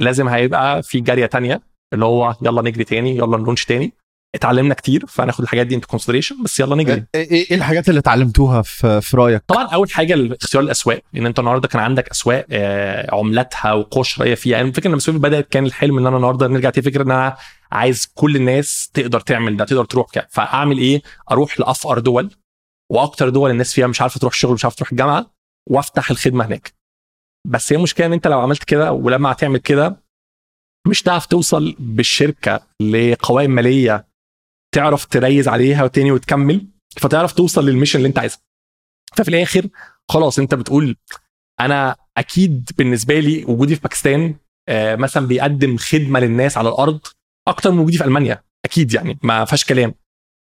لازم 0.00 0.28
هيبقى 0.28 0.82
في 0.82 1.00
جارية 1.00 1.26
تانية 1.26 1.62
اللي 1.92 2.04
هو 2.04 2.34
يلا 2.42 2.62
نجري 2.62 2.84
تاني 2.84 3.16
يلا 3.16 3.36
ن 3.38 3.42
launch 3.42 3.64
تاني. 3.64 3.92
اتعلمنا 4.34 4.74
كتير 4.74 5.06
فهناخد 5.06 5.42
الحاجات 5.42 5.66
دي 5.66 5.74
into 5.74 5.84
consideration 5.84 6.42
بس 6.42 6.60
يلا 6.60 6.76
نجري. 6.76 7.04
إيه 7.14 7.30
إيه 7.30 7.54
الحاجات 7.56 7.88
اللي 7.88 8.00
اتعلمتوها 8.00 8.62
في 8.62 9.00
في 9.00 9.16
رأيك؟ 9.16 9.42
طبعا 9.46 9.64
أول 9.66 9.90
حاجة 9.90 10.36
اختيار 10.42 10.62
الأسواق 10.62 11.00
ان 11.16 11.26
أنت 11.26 11.38
النهارده 11.38 11.68
كان 11.68 11.82
عندك 11.82 12.08
أسواق 12.10 12.46
آه، 12.50 13.14
عملاتها 13.14 13.72
وقشره 13.72 14.34
فيها. 14.34 14.56
يعني 14.56 14.68
الفكرة 14.68 14.90
لما 14.90 14.98
سويفل 14.98 15.20
بدأت 15.20 15.48
كان 15.48 15.66
الحلم 15.66 15.98
إن 15.98 16.06
أنا 16.06 16.16
النهارده 16.16 16.46
نرجع 16.48 16.70
تاني 16.70 16.84
فكرة 16.84 17.02
إن 17.02 17.10
أنا 17.10 17.36
عايز 17.72 18.12
كل 18.14 18.36
الناس 18.36 18.90
تقدر 18.94 19.20
تعمل 19.20 19.56
ده 19.56 19.64
تقدر 19.64 19.84
تروح 19.84 20.10
كده. 20.12 20.28
فأعمل 20.30 20.78
إيه؟ 20.78 21.02
أروح 21.30 21.60
لأفقر 21.60 21.98
دول 21.98 22.30
وأكتر 22.92 23.28
دول 23.28 23.50
الناس 23.50 23.72
فيها 23.74 23.86
مش 23.86 24.00
عارفة 24.02 24.20
تروح 24.20 24.32
الشغل 24.32 24.54
مش 24.54 24.64
عارفة 24.64 24.76
تروح 24.76 24.90
الجامعة 24.90 25.26
وأفتح 25.70 26.10
الخدمة 26.10 26.46
هناك. 26.46 26.72
بس 27.48 27.72
هي 27.72 27.76
المشكلة 27.76 28.06
إن 28.06 28.12
أنت 28.12 28.26
لو 28.26 28.40
عملت 28.40 28.64
كده 28.64 28.92
ولما 28.92 29.32
هتعمل 29.32 29.58
كده 29.58 30.04
مش 30.88 31.02
هتعرف 31.02 31.26
توصل 31.26 31.76
بالشركة 31.78 32.60
لقوائم 32.82 33.50
مالية 33.50 34.06
تعرف 34.74 35.04
ت 35.04 35.11
raise 35.11 35.48
عليها 35.48 35.86
تاني 35.86 36.12
وتكمل 36.12 36.66
فتعرف 36.96 37.32
توصل 37.32 37.66
لل 37.66 37.73
mission 37.73 37.98
اللي 37.98 38.08
انت 38.08 38.18
عايزها. 38.18 38.38
ففي 39.16 39.28
الآخر 39.28 39.68
خلاص 40.08 40.38
انت 40.38 40.54
بتقول 40.54 40.96
أنا 41.60 41.96
أكيد 42.16 42.70
بالنسبة 42.78 43.20
لي 43.20 43.44
وجودي 43.44 43.74
في 43.74 43.80
باكستان 43.80 44.34
آه، 44.68 44.96
مثلا 44.96 45.26
بيقدم 45.26 45.76
خدمة 45.76 46.20
للناس 46.20 46.58
على 46.58 46.68
الأرض 46.68 47.00
أكتر 47.48 47.70
من 47.70 47.78
وجودي 47.78 47.98
في 47.98 48.04
ألمانيا 48.04 48.42
أكيد 48.64 48.94
يعني 48.94 49.18
ما 49.22 49.44
فيهاش 49.44 49.64
كلام. 49.64 49.94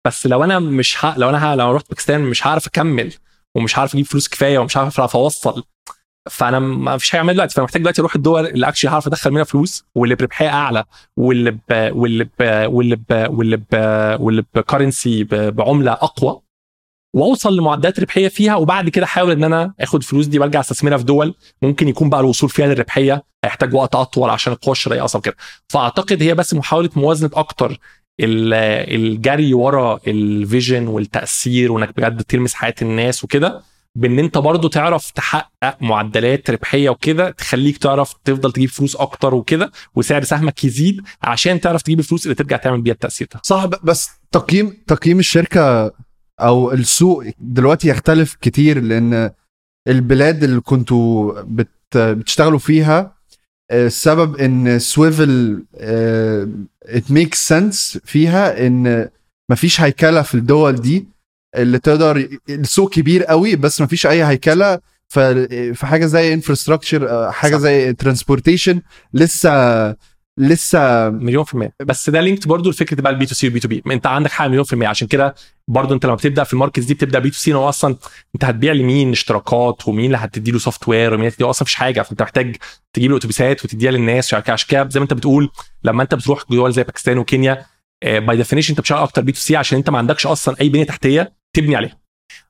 بس 0.06 0.26
لو 0.26 0.44
أنا 0.44 0.58
مش 0.58 1.04
ه... 1.04 1.18
لو 1.18 1.28
أنا 1.28 1.52
ه... 1.52 1.54
لو 1.54 1.72
رحت 1.72 1.88
باكستان 1.88 2.20
مش 2.20 2.46
هعرف 2.46 2.66
أكمل 2.66 3.14
ومش 3.54 3.78
عارف 3.78 3.94
أجيب 3.94 4.06
فلوس 4.06 4.28
كفاية 4.28 4.58
ومش 4.58 4.76
اعرف 4.76 5.16
اوصل 5.16 5.64
فأنا 6.30 6.58
ما 6.58 6.98
فيش 6.98 7.10
حاجة 7.10 7.18
أعملها 7.18 7.34
دلوقتي. 7.34 7.54
فأنا 7.54 7.64
محتاج 7.64 7.82
دلوقتي 7.82 8.00
أروح 8.00 8.14
الدول 8.14 8.46
اللي 8.46 8.68
actually 8.68 8.90
هعرف 8.90 9.06
أدخل 9.06 9.30
منها 9.30 9.44
فلوس 9.44 9.84
واللي 9.94 10.14
بربحية 10.14 10.48
أعلى 10.48 10.84
واللي 11.16 11.50
ب 11.50 11.60
واللي 11.70 12.24
ب 12.24 12.30
واللي 12.72 12.96
ب 12.96 13.26
واللي 13.30 13.56
ب 13.56 13.74
واللي 14.20 14.44
ب 14.54 14.62
currency 14.62 15.24
بعملة 15.24 15.92
أقوى 15.92 16.40
وأوصل 17.16 17.56
لمعدلات 17.56 18.00
ربحية 18.00 18.28
فيها 18.28 18.56
وبعد 18.56 18.88
كده 18.88 19.04
أحاول 19.04 19.30
إن 19.30 19.44
أنا 19.44 19.74
آخد 19.80 20.02
فلوس 20.02 20.26
دي 20.26 20.38
وأرجع 20.38 20.60
أستثمرها 20.60 20.96
في 20.98 21.04
دول 21.04 21.34
ممكن 21.62 21.88
يكون 21.88 22.10
بقى 22.10 22.20
الوصول 22.20 22.50
فيها 22.50 22.66
للربحية 22.66 23.24
هيحتاج 23.44 23.74
وقت 23.74 23.94
أطول 23.94 24.30
عشان 24.30 24.52
القوه 24.52 24.72
الشرائيه 24.72 25.04
أصلا 25.04 25.22
كده. 25.22 25.36
فأعتقد 25.68 26.22
هي 26.22 26.34
بس 26.34 26.54
محاولة 26.54 26.90
موازنة 26.96 27.30
أكتر 27.34 27.78
الجري 28.20 29.54
ورا 29.54 30.00
ال 30.06 30.18
vision 30.18 30.86
والتأثير 30.86 31.72
وإنك 31.72 31.96
بجد 31.96 32.22
تلمس 32.22 32.54
حياة 32.54 32.74
الناس 32.82 33.24
وكده. 33.24 33.62
بان 33.98 34.18
انت 34.18 34.38
برضو 34.38 34.68
تعرف 34.68 35.10
تحقق 35.10 35.76
معدلات 35.80 36.50
ربحية 36.50 36.90
وكده 36.90 37.30
تخليك 37.30 37.78
تعرف 37.78 38.12
تفضل 38.24 38.52
تجيب 38.52 38.68
فلوس 38.68 38.96
أكتر 38.96 39.34
وكده 39.34 39.72
وسعر 39.94 40.22
سهمك 40.24 40.64
يزيد 40.64 41.00
عشان 41.22 41.60
تعرف 41.60 41.82
تجيب 41.82 41.98
الفلوس 41.98 42.24
اللي 42.24 42.34
ترجع 42.34 42.56
تعمل 42.56 42.80
بيها 42.82 42.92
التأثير 42.94 43.28
ده. 43.34 43.40
صح 43.44 43.64
بس 43.66 44.10
تقييم 44.32 44.76
تقييم 44.86 45.18
الشركة 45.18 45.92
أو 46.40 46.72
السوق 46.72 47.24
دلوقتي 47.38 47.88
يختلف 47.88 48.34
كتير 48.34 48.80
لأن 48.82 49.30
البلاد 49.88 50.44
اللي 50.44 50.60
كنتوا 50.60 51.40
بت 51.42 51.68
بتشتغلوا 51.96 52.58
فيها 52.58 53.14
السبب 53.72 54.36
إن 54.36 54.78
سويفل 54.78 55.64
it 56.84 57.10
make 57.10 57.34
sense 57.34 57.98
فيها 58.04 58.66
إن 58.66 59.08
مفيش 59.50 59.80
هيكلة 59.80 60.22
في 60.22 60.34
الدول 60.34 60.76
دي. 60.76 61.08
اللي 61.56 61.78
تقدر 61.78 62.28
السوق 62.48 62.92
كبير 62.92 63.24
قوي 63.24 63.56
بس 63.56 63.80
مفيش 63.80 64.06
أي 64.06 64.24
هيكلة. 64.24 64.78
في 65.08 65.78
حاجة 65.82 66.06
زي 66.06 66.34
infrastructure 66.34 67.32
حاجة 67.32 67.54
صح. 67.56 67.60
زي 67.60 67.92
transportation 67.92 68.82
لسه 69.14 69.96
لسه 70.38 71.08
مليون 71.10 71.44
في 71.44 71.54
المية. 71.54 71.72
بس 71.84 72.10
ده 72.10 72.20
linked 72.20 72.48
برضه 72.48 72.70
لفكرة 72.70 73.00
بقى 73.00 73.12
البي 73.12 73.26
تو 73.26 73.34
سي 73.34 73.46
والبي 73.46 73.60
تو 73.60 73.68
بي 73.68 73.82
أنت 73.86 74.06
عندك 74.06 74.30
حاجة 74.30 74.48
مليون 74.48 74.64
في 74.64 74.72
المية. 74.72 74.88
عشان 74.88 75.08
كده 75.08 75.34
برضه 75.68 75.94
أنت 75.94 76.06
لما 76.06 76.14
بتبدأ 76.14 76.44
في 76.44 76.52
ال 76.52 76.56
markets 76.56 76.84
دي 76.84 76.94
بتبدأ 76.94 77.18
B2C 77.18 77.54
هو 77.54 77.68
أصلا 77.68 77.96
أنت 78.34 78.44
هتبيع 78.44 78.72
لمين؟ 78.72 79.10
اشتراكات 79.10 79.88
ومين 79.88 80.06
اللي 80.06 80.16
هتدي 80.16 80.50
له 80.50 80.58
software 80.58 81.14
ومين 81.14 81.26
هتدي 81.26 81.44
أصلا 81.44 81.62
مفيش 81.62 81.74
حاجة. 81.74 82.02
فأنت 82.02 82.22
محتاج 82.22 82.56
تجيب 82.92 83.10
له 83.10 83.16
اتوبيسات 83.16 83.64
وتديها 83.64 83.90
للناس. 83.90 84.34
عشان 84.34 84.68
كده 84.68 84.88
زي 84.88 85.00
ما 85.00 85.04
أنت 85.04 85.12
بتقول 85.14 85.50
لما 85.84 86.02
أنت 86.02 86.14
بتروح 86.14 86.42
دول 86.50 86.72
زي 86.72 86.82
باكستان 86.82 87.18
وكينيا 87.18 87.66
by 88.04 88.36
definition 88.36 88.70
انت 88.72 88.80
بتشتغل 88.80 88.98
أكتر 89.02 89.22
B2C 89.22 89.56
عشان 89.56 89.78
انت 89.78 89.90
ما 89.90 89.98
عندكش 89.98 90.26
أصلا 90.26 90.56
أي 90.60 90.68
بنية 90.68 90.84
تحتية 90.84 91.32
تبني 91.56 91.76
عليها. 91.76 91.98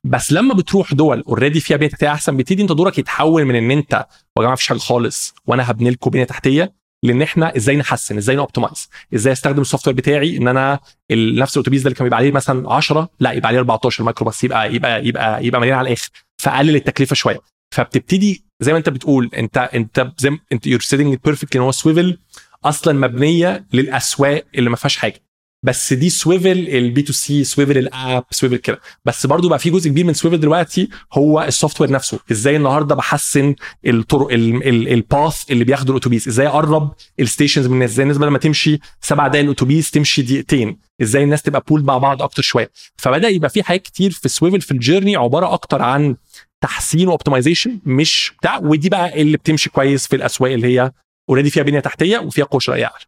بس 0.05 0.33
لما 0.33 0.55
بتروح 0.55 0.95
دول 0.95 1.21
already 1.29 1.61
فيها 1.61 1.77
بنية 1.77 1.89
تحتية 1.89 2.13
أحسن 2.13 2.37
بتبتدي 2.37 2.63
انت 2.63 2.73
دورك 2.73 2.99
يتحول 2.99 3.45
من 3.45 3.55
إن 3.55 3.71
انت 3.71 3.93
يا 3.93 4.07
جماعة 4.39 4.53
مفيش 4.53 4.69
حاجة 4.69 4.79
خالص 4.79 5.35
وأنا 5.47 5.71
هبني 5.71 5.91
لكم 5.91 6.11
بنية 6.11 6.25
تحتية 6.25 6.75
لإن 7.03 7.23
إحنا 7.23 7.57
إزاي 7.57 7.77
نحسن 7.77 8.17
إزاي 8.17 8.37
ن 8.37 8.43
optimize 8.43 8.89
إزاي 9.15 9.33
أستخدم 9.33 9.61
ال 9.61 9.87
software 9.89 9.97
بتاعي 9.97 10.37
إن 10.37 10.49
أنا 10.49 10.81
نفس 11.13 11.57
الأتوبيس 11.57 11.83
ده 11.83 11.87
اللي 11.87 11.95
كان 11.97 12.05
بيبقى 12.05 12.17
عليه 12.19 12.33
مثلا 12.33 12.73
10 12.73 13.09
لا 13.21 13.33
يبقى 13.33 13.49
عليه 13.49 13.59
14 13.59 14.05
مايكرو 14.05 14.29
بس 14.29 14.45
يبقى 14.45 14.75
يبقى 14.75 15.07
يبقى 15.07 15.45
يبقى 15.47 15.61
مليان 15.61 15.79
على 15.79 15.87
الآخر 15.89 16.09
فقلل 16.43 16.77
التكلفة 16.77 17.15
شوية. 17.15 17.41
فبتبتدي 17.75 18.45
زي 18.61 18.73
ما 18.73 18.79
أنت 18.79 18.89
بتقول 18.89 19.31
انت 19.37 19.59
أنت 19.75 20.13
زي 20.19 20.39
انت 20.53 20.67
your 20.67 20.81
setting 20.81 21.19
perfect 21.25 21.57
ان 21.57 21.63
هو 21.63 21.73
سويفل 21.73 22.19
أصلا 22.65 22.93
مبنية 23.09 23.67
للأسواق 23.73 24.45
اللي 24.55 24.71
ما 24.71 24.77
فيهاش 24.77 24.97
حاجة. 24.97 25.21
بس 25.63 25.93
دي 25.93 26.11
سويفل 26.11 26.69
ال 26.69 27.03
B2C 27.03 27.45
سويفل 27.45 27.79
ال 27.79 27.90
app 27.90 28.25
سويفل 28.31 28.57
كده. 28.57 28.81
بس 29.05 29.27
برضو 29.27 29.49
بقى 29.49 29.59
في 29.59 29.71
جزء 29.71 29.91
كبير 29.91 30.05
من 30.05 30.15
سويفل 30.15 30.41
دلوقتي 30.41 30.89
هو 31.13 31.43
ال 31.43 31.81
software 31.81 31.91
نفسه. 31.91 32.19
إزاي 32.33 32.57
النهارده 32.57 32.95
بحسن 32.95 33.55
الطرق 33.87 34.29
ال 34.33 34.56
path 34.56 35.51
اللي 35.51 35.65
بياخده 35.65 35.93
الأتوبيس؟ 35.93 36.29
إزاي 36.29 36.47
أقرب 36.47 36.95
ال 37.21 37.26
stations 37.26 37.67
من 37.67 37.73
الناس؟ 37.75 37.91
إزاي 37.91 38.03
الناس 38.03 38.19
بدل 38.19 38.29
ما 38.29 38.39
تمشي 38.39 38.79
سبع 39.01 39.29
دقايق 39.29 39.45
الأتوبيس 39.45 39.91
تمشي 39.91 40.23
دقيقتين؟ 40.23 40.79
إزاي 41.03 41.25
الناس 41.25 41.43
تبقى 41.43 41.63
pool 41.69 41.85
مع 41.85 41.99
بعض 41.99 42.23
أكتر 42.23 42.43
شوية؟ 42.43 42.71
فبدأ 42.97 43.29
يبقى 43.29 43.51
في 43.51 43.63
حاجات 43.63 43.83
كتير 43.83 44.11
في 44.11 44.29
سويفل 44.29 44.61
في 44.61 44.71
ال 44.71 44.76
journey 44.77 45.17
عبارة 45.17 45.53
أكتر 45.53 45.83
عن 45.83 46.17
تحسين 46.61 47.09
و 47.09 47.14
optimization 47.14 47.81
مش 47.87 48.33
بتاع 48.41 48.59
ودي 48.59 48.89
بقى 48.89 49.23
اللي 49.23 49.37
بتمشي 49.37 49.71
كويس 49.71 50.07
في 50.07 50.17
الأسواق 50.17 50.53
اللي 50.53 50.67
هي 50.67 50.93
already 51.29 51.51
فيها 51.51 51.63
بنية 51.63 51.81
تحتية 51.81 52.19
وفيها 52.19 52.45
قوه 52.45 52.61
شرائيه 52.61 52.85
اعلى 52.85 53.05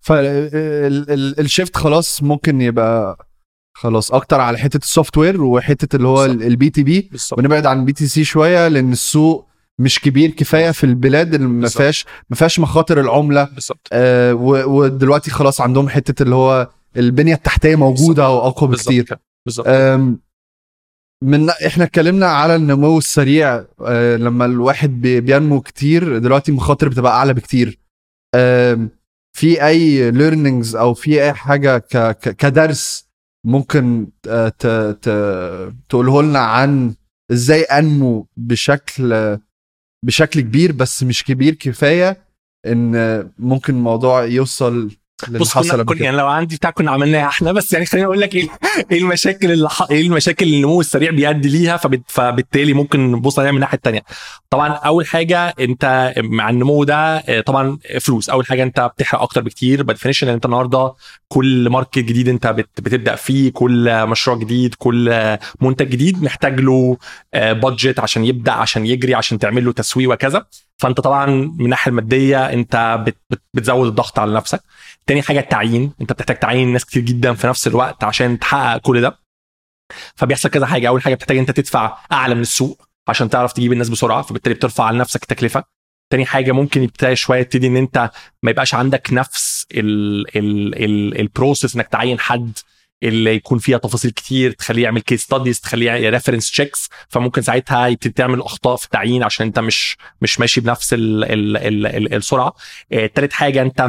فال 0.00 0.50
shift 0.50 1.76
خلاص 1.76 2.22
ممكن 2.22 2.60
يبقى 2.60 3.26
خلاص 3.76 4.12
أكتر 4.12 4.40
على 4.40 4.58
حتة 4.58 4.76
ال 4.76 5.18
software 5.18 5.42
وحتة 5.42 5.96
اللي 5.96 6.08
هو 6.08 6.24
ال 6.24 6.70
B2B. 6.70 7.10
ونبعد 7.38 7.66
عن 7.66 7.80
ال 7.80 7.92
B2C 7.92 8.24
شوية 8.24 8.68
لأن 8.68 8.92
السوق 8.92 9.46
مش 9.78 10.00
كبير 10.00 10.30
كفاية 10.30 10.70
في 10.70 10.84
البلاد 10.84 11.34
اللي 11.34 11.46
ما 11.46 11.68
فيهاش 11.68 12.06
ما 12.30 12.36
فيهاش 12.36 12.58
مخاطر 12.58 13.00
العملة. 13.00 13.44
بالظبط. 13.44 13.88
آه 13.92 14.34
ودلوقتي 14.34 15.30
خلاص 15.30 15.60
عندهم 15.60 15.88
حتة 15.88 16.22
اللي 16.22 16.34
هو 16.34 16.68
البنية 16.96 17.34
التحتية 17.34 17.76
موجودة 17.76 18.30
واقوى 18.30 18.70
بكتير. 18.70 19.18
بالظبط. 19.46 19.68
من 21.24 21.50
إحنا 21.50 21.84
اتكلمنا 21.84 22.26
على 22.26 22.56
النمو 22.56 22.98
السريع. 22.98 23.64
آه 23.86 24.16
لما 24.16 24.44
الواحد 24.44 25.00
بينمو 25.00 25.60
كتير 25.60 26.18
دلوقتي 26.18 26.50
المخاطر 26.50 26.88
بتبقى 26.88 27.12
أعلى 27.12 27.34
بكتير. 27.34 27.78
آه 28.34 28.88
في 29.40 29.66
أي 29.66 30.10
ليرنينجز 30.10 30.76
أو 30.76 30.94
في 30.94 31.22
أي 31.22 31.32
حاجة 31.32 31.78
ك 31.78 32.18
كدرس 32.36 33.08
ممكن 33.46 34.10
ت 34.58 34.66
تقوله 35.88 36.22
لنا 36.22 36.38
عن 36.38 36.94
إزاي 37.32 37.62
أنمو 37.62 38.26
بشكل 38.36 39.38
بشكل 40.06 40.40
كبير 40.40 40.72
بس 40.72 41.02
مش 41.02 41.24
كبير 41.24 41.54
كفاية 41.54 42.24
إن 42.66 42.94
ممكن 43.38 43.74
الموضوع 43.74 44.24
يوصل 44.24 44.90
بص 45.28 45.58
كنا, 45.58 45.84
كنا 45.84 46.02
يعني 46.02 46.16
لو 46.16 46.26
عندي 46.26 46.56
بتاع 46.56 46.70
كنا 46.70 46.90
عملناها 46.90 47.28
إحنا 47.28 47.52
بس 47.52 47.72
يعني 47.72 47.86
خليني 47.86 48.06
أقول 48.06 48.20
لك 48.20 48.34
إيه 48.34 48.48
إيه 48.92 48.98
المشاكل 48.98 49.50
اللي 49.52 49.70
ح... 49.70 49.82
إيه 49.90 50.02
المشاكل 50.06 50.46
اللي 50.46 50.56
النمو 50.56 50.80
السريع 50.80 51.10
بيؤدي 51.10 51.48
ليها 51.48 51.76
فبت... 51.76 52.02
فبالتالي 52.06 52.72
ممكن 52.72 53.12
نبص 53.12 53.38
عليها 53.38 53.50
من 53.50 53.56
الناحية 53.56 53.76
الثانية 53.76 54.02
طبعا 54.50 54.68
أول 54.68 55.06
حاجة 55.06 55.54
أنت 55.60 56.12
مع 56.18 56.50
النمو 56.50 56.84
ده 56.84 57.20
طبعا 57.40 57.78
فلوس. 58.00 58.30
أول 58.30 58.46
حاجة 58.46 58.62
أنت 58.62 58.90
بتحرق 58.94 59.22
أكتر 59.22 59.40
بكتير. 59.40 59.82
by 59.82 59.90
definition 59.90 60.28
أنت 60.28 60.44
النهارده 60.44 60.94
كل 61.28 61.68
market 61.70 61.98
جديد 61.98 62.28
أنت 62.28 62.46
بت... 62.46 62.68
بتبدأ 62.80 63.14
فيه 63.14 63.52
كل 63.52 64.06
مشروع 64.06 64.38
جديد 64.38 64.74
كل 64.78 65.36
منتج 65.60 65.88
جديد 65.88 66.22
محتاج 66.22 66.60
له 66.60 66.96
budget 67.34 68.00
عشان 68.00 68.24
يبدأ 68.24 68.52
عشان 68.52 68.86
يجري 68.86 69.14
عشان 69.14 69.38
تعمل 69.38 69.64
له 69.64 69.72
تسويق 69.72 70.10
وكذا. 70.10 70.46
فأنت 70.76 71.00
طبعا 71.00 71.26
من 71.26 71.64
الناحية 71.64 71.90
المادية 71.90 72.52
أنت 72.52 73.02
بت... 73.06 73.16
بت... 73.30 73.42
بتزود 73.54 73.88
الضغط 73.88 74.18
على 74.18 74.34
نفسك. 74.34 74.60
تاني 75.10 75.22
حاجة 75.22 75.40
التعيين. 75.40 75.92
انت 76.00 76.12
بتحتاج 76.12 76.38
تعين 76.38 76.72
ناس 76.72 76.84
كتير 76.84 77.02
جدا 77.02 77.34
في 77.34 77.46
نفس 77.46 77.66
الوقت 77.66 78.04
عشان 78.04 78.38
تحقق 78.38 78.78
كل 78.78 79.00
ده. 79.00 79.18
فبيحصل 80.14 80.48
كذا 80.48 80.66
حاجة. 80.66 80.88
أول 80.88 81.02
حاجة 81.02 81.14
بتحتاج 81.14 81.38
أنت 81.38 81.50
تدفع 81.50 81.98
أعلى 82.12 82.34
من 82.34 82.40
السوق 82.40 82.88
عشان 83.08 83.30
تعرف 83.30 83.52
تجيب 83.52 83.72
الناس 83.72 83.88
بسرعة 83.88 84.22
فبالتالي 84.22 84.54
بترفع 84.54 84.84
على 84.84 84.98
نفسك 84.98 85.22
التكلفة. 85.22 85.64
تاني 86.10 86.26
حاجة 86.26 86.52
ممكن 86.52 86.82
يبتدي 86.82 87.16
شوية 87.16 87.42
تبتدي 87.42 87.66
إن 87.66 87.76
أنت 87.76 88.10
ما 88.42 88.50
يبقاش 88.50 88.74
عندك 88.74 89.08
نفس 89.12 89.66
ال 91.20 91.27
process 91.27 91.74
إنك 91.76 91.88
تعين 91.88 92.20
حد 92.20 92.58
اللي 93.02 93.34
يكون 93.34 93.58
فيها 93.58 93.78
تفاصيل 93.78 94.10
كتير 94.10 94.52
تخليه 94.52 94.82
يعمل 94.82 95.00
case 95.00 95.22
studies 95.22 95.60
تخليه 95.60 96.10
reference 96.10 96.50
checks 96.50 96.88
فممكن 97.08 97.42
ساعتها 97.42 97.86
يبتدي 97.86 98.12
تعمل 98.12 98.40
أخطاء 98.40 98.76
في 98.76 98.84
التعيين 98.84 99.22
عشان 99.22 99.46
أنت 99.46 99.58
مش 99.58 99.96
مش 100.22 100.40
ماشي 100.40 100.60
بنفس 100.60 100.94
ال 100.94 101.24
ال 101.24 101.56
ال 101.56 101.86
ال 101.86 102.14
السرعة. 102.14 102.52
آه 102.92 103.06
تالت 103.06 103.32
حاجة 103.32 103.62
أنت 103.62 103.82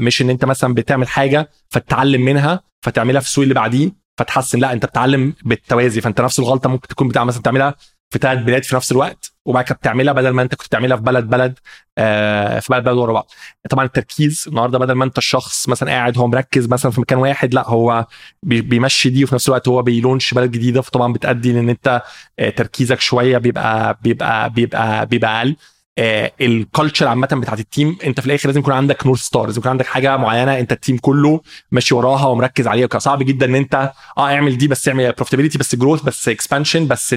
مش 0.00 0.22
إن 0.22 0.30
أنت 0.30 0.44
مثلا 0.44 0.74
بتعمل 0.74 1.08
حاجة 1.08 1.50
فتتعلم 1.70 2.24
منها 2.24 2.60
فتعملها 2.82 3.20
في 3.20 3.26
السوق 3.26 3.42
اللي 3.42 3.54
بعديه 3.54 4.02
فتحسن 4.18 4.58
لا 4.58 4.72
أنت 4.72 4.86
بتتعلم 4.86 5.34
بالتوازي 5.44 6.00
فأنت 6.00 6.20
نفس 6.20 6.38
الغلطة 6.38 6.70
ممكن 6.70 6.88
تكون 6.88 7.08
بتاع 7.08 7.24
مثلا 7.24 7.42
تعملها 7.42 7.74
في 8.12 8.18
ثلاث 8.18 8.38
بلاد 8.44 8.64
في 8.64 8.76
نفس 8.76 8.92
الوقت 8.92 9.32
وبعد 9.44 9.64
كده 9.64 9.74
بتعملها 9.74 10.12
بدل 10.12 10.28
ما 10.30 10.42
انت 10.42 10.54
كنت 10.54 10.66
بتعملها 10.66 10.96
في 10.96 11.02
بلد 11.02 11.24
بلد 11.30 11.58
آه 11.98 12.58
في 12.60 12.72
بلد 12.72 12.84
بلد 12.84 12.96
ورا 12.96 13.12
بعض. 13.12 13.30
طبعا 13.70 13.84
التركيز 13.84 14.44
النهارده 14.48 14.78
بدل 14.78 14.92
ما 14.92 15.04
انت 15.04 15.18
الشخص 15.18 15.68
مثلا 15.68 15.90
قاعد 15.90 16.18
هو 16.18 16.26
مركز 16.28 16.68
مثلا 16.68 16.92
في 16.92 17.00
مكان 17.00 17.18
واحد 17.18 17.54
لا 17.54 17.68
هو 17.68 18.06
بيمشي 18.42 19.10
دي 19.10 19.24
وفي 19.24 19.34
نفس 19.34 19.48
الوقت 19.48 19.68
هو 19.68 19.82
بي 19.82 19.95
launch 19.95 20.34
بلد 20.34 20.50
جديدة 20.50 20.80
فطبعا 20.82 21.12
بتأدي 21.12 21.52
لأن 21.52 21.68
انت 21.68 22.02
آه 22.38 22.50
تركيزك 22.50 23.00
شوية 23.00 23.38
بيبقى 23.38 23.98
بيبقى 24.02 24.50
بيبقى 24.50 25.06
بيبقى 25.06 25.38
أقل. 25.38 25.56
آه 25.98 26.32
ال 26.40 26.49
culture 26.49 27.08
عامة 27.08 27.26
بتاعت 27.26 27.60
ال 27.60 27.67
team 27.67 27.96
انت 28.04 28.20
في 28.20 28.26
الآخر 28.26 28.48
لازم 28.48 28.60
يكون 28.60 28.74
عندك 28.74 29.06
north 29.06 29.20
star 29.20 29.46
لازم 29.46 29.58
يكون 29.60 29.70
عندك 29.70 29.86
حاجة 29.86 30.16
معينة 30.16 30.58
انت 30.58 30.72
ال 30.72 30.77
team 30.77 30.98
كله 30.98 31.40
ماشي 31.72 31.94
وراها 31.94 32.26
ومركز 32.26 32.66
عليها 32.66 32.98
صعب 32.98 33.22
جدا 33.22 33.46
إن 33.46 33.54
انت 33.54 33.92
آه 34.18 34.30
اعمل 34.30 34.58
دي 34.58 34.68
بس 34.68 34.88
اعمل 34.88 35.12
profitability 35.12 35.58
بس 35.58 35.74
growth 35.76 36.02
بس 36.02 36.28
expansion 36.28 36.88
بس 36.88 37.14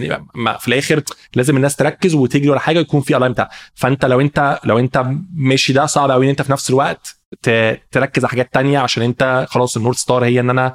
في 0.59 0.67
الآخر 0.67 1.03
لازم 1.35 1.55
الناس 1.57 1.75
تركز 1.75 2.13
وتجري 2.15 2.49
ورا 2.49 2.59
حاجة 2.59 2.79
يكون 2.79 3.01
في 3.01 3.17
ال 3.17 3.20
line 3.20 3.31
بتاع. 3.31 3.49
فأنت 3.75 4.05
لو 4.05 4.21
انت 4.21 4.59
لو 4.63 4.79
انت 4.79 5.05
ماشي 5.35 5.73
ده 5.73 5.85
صعب 5.85 6.11
قوي 6.11 6.25
إن 6.25 6.29
انت 6.29 6.41
في 6.41 6.51
نفس 6.51 6.69
الوقت 6.69 7.17
تركز 7.91 8.23
على 8.23 8.29
حاجات 8.29 8.53
تانية 8.53 8.79
عشان 8.79 9.03
انت 9.03 9.45
خلاص 9.49 9.77
ال 9.77 9.81
north 9.81 9.97
star 9.97 10.25
هي 10.25 10.39
ان 10.39 10.49
أنا 10.49 10.73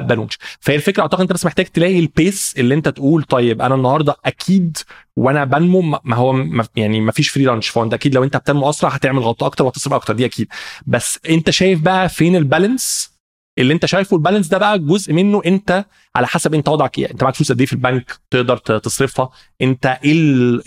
ب 0.00 0.05
launch 0.05 0.38
فهي 0.60 0.76
الفكرة 0.76 1.02
أعتقد 1.02 1.20
أنت 1.20 1.32
بس 1.32 1.46
محتاج 1.46 1.66
تلاقي 1.66 1.98
ال 1.98 2.09
pace 2.09 2.54
اللي 2.58 2.74
انت 2.74 2.88
تقول 2.88 3.22
طيب 3.22 3.62
أنا 3.62 3.74
النهارده 3.74 4.16
أكيد 4.24 4.76
وأنا 5.16 5.44
بنمو 5.44 5.80
ما 6.04 6.16
هو 6.16 6.44
يعني 6.76 7.00
ما 7.00 7.12
فيش 7.12 7.28
free 7.28 7.44
lunch 7.44 7.68
فأنت 7.68 7.94
أكيد 7.94 8.14
لو 8.14 8.24
أنت 8.24 8.36
بتنمو 8.36 8.70
أسرع 8.70 8.90
هتعمل 8.90 9.18
غلطه 9.22 9.46
أكتر 9.46 9.64
وهتصرف 9.64 9.92
أكتر. 9.92 10.14
دي 10.14 10.24
أكيد. 10.24 10.48
بس 10.86 11.18
أنت 11.30 11.50
شايف 11.50 11.80
بقى 11.80 12.08
فين 12.08 12.36
ال 12.36 12.45
balance 12.45 13.10
اللي 13.58 13.74
انت 13.74 13.86
شايفه 13.86 14.16
ال 14.16 14.20
balance 14.20 14.46
ده 14.48 14.58
بقى 14.58 14.78
جزء 14.78 15.12
منه 15.12 15.42
انت 15.46 15.84
على 16.16 16.26
حسب 16.26 16.54
انت 16.54 16.68
وضعك 16.68 16.98
إيه. 16.98 17.10
انت 17.10 17.22
معاك 17.22 17.34
فلوس 17.34 17.52
قد 17.52 17.60
إيه 17.60 17.66
في 17.66 17.72
البنك 17.72 18.18
تقدر 18.30 18.56
تصرفها. 18.56 19.30
انت 19.62 19.86
إيه 20.04 20.14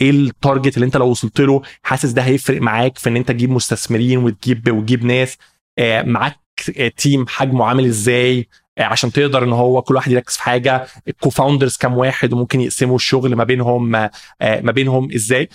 إيه 0.01 0.09
ال 0.09 0.19
target 0.19 0.75
اللي 0.75 0.85
انت 0.85 0.97
لو 0.97 1.07
وصلت 1.09 1.41
له 1.41 1.61
حاسس 1.83 2.09
ده 2.09 2.21
هيفرق 2.21 2.61
معاك 2.61 2.97
في 2.97 3.09
ان 3.09 3.15
انت 3.17 3.27
تجيب 3.27 3.49
مستثمرين 3.49 4.17
وتجيب 4.17 4.71
وتجيب 4.71 5.05
ناس. 5.05 5.37
آه، 5.79 6.01
معاك 6.01 6.39
آه، 6.77 6.87
team 6.87 7.27
حجمه 7.27 7.65
عامل 7.65 7.85
إزاي؟ 7.85 8.39
آه، 8.39 8.45
عشان 8.79 9.11
تقدر 9.11 9.43
ان 9.43 9.53
هو 9.53 9.81
كل 9.81 9.95
واحد 9.95 10.11
يركز 10.11 10.33
في 10.33 10.43
حاجة. 10.43 10.87
ال 11.07 11.14
cofounders 11.14 11.77
كام 11.77 11.97
واحد 11.97 12.33
وممكن 12.33 12.61
يقسموا 12.61 12.95
الشغل 12.95 13.35
ما 13.35 13.43
بينهم 13.43 13.95
آه، 13.95 14.11
آه، 14.41 14.61
ما 14.61 14.71
بينهم 14.71 15.11
إزاي. 15.15 15.49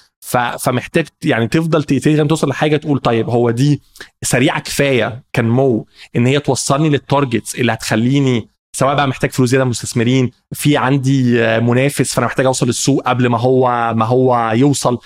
فمحتاج 0.59 1.07
يعني 1.25 1.49
تفضل 1.49 1.85
تقدر 1.85 2.27
توصل 2.27 2.49
لحاجة 2.49 2.77
تقول 2.77 2.99
طيب 2.99 3.31
هو 3.31 3.51
دي 3.51 3.83
سريعة 4.23 4.61
كفاية 4.61 5.23
كنمو 5.35 5.87
ان 6.17 6.27
هي 6.27 6.41
توصلني 6.41 6.89
لل 6.89 7.03
targets 7.03 7.55
اللي 7.55 7.73
هتخليني 7.73 8.49
سواء 8.73 8.95
بقى 8.95 9.09
محتاج 9.09 9.31
فلوس 9.31 9.49
زيادة 9.51 9.65
مستثمرين 9.65 10.31
في 10.53 10.77
عندي 10.77 11.45
آه، 11.45 11.59
منافس 11.59 12.15
فأنا 12.15 12.27
محتاج 12.27 12.47
أوصل 12.47 12.67
للسوق 12.67 13.03
قبل 13.09 13.27
ما 13.27 13.39
هو 13.39 13.95
ما 13.95 14.05
هو 14.05 14.53
يوصل. 14.55 14.99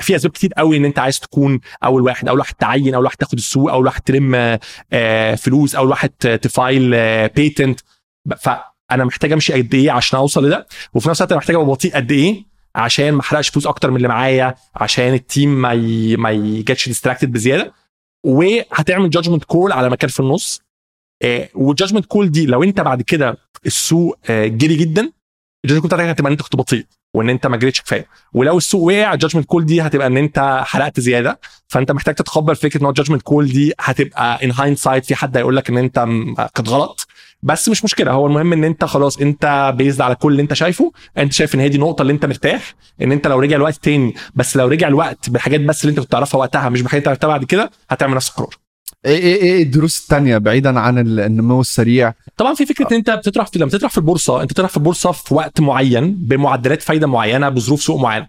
في 0.00 0.16
أسباب 0.16 0.32
كتير 0.32 0.52
قوي 0.52 0.76
إن 0.76 0.84
أنت 0.84 0.98
عايز 0.98 1.20
تكون 1.20 1.60
أول 1.84 2.02
واحد 2.02 2.28
أول 2.28 2.38
واحد 2.38 2.54
تعين 2.54 2.94
أول 2.94 3.04
واحد 3.04 3.16
تاخد 3.16 3.38
السوق 3.38 3.72
أول 3.72 3.86
واحد 3.86 4.00
تلم 4.02 4.34
آه، 4.34 4.60
آه، 4.92 5.34
فلوس 5.34 5.74
أول 5.74 5.88
واحد 5.88 6.10
ت 6.42 6.52
file 6.52 6.90
patent 7.28 7.80
فانا 8.38 9.04
محتاج 9.04 9.32
أمشي 9.32 9.52
قد 9.52 9.74
إيه 9.74 9.90
عشان 9.90 10.18
أوصل 10.18 10.46
لده؟ 10.46 10.66
وفي 10.94 11.08
نفس 11.08 11.20
الوقت 11.20 11.32
أنا 11.32 11.38
محتاج 11.38 11.56
أبقى 11.56 11.66
بطيء 11.68 11.94
قد 11.94 12.12
إيه 12.12 12.44
عشان 12.74 13.12
ما 13.12 13.20
أحرقش 13.20 13.48
فلوس 13.48 13.66
أكتر 13.66 13.90
من 13.90 13.96
اللي 13.96 14.08
معايا 14.08 14.54
عشان 14.74 15.14
ال 15.14 15.24
team 15.24 15.62
ما 15.62 15.72
ي... 15.72 16.16
ما 16.16 16.30
ي 16.30 16.40
get 16.40 16.69
ش 16.69 16.88
distracted 16.88 17.32
بزيادة. 17.32 17.72
وهتعمل 18.24 19.10
judgment 19.10 19.44
call 19.44 19.72
على 19.72 19.90
مكان 19.90 20.10
في 20.10 20.20
النص. 20.20 20.62
وال 21.54 21.64
judgment 21.64 22.06
call 22.06 22.30
دي 22.30 22.46
لو 22.46 22.62
أنت 22.62 22.80
بعد 22.80 23.02
كده 23.02 23.36
السوق 23.66 24.18
آه، 24.30 24.46
جري 24.46 24.76
جدا 24.76 25.12
ال 25.64 25.66
judgment 25.66 25.80
call 25.80 25.98
بتاعتك 25.98 26.10
هتبقى 26.10 26.28
إن 26.28 26.32
أنت 26.32 26.42
كنت 26.42 26.56
بطيء. 26.56 26.86
وإن 27.14 27.30
أنت 27.30 27.46
ما 27.46 27.56
جريتش 27.56 27.80
كفاية. 27.80 28.06
ولو 28.32 28.58
السوق 28.58 28.82
وقع 28.82 29.12
ال 29.14 29.18
judgment 29.18 29.46
call 29.46 29.66
دي 29.66 29.80
هتبقى 29.82 30.06
إن 30.06 30.16
أنت 30.16 30.62
حرقت 30.66 31.00
زيادة. 31.00 31.40
فأنت 31.68 31.92
محتاج 31.92 32.14
تتقبل 32.14 32.56
فكرة 32.56 32.80
إن 32.80 32.84
هو 32.84 32.90
ال 32.90 32.94
judgment 32.94 33.22
call 33.22 33.48
دي 33.48 33.72
هتبقى 33.80 34.44
ان 34.44 34.50
hindsight 34.52 35.04
في 35.04 35.14
حد 35.14 35.36
هيقول 35.36 35.56
لك 35.56 35.70
إن 35.70 35.78
أنت 35.78 35.98
كانت 36.54 36.68
غلط. 36.68 37.06
بس 37.42 37.68
مش 37.68 37.84
مشكلة. 37.84 38.12
هو 38.12 38.26
المهم 38.26 38.52
إن 38.52 38.64
أنت 38.64 38.84
خلاص 38.84 39.18
أنت 39.18 39.74
بيزد 39.76 40.00
على 40.00 40.14
كل 40.14 40.32
اللي 40.32 40.42
أنت 40.42 40.54
شايفه. 40.54 40.92
أنت 41.18 41.32
شايف 41.32 41.54
إن 41.54 41.60
هي 41.60 41.68
دي 41.68 41.76
النقطه 41.76 42.02
اللي 42.02 42.12
أنت 42.12 42.26
مرتاح. 42.26 42.74
إن 43.02 43.12
أنت 43.12 43.26
لو 43.26 43.38
رجع 43.38 43.56
الوقت 43.56 43.74
تاني 43.84 44.14
بس 44.34 44.56
لو 44.56 44.68
رجع 44.68 44.88
الوقت 44.88 45.30
بالحاجات 45.30 45.60
بس 45.60 45.82
اللي 45.84 45.90
أنت 45.90 46.00
كنت 46.00 46.12
تعرفها 46.12 46.38
وقتها 46.38 46.68
مش 46.68 46.82
بحاجات 46.82 47.00
انت 47.02 47.08
عرفتها 47.08 47.28
بعد 47.28 47.44
كده 47.44 47.70
هتعمل 47.90 48.14
نفس 48.14 48.28
القرار. 48.28 48.65
إيه 49.06 49.18
إيه 49.18 49.42
إيه 49.42 49.62
الدروس 49.62 50.02
التانية 50.02 50.38
بعيدا 50.38 50.80
عن 50.80 50.98
ال- 50.98 51.20
النمو 51.20 51.60
السريع. 51.60 52.14
طبعا 52.36 52.54
في 52.54 52.66
فكرة 52.66 52.86
إن 52.90 52.96
أنت 52.96 53.10
بتطرح 53.10 53.46
في 53.46 53.58
لما 53.58 53.70
تطرح 53.70 53.90
في 53.90 53.98
البورصة 53.98 54.42
أنت 54.42 54.50
بتطرح 54.50 54.70
في 54.70 54.76
البورصة 54.76 55.12
في 55.12 55.34
وقت 55.34 55.60
معين 55.60 56.14
بمعدلات 56.14 56.82
فايدة 56.82 57.06
معينة 57.06 57.48
بظروف 57.48 57.82
سوق 57.82 58.00
معينة. 58.00 58.28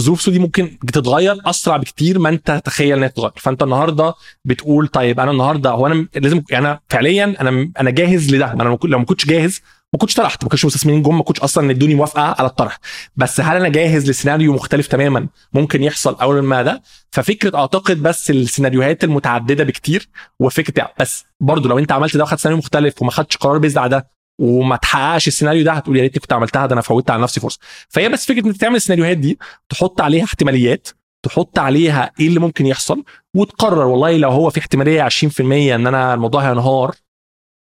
ظروف 0.00 0.20
سوق 0.22 0.34
دي 0.34 0.40
ممكن 0.40 0.78
تتغير 0.86 1.36
أسرع 1.46 1.76
بكتير 1.76 2.18
ما 2.18 2.28
أنت 2.28 2.50
تتخيل 2.50 2.96
انها 2.96 3.08
تتغير. 3.08 3.32
فأنت 3.36 3.62
النهارده 3.62 4.14
بتقول 4.44 4.88
طيب 4.88 5.20
أنا 5.20 5.30
النهارده 5.30 5.70
هو 5.70 5.86
أنا 5.86 6.06
لازم 6.16 6.42
يعني 6.50 6.66
أنا 6.66 6.80
فعليا 6.88 7.34
أنا 7.40 7.70
أنا 7.80 7.90
جاهز 7.90 8.34
لده. 8.34 8.52
أنا 8.52 8.62
لو 8.84 8.98
ما 8.98 9.04
كنتش 9.04 9.26
جاهز 9.26 9.60
ما 9.92 9.98
كنتش 9.98 10.14
طرحت 10.14 10.44
ما 10.44 10.48
كنتش 10.50 10.64
مستثمرين 10.64 11.02
جم 11.02 11.16
ما 11.16 11.22
كنتش 11.22 11.40
أصلا 11.40 11.70
ادوني 11.70 11.94
موافقة 11.94 12.22
على 12.38 12.48
الطرح. 12.48 12.78
بس 13.16 13.40
هل 13.40 13.56
أنا 13.56 13.68
جاهز 13.68 14.10
لسيناريو 14.10 14.52
مختلف 14.52 14.86
تماما 14.86 15.28
ممكن 15.52 15.82
يحصل 15.82 16.14
أول 16.20 16.42
ما 16.42 16.62
ده؟ 16.62 16.82
ففكرة 17.10 17.58
أعتقد 17.58 18.02
بس 18.02 18.30
السيناريوهات 18.30 19.04
المتعددة 19.04 19.64
بكتير 19.64 20.08
وفكرة 20.40 20.92
بس 21.00 21.24
برضو 21.40 21.68
لو 21.68 21.78
أنت 21.78 21.92
عملت 21.92 22.16
ده 22.16 22.22
وخدت 22.22 22.40
سيناريو 22.40 22.58
مختلف 22.58 23.02
وما 23.02 23.10
خدتش 23.10 23.36
قرار 23.36 23.58
based 23.58 23.78
على 23.78 23.88
ده 23.90 24.08
وما 24.40 24.76
تحققش 24.76 25.28
السيناريو 25.28 25.64
ده 25.64 25.72
هتقول 25.72 25.96
يا 25.96 26.02
ريتني 26.02 26.20
كنت 26.20 26.32
عملتها 26.32 26.66
ده 26.66 26.72
أنا 26.72 26.80
فوتت 26.80 27.10
على 27.10 27.22
نفسي 27.22 27.40
فرصة. 27.40 27.58
فهي 27.88 28.08
بس 28.08 28.26
فكرة 28.26 28.46
إنك 28.46 28.56
تعمل 28.56 28.76
السيناريوهات 28.76 29.16
دي 29.16 29.38
تحط 29.68 30.00
عليها 30.00 30.24
احتماليات 30.24 30.88
تحط 31.24 31.58
عليها 31.58 32.12
إيه 32.20 32.28
اللي 32.28 32.40
ممكن 32.40 32.66
يحصل 32.66 33.04
وتقرر. 33.36 33.86
والله 33.86 34.16
لو 34.16 34.30
هو 34.30 34.50
في 34.50 34.60
احتمالية 34.60 35.08
20% 35.08 35.40
إن 35.40 35.86
أنا 35.86 36.14
الموضوع 36.14 36.50
هينهار 36.50 36.94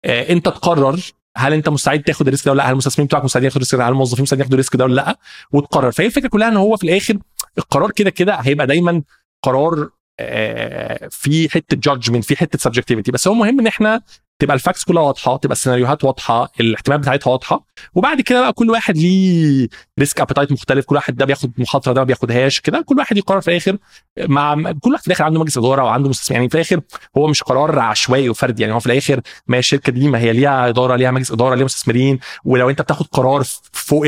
آه 0.05 0.33
أنت 0.33 0.45
تقرر 0.45 1.01
هل 1.37 1.53
انت 1.53 1.69
مستعد 1.69 2.03
تاخد 2.03 2.27
ال 2.27 2.30
risk 2.30 2.45
ده 2.45 2.51
ولا 2.53 2.59
لا؟ 2.63 2.67
هل 2.69 2.73
المستثمرين 2.73 3.07
بتوعك 3.07 3.25
مستعدين 3.25 3.45
ياخدوا 3.45 3.59
ال 3.61 3.63
risk 3.63 3.75
ده؟ 3.79 3.85
هل 3.87 3.93
الموظفين 3.93 4.23
مستعدين 4.23 4.41
ياخدوا 4.41 4.55
ال 4.55 4.59
risk 4.59 4.77
ده 4.77 4.85
ولا 4.85 4.95
لا؟ 4.95 5.19
وتقرر. 5.53 5.91
فهي 5.93 6.07
الفكرة 6.07 6.29
كلها 6.29 6.49
إن 6.49 6.57
هو 6.57 6.77
في 6.77 6.85
الآخر 6.85 7.19
القرار 7.59 7.91
كده 7.91 8.11
كده 8.11 8.35
هيبقى 8.35 8.67
دايما 8.67 9.03
قرار 9.43 9.89
آه، 10.21 11.09
في 11.11 11.49
حتة 11.49 11.77
judgment 11.77 12.25
في 12.25 12.37
حتة 12.37 12.59
subjectivity 12.59 13.13
بس 13.13 13.29
هو 13.29 13.35
مهم 13.35 13.61
إن 13.61 13.67
إحنا 13.67 14.03
تبقى 14.39 14.55
ال 14.55 14.60
facts 14.60 14.85
كلها 14.85 15.03
واضحة 15.03 15.37
تبقى 15.37 15.53
السيناريوهات 15.53 16.05
واضحة 16.05 16.53
الاحتمالات 16.61 17.01
بتاعتها 17.03 17.31
واضحة. 17.31 17.65
وبعد 17.95 18.21
كده 18.21 18.41
بقى 18.41 18.53
كل 18.53 18.71
واحد 18.71 18.97
ليه 18.97 19.69
risk 20.01 20.21
appetite 20.21 20.53
مختلف 20.53 20.85
كل 20.85 20.95
واحد 20.95 21.17
ده 21.17 21.25
بياخد 21.25 21.53
مخاطرة 21.59 21.93
ده 21.93 22.01
ما 22.01 22.05
بياخدهاش 22.05 22.61
كده 22.61 22.81
كل 22.87 22.99
واحد 22.99 23.17
يقرر 23.17 23.41
في 23.41 23.49
الآخر 23.49 23.79
مع 24.19 24.55
كل 24.73 24.91
واحد 24.93 25.01
في 25.03 25.07
الآخر 25.07 25.25
عنده 25.25 25.41
مجلس 25.41 25.59
إدارة 25.59 25.83
وعنده 25.85 26.09
مستثمر. 26.09 26.37
يعني 26.37 26.49
في 26.49 26.55
الآخر 26.55 26.81
هو 27.19 27.27
مش 27.27 27.43
قرار 27.43 27.79
عشوائي 27.79 28.29
وفردي 28.29 28.63
يعني 28.63 28.75
هو 28.75 28.81
في 28.81 28.87
الآخر 28.87 29.21
ما 29.47 29.57
هي 29.57 29.59
الشركة 29.59 29.93
دي 29.93 30.09
ما 30.09 30.19
هي 30.19 30.33
ليها 30.33 30.69
إدارة 30.69 30.97
ليها 30.97 31.11
مجلس 31.11 31.31
إدارة 31.33 31.55
ليها 31.55 31.65
مستثمرين 31.65 32.19
ولو 32.45 32.71
أنت 32.71 32.83
بتاخد 32.83 33.07
قرار 33.07 33.43
فوق 33.73 34.07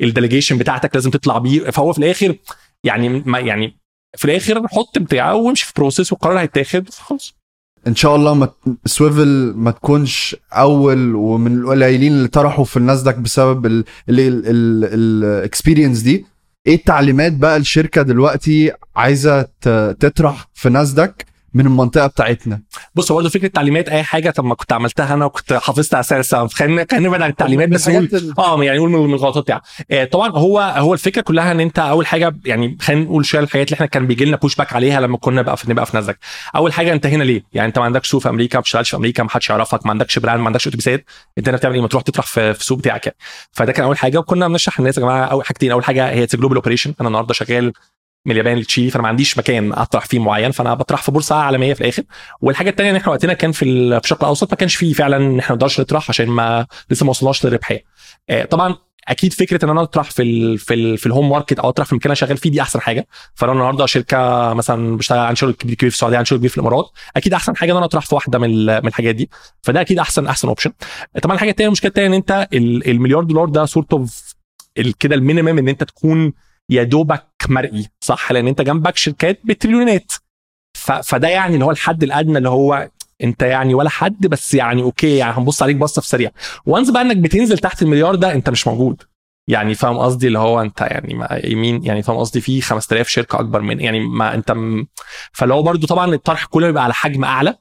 ال 0.00 0.05
delegation 0.05 0.58
بتاعتك 0.58 0.94
لازم 0.94 1.10
تطلع 1.10 1.38
بيه. 1.38 1.70
فهو 1.70 1.92
في 1.92 1.98
الآخر 1.98 2.36
يعني 2.84 3.08
ما 3.08 3.38
يعني 3.38 3.78
في 4.16 4.24
الآخر 4.24 4.68
حط 4.68 4.98
بتاعه 4.98 5.34
وامشي 5.34 5.66
في 5.66 5.72
process 5.76 6.12
والقرار 6.12 6.38
هيتاخد 6.40 6.90
خلاص. 6.90 7.35
إن 7.86 7.94
شاء 7.94 8.16
الله 8.16 8.34
ما 8.34 8.48
سويفل 8.86 9.52
ما 9.56 9.70
تكونش 9.70 10.36
أول 10.52 11.14
ومن 11.14 11.58
القليلين 11.58 12.12
اللي 12.12 12.28
طرحوا 12.28 12.64
في 12.64 12.76
الناسداك 12.76 13.18
بسبب 13.18 13.84
ال 14.08 14.26
experience 14.26 16.00
دي. 16.00 16.26
إيه 16.66 16.74
التعليمات 16.74 17.32
بقى 17.32 17.56
الشركة 17.56 18.02
دلوقتي 18.02 18.72
عايزة 18.96 19.42
تطرح 20.00 20.48
في 20.54 20.68
ناسداك؟ 20.68 21.26
من 21.56 21.66
المنطقة 21.66 22.06
بتاعتنا. 22.06 22.62
بص 22.94 23.10
هو 23.10 23.16
برضه 23.16 23.28
فكرة 23.28 23.48
تعليمات 23.48 23.88
أي 23.88 24.02
حاجة 24.02 24.30
طب 24.30 24.44
ما 24.44 24.54
كنت 24.54 24.72
عملتها 24.72 25.14
أنا 25.14 25.24
وكنت 25.24 25.52
حافظت 25.52 25.94
على 25.94 26.02
سعر 26.02 26.20
السهم 26.20 26.48
خلينا 26.48 26.86
خلينا 26.90 27.08
نبعد 27.08 27.22
عن 27.22 27.30
التعليمات 27.30 27.68
بس 27.68 27.88
نقول 27.88 28.08
ال- 28.12 28.34
آه 28.38 28.64
يعني 28.64 28.78
نقول 28.78 28.90
من 28.90 29.14
الغلطات 29.14 29.42
بتاعها 29.44 29.62
آه 29.90 30.04
طبعا 30.04 30.30
هو 30.30 30.60
هو 30.60 30.94
الفكرة 30.94 31.20
كلها 31.22 31.52
إن 31.52 31.60
أنت 31.60 31.78
أول 31.78 32.06
حاجة 32.06 32.36
يعني 32.44 32.76
خلينا 32.80 33.04
نقول 33.04 33.24
شوية 33.26 33.40
الحاجات 33.42 33.66
اللي 33.66 33.74
إحنا 33.74 33.86
كان 33.86 34.06
بيجي 34.06 34.24
لنا 34.24 34.36
push 34.36 34.56
back 34.56 34.72
عليها 34.72 35.00
لما 35.00 35.16
كنا 35.16 35.42
بقى 35.42 35.56
في 35.56 35.70
نبقى 35.70 35.86
في 35.86 35.96
ناسداك 35.96 36.18
أول 36.56 36.72
حاجة 36.72 36.92
أنت 36.92 37.06
هنا 37.06 37.24
ليه؟ 37.24 37.42
يعني 37.52 37.68
أنت 37.68 37.78
ما 37.78 37.84
عندكش 37.84 38.08
سوق 38.10 38.22
في 38.22 38.28
أمريكا 38.28 38.56
ما 38.58 38.60
بتشتغلش 38.60 38.90
في 38.90 38.96
أمريكا 38.96 39.22
ما 39.22 39.30
حدش 39.30 39.50
يعرفك 39.50 39.86
ما 39.86 39.90
عندكش 39.92 40.18
brand 40.18 40.40
ما 40.40 40.46
عندكش 40.46 40.66
اتوبيسات 40.68 41.04
أنت 41.38 41.48
هنا 41.48 41.56
بتعمل 41.56 41.74
إيه؟ 41.74 41.82
ما 41.82 41.88
تروح 41.88 42.02
تطرح 42.02 42.26
في 42.26 42.54
في 42.54 42.60
السوق 42.60 42.78
بتاعك 42.78 43.06
يعني. 43.06 43.18
فده 43.52 43.72
كان 43.72 43.84
أول 43.84 43.98
حاجة 43.98 44.18
وكنا 44.18 44.48
بنشرح 44.48 44.80
للناس 44.80 44.96
يا 44.98 45.02
جماعة 45.02 45.24
أول 45.24 45.44
حاجتين. 45.46 45.72
أول 45.72 45.84
حاجة 45.84 46.10
هي 46.10 46.26
global 46.26 46.56
operation 46.56 46.94
أنا 47.00 47.08
النهارده 47.08 47.34
شغال 47.34 47.72
من 48.26 48.32
اليابان 48.32 48.58
لتشيلي 48.58 48.90
فأنا 48.90 49.02
ما 49.02 49.08
عنديش 49.08 49.38
مكان 49.38 49.72
أطرح 49.72 50.04
فيه 50.06 50.18
معين 50.18 50.50
فأنا 50.50 50.74
بطرح 50.74 51.02
في 51.02 51.10
بورصة 51.12 51.34
عالمية 51.36 51.74
في 51.74 51.80
الآخر. 51.80 52.02
والحاجة 52.40 52.70
الثانية 52.70 52.90
إن 52.90 52.96
إحنا 52.96 53.12
وقتنا 53.12 53.32
كان 53.32 53.52
في 53.52 53.64
ال- 53.64 53.92
في 54.00 54.04
الشرق 54.04 54.22
الأوسط 54.24 54.50
ما 54.50 54.56
كانش 54.56 54.76
فيه 54.76 54.92
فعلا 54.92 55.16
إن 55.16 55.38
إحنا 55.38 55.50
ما 55.50 55.54
نقدرش 55.56 55.80
نطرح 55.80 56.10
عشان 56.10 56.26
ما 56.28 56.66
لسه 56.90 57.04
ما 57.04 57.10
وصلناش 57.10 57.46
للربحية. 57.46 57.84
آه، 58.30 58.44
طبعا 58.44 58.76
أكيد 59.08 59.32
فكرة 59.32 59.64
إن 59.64 59.70
أنا 59.70 59.82
أطرح 59.82 60.10
في 60.10 60.22
ال 60.22 60.58
في 60.58 60.74
ال 60.74 60.98
في 60.98 61.06
ال 61.06 61.10
home 61.10 61.28
market 61.30 61.58
أو 61.58 61.68
أطرح 61.68 61.86
في 61.86 61.92
المكان 61.92 62.06
اللي 62.06 62.16
شغال 62.16 62.36
فيه 62.36 62.50
دي 62.50 62.62
أحسن 62.62 62.80
حاجة. 62.80 63.06
فأنا 63.34 63.52
النهارده 63.52 63.86
شركة 63.86 64.52
مثلا 64.54 64.96
بشتغل 64.96 65.18
عن 65.18 65.34
شغل 65.36 65.52
كبير 65.52 65.76
في 65.78 65.86
السعودية 65.86 66.18
عن 66.18 66.24
شغل 66.24 66.38
كبير 66.38 66.50
في 66.50 66.56
الإمارات 66.56 66.90
أكيد 67.16 67.34
أحسن 67.34 67.56
حاجة 67.56 67.72
إن 67.72 67.76
أنا 67.76 67.86
أطرح 67.86 68.06
في 68.06 68.14
واحدة 68.14 68.38
من 68.38 68.66
من 68.66 68.86
الحاجات 68.86 69.14
دي. 69.14 69.30
فده 69.62 69.80
أكيد 69.80 69.98
أحسن 69.98 70.26
أحسن 70.26 70.48
option 70.48 70.72
طبعا 71.22 71.34
الحاجة 71.34 71.50
الثانية 71.50 71.66
المشكلة 71.68 71.88
الثانية 71.88 72.08
إن 72.08 72.14
أنت 72.14 72.48
ال- 72.52 72.90
المليار 72.90 73.24
دولار 73.24 73.48
ده 73.48 73.64
sort 73.66 73.92
of 73.92 74.34
كده 75.00 75.14
ال 75.14 75.20
minimum 75.20 75.58
إن 75.58 75.68
أنت 75.68 75.84
تكون 75.84 76.32
يا 76.70 76.82
دوبك 76.82 77.26
مرئي 77.52 77.88
صح؟ 78.00 78.32
لأن 78.32 78.48
أنت 78.48 78.62
جنبك 78.62 78.96
شركات 78.96 79.40
بتريليونات. 79.44 80.12
فده 81.04 81.28
يعني 81.28 81.54
اللي 81.54 81.64
هو 81.64 81.70
الحد 81.70 82.02
الأدنى 82.02 82.38
اللي 82.38 82.48
هو 82.48 82.90
أنت 83.24 83.42
يعني 83.42 83.74
ولا 83.74 83.90
حد 83.90 84.26
بس 84.26 84.54
يعني 84.54 84.82
okay 84.82 85.16
يعني 85.16 85.32
هنبص 85.38 85.62
عليك 85.62 85.76
بصة 85.76 86.02
في 86.02 86.08
سريع. 86.08 86.30
وانس 86.66 86.90
بقى 86.90 87.02
إنك 87.02 87.16
بتنزل 87.16 87.58
تحت 87.58 87.82
المليار 87.82 88.14
ده 88.14 88.32
أنت 88.32 88.50
مش 88.50 88.66
موجود. 88.66 89.02
يعني 89.48 89.74
فاهم 89.74 89.98
قصدي؟ 89.98 90.26
اللي 90.26 90.38
هو 90.38 90.60
أنت 90.60 90.80
يعني 90.80 91.14
ما 91.14 91.40
يمين 91.44 91.84
يعني 91.84 92.02
فاهم 92.02 92.16
قصدي؟ 92.16 92.40
في 92.40 92.60
5000 92.60 93.08
شركة 93.08 93.40
أكبر 93.40 93.60
من 93.60 93.80
يعني 93.80 94.00
ما 94.00 94.34
أنت 94.34 94.52
م... 94.52 94.86
فاللي 95.32 95.54
هو 95.54 95.62
برضو 95.62 95.86
طبعا 95.86 96.14
الطرح 96.14 96.44
كله 96.44 96.66
بيبقى 96.66 96.84
على 96.84 96.94
حجم 96.94 97.24
أعلى. 97.24 97.54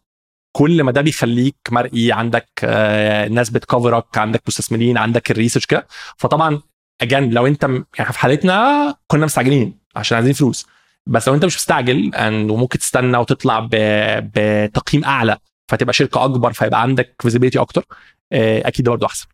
كل 0.56 0.84
ما 0.84 0.92
ده 0.92 1.02
بيخليك 1.02 1.56
مرئي 1.72 2.12
عندك 2.12 2.50
آه، 2.64 3.28
ناس 3.28 3.50
بتكفرك 3.50 4.18
عندك 4.18 4.42
مستثمرين 4.48 4.98
عندك 4.98 5.32
ال 5.32 5.36
research 5.36 5.66
كده. 5.66 5.88
فطبعا 6.18 6.62
again 7.02 7.30
لو 7.30 7.48
انت 7.48 7.64
يعني 8.00 8.12
في 8.14 8.20
حالتنا 8.20 8.96
كنا 9.08 9.26
مستعجلين 9.26 9.80
عشان 9.96 10.16
عايزين 10.16 10.34
فلوس. 10.34 10.68
بس 11.08 11.28
لو 11.28 11.36
انت 11.36 11.46
مش 11.46 11.56
مستعجل 11.56 12.12
وممكن 12.52 12.80
تستنى 12.80 13.18
وتطلع 13.18 13.68
بتقييم 13.72 15.04
أعلى 15.06 15.38
فتبقى 15.72 15.94
شركة 15.94 16.26
أكبر 16.26 16.54
فيبقى 16.54 16.82
عندك 16.82 17.16
visibility 17.22 17.60
أكتر 17.60 17.86
آه، 18.34 18.68
أكيد 18.68 18.86
ده 18.86 18.92
برضه 18.92 19.08
أحسن. 19.08 19.28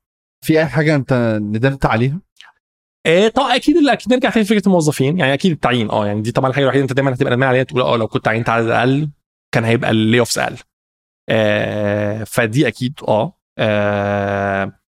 في 0.45 0.59
أي 0.59 0.65
حاجة 0.65 0.95
أنت 0.95 1.39
ندمت 1.41 1.85
عليها؟ 1.85 2.19
إيه 3.05 3.27
طبعا 3.27 3.55
أكيد 3.55 3.77
أكيد 3.87 4.13
نرجع 4.13 4.29
تاني 4.29 4.45
لفكرة 4.45 4.61
الموظفين. 4.67 5.19
يعني 5.19 5.33
أكيد 5.33 5.51
التعيين. 5.51 5.89
آه 5.89 6.05
يعني 6.07 6.21
دي 6.21 6.31
طبعا 6.31 6.49
الحاجة 6.49 6.63
الوحيدة 6.63 6.83
أنت 6.83 6.93
دايما 6.93 7.13
هتبقى 7.13 7.31
ندمان 7.33 7.49
عليها. 7.49 7.63
تقول 7.63 7.81
آه 7.81 7.97
لو 7.97 8.07
كنت 8.07 8.27
عينت 8.27 8.49
عدد 8.49 8.67
أقل 8.69 9.09
كان 9.51 9.63
هيبقى 9.65 9.91
اللي 9.91 10.19
اوفس 10.19 10.37
أقل. 10.37 10.55
آه 11.29 12.23
فدي 12.23 12.67
أكيد 12.67 12.99
آه 13.07 13.37
آه، 13.57 14.80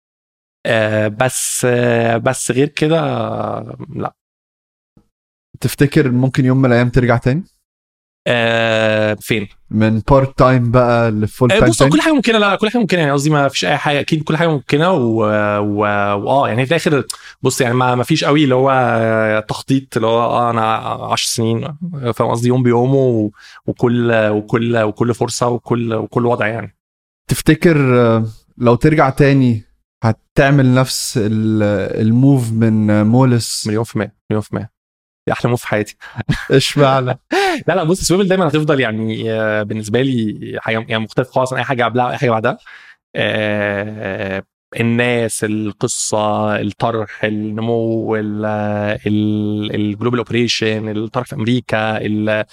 بس 1.09 1.67
آه، 1.71 2.17
بس 2.17 2.51
غير 2.51 2.69
كده 2.69 3.01
آه، 3.01 3.77
لا. 3.95 4.13
تفتكر 5.61 6.11
ممكن 6.11 6.45
يوم 6.45 6.59
من 6.59 6.65
الأيام 6.67 6.89
ترجع 6.89 7.17
تاني؟ 7.17 7.45
آه، 8.29 9.15
فين؟ 9.21 9.49
من 9.71 9.99
part 10.11 10.39
time 10.39 10.71
بقى 10.71 11.11
ل 11.11 11.19
full 11.19 11.53
آه، 11.53 11.59
time 11.59 11.71
بص 11.71 11.83
هو 11.83 11.89
تاني؟ 11.89 11.99
كل 12.01 12.03
حاجة 12.03 12.13
ممكنة 12.15 12.39
لا 12.39 12.57
كل 12.57 12.69
حاجة 12.71 12.79
ممكنة 12.81 13.01
يعني 13.01 13.13
قصدي 13.13 13.31
ما 13.31 13.49
فيش 13.49 13.65
أي 13.65 13.77
حاجة 13.77 14.01
أكيد 14.01 14.23
كل 14.25 14.37
حاجة 14.37 14.49
ممكنة 14.49 14.91
و- 14.93 15.59
و- 15.59 16.17
وآه 16.23 16.49
يعني 16.49 16.65
في 16.67 16.71
الآخر 16.71 17.05
بص 17.43 17.61
يعني 17.61 17.75
ما 17.75 17.95
ما 17.95 18.03
فيش 18.05 18.25
قوي 18.25 18.45
اللي 18.45 18.55
هو 18.55 19.45
تخطيط 19.49 19.97
اللي 19.97 20.07
هو 20.09 20.21
آه 20.21 20.51
أنا 20.51 20.63
10 21.13 21.27
سنين 21.27 21.77
فاهم 22.15 22.31
قصدي؟ 22.31 22.49
يوم 22.49 22.63
بيومه 22.63 22.97
و- 22.97 23.31
وكل 23.67 24.13
وكل 24.29 24.77
وكل 24.79 25.15
فرصة 25.15 25.49
وكل 25.49 25.95
وكل 25.95 26.27
وضع 26.27 26.47
يعني. 26.47 26.77
تفتكر 27.31 28.01
آه، 28.01 28.25
لو 28.59 28.75
ترجع 28.75 29.11
تاني 29.11 29.65
هتعمل 30.03 30.75
نفس 30.75 31.19
ال- 31.19 31.63
ال 32.01 32.11
move 32.11 32.53
من 32.53 33.03
المولز. 33.07 33.67
مليون 33.67 33.85
في 33.85 33.95
المية 33.97 34.15
مليون 34.31 34.43
في 34.43 34.51
المية 34.53 34.73
دي 35.27 35.33
أحلى 35.33 35.51
move 35.51 35.61
في 35.61 35.69
حياتي. 35.69 35.97
إشمعنى؟ 36.51 37.07
لا 37.69 37.75
لا 37.75 37.85
بص 37.85 38.01
سويفل 38.01 38.29
دايما 38.29 38.49
هتفضل 38.49 38.81
يعني 38.81 39.33
آه، 39.33 39.63
بالنسبة 39.63 40.03
لي 40.03 40.57
حاجة 40.61 40.85
يعني 40.89 40.99
مختلف 41.05 41.31
خالص 41.31 41.53
عن 41.53 41.59
أي 41.59 41.65
حاجة 41.65 41.85
قبلها 41.85 42.11
أي 42.11 42.17
حاجة 42.17 42.31
بعدها. 42.31 42.59
آه، 43.17 44.43
الناس 44.81 45.45
القصة 45.45 46.57
الطرح 46.61 47.25
النمو 47.25 48.17
ال 48.17 48.46
global 48.46 50.19
operation 50.19 50.89
الطرح 50.89 51.27
في 51.27 51.35
أمريكا 51.35 51.97
ال- 51.99 52.45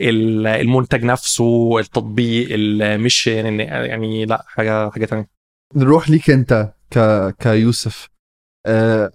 ال- 0.00 0.46
المنتج 0.46 1.04
نفسه 1.04 1.78
التطبيق 1.78 2.48
ال 2.50 2.64
mission 2.64 3.60
يعني 3.60 4.24
لا 4.26 4.44
حاجة 4.46 4.90
حاجة 4.90 5.06
ثانية 5.06 5.28
نروح 5.76 6.10
ليك 6.10 6.30
أنت. 6.30 6.73
ك... 6.90 6.98
كيوسف. 7.38 8.08
آه، 8.66 9.10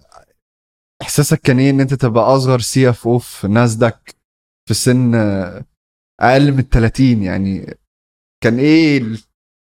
إحساسك 1.02 1.40
كان 1.40 1.58
إيه 1.58 1.70
إن 1.70 1.80
أنت 1.80 1.94
تبقى 1.94 2.24
أصغر 2.36 2.58
CFO 2.58 3.18
في 3.18 3.48
ناسداك 3.48 4.14
في 4.68 4.74
سن 4.74 5.14
آه، 5.14 5.64
أقل 6.20 6.52
من 6.52 6.62
30 6.62 7.22
يعني؟ 7.22 7.78
كان 8.42 8.58
إيه 8.58 9.02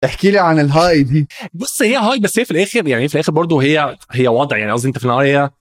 احكي 0.06 0.32
لي 0.32 0.40
عن 0.40 0.60
ال 0.60 0.68
high 0.68 1.04
دي. 1.04 1.28
بص 1.54 1.82
هي 1.82 1.96
high 1.98 2.20
بس 2.20 2.40
هي 2.40 2.46
في 2.46 2.52
الآخر 2.52 2.88
يعني 2.88 3.08
في 3.08 3.16
الآخر 3.16 3.32
برضه 3.32 3.62
هي 3.62 3.98
هي 4.12 4.28
وضع 4.28 4.58
يعني 4.58 4.72
قصدي 4.72 4.88
أنت 4.88 4.98
في 4.98 5.06
النهاية 5.06 5.54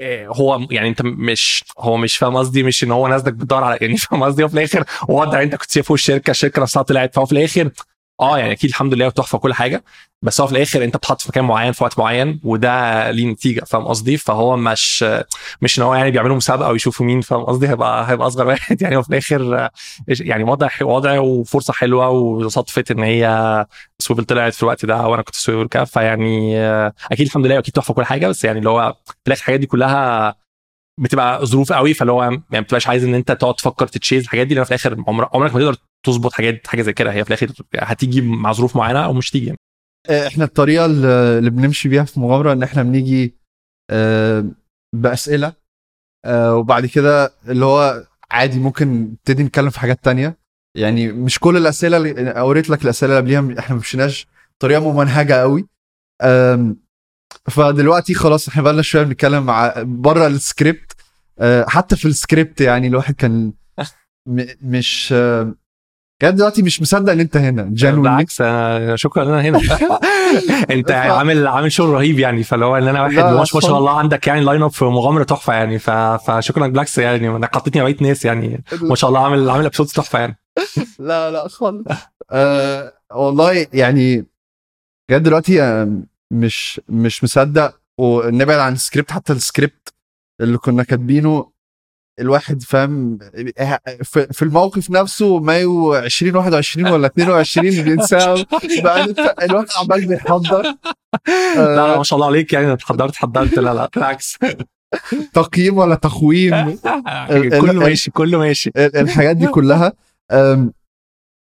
إيه، 0.00 0.28
هو 0.28 0.66
يعني 0.70 0.88
أنت 0.88 1.02
مش 1.02 1.64
هو 1.78 1.96
مش 1.96 2.16
فاهم 2.16 2.36
قصدي 2.36 2.62
مش 2.62 2.84
إن 2.84 2.90
هو 2.90 3.08
ناسداك 3.08 3.32
بتدور 3.32 3.64
على 3.64 3.78
يعني 3.80 3.96
فاهم 3.96 4.22
قصدي 4.22 4.42
هو 4.44 4.48
في 4.48 4.54
الآخر 4.54 4.84
وضع 5.08 5.42
أنت 5.42 5.54
كنت 5.54 5.70
شايفه 5.70 5.94
الشركة 5.94 6.30
الشركة 6.30 6.62
نفسها 6.62 6.82
طلعت 6.82 7.14
فهو 7.14 7.26
في 7.26 7.32
الآخر 7.32 7.70
آه 8.20 8.38
يعني 8.38 8.52
أكيد 8.52 8.70
الحمد 8.70 8.94
لله 8.94 9.08
تحفه 9.10 9.38
كل 9.38 9.54
حاجة. 9.54 9.84
بس 10.22 10.40
هو 10.40 10.46
في 10.46 10.52
الآخر 10.52 10.84
أنت 10.84 10.96
بتحط 10.96 11.20
في 11.20 11.28
مكان 11.28 11.44
معين 11.44 11.72
في 11.72 11.84
وقت 11.84 11.98
معين 11.98 12.40
وده 12.44 13.10
ليه 13.10 13.26
نتيجة 13.26 13.64
فاهم 13.64 13.84
قصدي؟ 13.84 14.16
فهو 14.16 14.56
مش 14.56 15.04
مش 15.62 15.78
إن 15.78 15.84
هو 15.84 15.94
يعني 15.94 16.10
بيعملوا 16.10 16.36
مسابقة 16.36 16.70
ويشوفوا 16.70 17.06
مين 17.06 17.20
فاهم 17.20 17.42
قصدي؟ 17.44 17.68
هيبقى 17.68 18.10
هيبقى 18.10 18.26
أصغر 18.26 18.46
واحد. 18.48 18.82
يعني 18.82 18.96
هو 18.96 19.02
في 19.02 19.08
الآخر 19.10 19.68
يعني 20.08 20.44
وضع 20.44 20.68
وضع 20.82 21.18
وفرصة 21.18 21.72
حلوة 21.72 22.08
وصدفه 22.08 22.84
إن 22.90 22.98
هي 23.02 23.66
سويفل 23.98 24.24
طلعت 24.24 24.54
في 24.54 24.62
الوقت 24.62 24.84
ده 24.86 25.06
وأنا 25.08 25.22
كنت 25.22 25.34
سويفل 25.34 25.68
CFO 25.68 25.86
فيعني 25.86 26.58
أكيد 27.12 27.26
الحمد 27.26 27.46
لله 27.46 27.58
أكيد 27.58 27.74
تحفة 27.74 27.94
كل 27.94 28.04
حاجة. 28.04 28.28
بس 28.28 28.44
يعني 28.44 28.58
اللي 28.58 28.70
هو 28.70 28.94
في 29.06 29.12
الآخر 29.26 29.40
الحاجات 29.42 29.60
دي 29.60 29.66
كلها 29.66 30.34
بتبقى 31.00 31.46
ظروف 31.46 31.72
قوي. 31.72 31.94
فاللي 31.94 32.12
هو 32.12 32.22
يعني 32.22 32.42
ما 32.50 32.60
بتبقاش 32.60 32.88
عايز 32.88 33.04
إن 33.04 33.14
أنت 33.14 33.32
تقعد 33.32 33.54
تفكر 33.54 33.86
ت 33.86 33.92
chase 33.92 34.22
الحاجات 34.22 34.46
دي 34.46 34.54
لأن 34.54 34.64
في 34.64 34.70
الآخر 34.70 34.96
عمر- 35.08 35.28
عمرك 35.34 35.54
ما 35.54 35.60
تقدر 35.60 35.76
تظبط 36.06 36.32
حاجات 36.32 36.66
حاجة 36.66 36.82
زي 36.82 36.92
كده 36.92 37.12
هي 37.12 37.24
في 37.24 37.30
الآخر 37.30 37.52
هتيجي 37.74 38.20
مع 38.20 38.52
ظروف 38.52 38.76
معينة 38.76 39.04
أو 39.04 39.12
مش 39.12 39.30
تيجي. 39.30 39.54
آه، 40.08 40.26
إحنا 40.26 40.44
الطريقة 40.44 40.86
اللي 40.86 41.50
بنمشي 41.50 41.88
بيها 41.88 42.04
في 42.04 42.20
مغامره 42.20 42.52
إن 42.52 42.62
إحنا 42.62 42.82
بنيجي 42.82 43.34
آه، 43.90 44.44
بأسئلة 44.94 45.52
آه، 46.24 46.54
وبعد 46.54 46.86
كده 46.86 47.32
اللي 47.48 47.64
هو 47.64 48.06
عادي 48.30 48.60
ممكن 48.60 48.88
نبتدي 49.02 49.42
نتكلم 49.42 49.70
في 49.70 49.80
حاجات 49.80 50.04
تانية 50.04 50.38
يعني 50.76 51.12
مش 51.12 51.38
كل 51.38 51.56
الأسئلة 51.56 51.96
اللي 51.96 52.30
اوريت 52.30 52.70
لك 52.70 52.82
الأسئلة 52.82 53.18
اللي 53.18 53.38
قبليها 53.38 53.60
إحنا 53.60 53.74
ما 53.74 53.80
مشيناش 53.80 54.26
طريقة 54.58 54.92
ممنهجة 54.92 55.34
قوي 55.34 55.68
فدلوقتي 57.50 58.14
خلاص 58.14 58.48
إحنا 58.48 58.62
بقالنا 58.62 58.82
شوية 58.82 59.02
بنتكلم 59.02 59.46
مع 59.46 59.74
بره 59.78 60.26
السكريبت 60.26 60.92
حتى 61.68 61.96
في 61.96 62.04
السكريبت 62.04 62.60
يعني 62.60 62.86
الواحد 62.86 63.14
كان 63.14 63.52
مش 64.62 65.14
كان 66.22 66.34
دلوقتي 66.34 66.62
مش 66.62 66.82
مصدق 66.82 67.12
إن 67.12 67.20
أنت 67.20 67.36
هنا. 67.36 67.62
genuine 67.62 68.02
بالعكس 68.02 68.42
شكرا 68.94 69.22
إن 69.22 69.28
أنا 69.28 69.40
هنا. 69.40 69.60
أنت 70.76 70.90
عامل 70.90 71.46
عامل 71.46 71.72
شغل 71.72 71.88
رهيب 71.88 72.18
يعني 72.18 72.44
هو 72.52 72.76
إن 72.76 72.88
أنا 72.88 73.02
واحد 73.02 73.14
ما 73.18 73.44
شاء. 73.44 73.78
الله 73.78 73.98
عندك 73.98 74.26
يعني 74.26 74.40
lineup 74.40 74.70
في 74.70 74.84
مغامرة 74.84 75.24
تحفة 75.24 75.52
يعني. 75.52 75.78
فشكرا 76.18 76.66
بالعكس 76.66 76.98
يعني 76.98 77.28
إنك 77.28 77.54
حطيتني 77.54 77.82
بقيه 77.82 77.96
ناس 78.00 78.24
يعني. 78.24 78.64
ما 78.82 78.94
شاء 78.94 79.08
الله 79.08 79.24
عامل 79.24 79.50
عامل 79.50 79.66
episodes 79.66 79.92
تحفة 79.92 80.18
يعني. 80.18 80.38
لا 80.98 81.30
لا 81.30 81.48
خالص. 81.48 81.86
آه 82.30 82.92
والله 83.14 83.66
يعني 83.72 84.26
جد 85.10 85.22
دلوقتي 85.22 85.62
آه، 85.62 86.02
مش 86.30 86.80
مش 86.88 87.24
مصدق 87.24 87.80
ونبعد 87.98 88.58
عن 88.58 88.72
السكريبت 88.72 89.10
حتى 89.12 89.32
السكريبت 89.32 89.94
اللي 90.40 90.58
كنا 90.58 90.82
كاتبينه 90.82 91.50
الواحد 92.20 92.62
فاهم 92.62 93.18
في 94.02 94.26
في 94.32 94.42
الموقف 94.42 94.90
نفسه 94.90 95.38
مايو 95.40 95.96
2021 95.98 96.88
ولا 96.88 97.06
22 97.06 97.70
بينساه 97.82 98.46
بقى 98.82 99.04
الواحد 99.44 99.66
عمال 99.80 100.06
بيحضر. 100.06 100.62
لا 101.56 101.76
لا 101.76 101.94
آه 101.94 101.96
ما 101.96 102.02
شاء 102.02 102.16
الله 102.16 102.26
عليك 102.26 102.52
يعني 102.52 102.72
اتحضرت 102.72 103.16
حضرت 103.16 103.58
لا 103.58 103.74
لا 103.74 103.88
بالعكس. 103.94 104.36
تقييم 105.34 105.78
ولا 105.78 105.94
تقويم؟ 105.94 106.78
كله 107.60 107.72
ماشي 107.72 108.10
كله 108.10 108.38
ماشي. 108.38 108.70
ال- 108.76 108.96
الحاجات 108.96 109.36
دي 109.36 109.46
كلها 109.46 109.92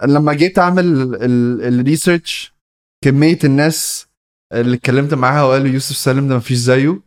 لما 0.04 0.34
جيت 0.34 0.60
أعمل 0.60 1.16
الريسيرش 1.64 2.54
كمية 3.04 3.40
الناس 3.44 4.08
اللي 4.54 4.76
اتكلمت 4.76 5.14
معاها 5.14 5.44
وقالوا 5.44 5.68
يوسف 5.68 5.98
سالم 5.98 6.28
ده 6.28 6.38
مفيش 6.38 6.58
زيه 6.58 7.02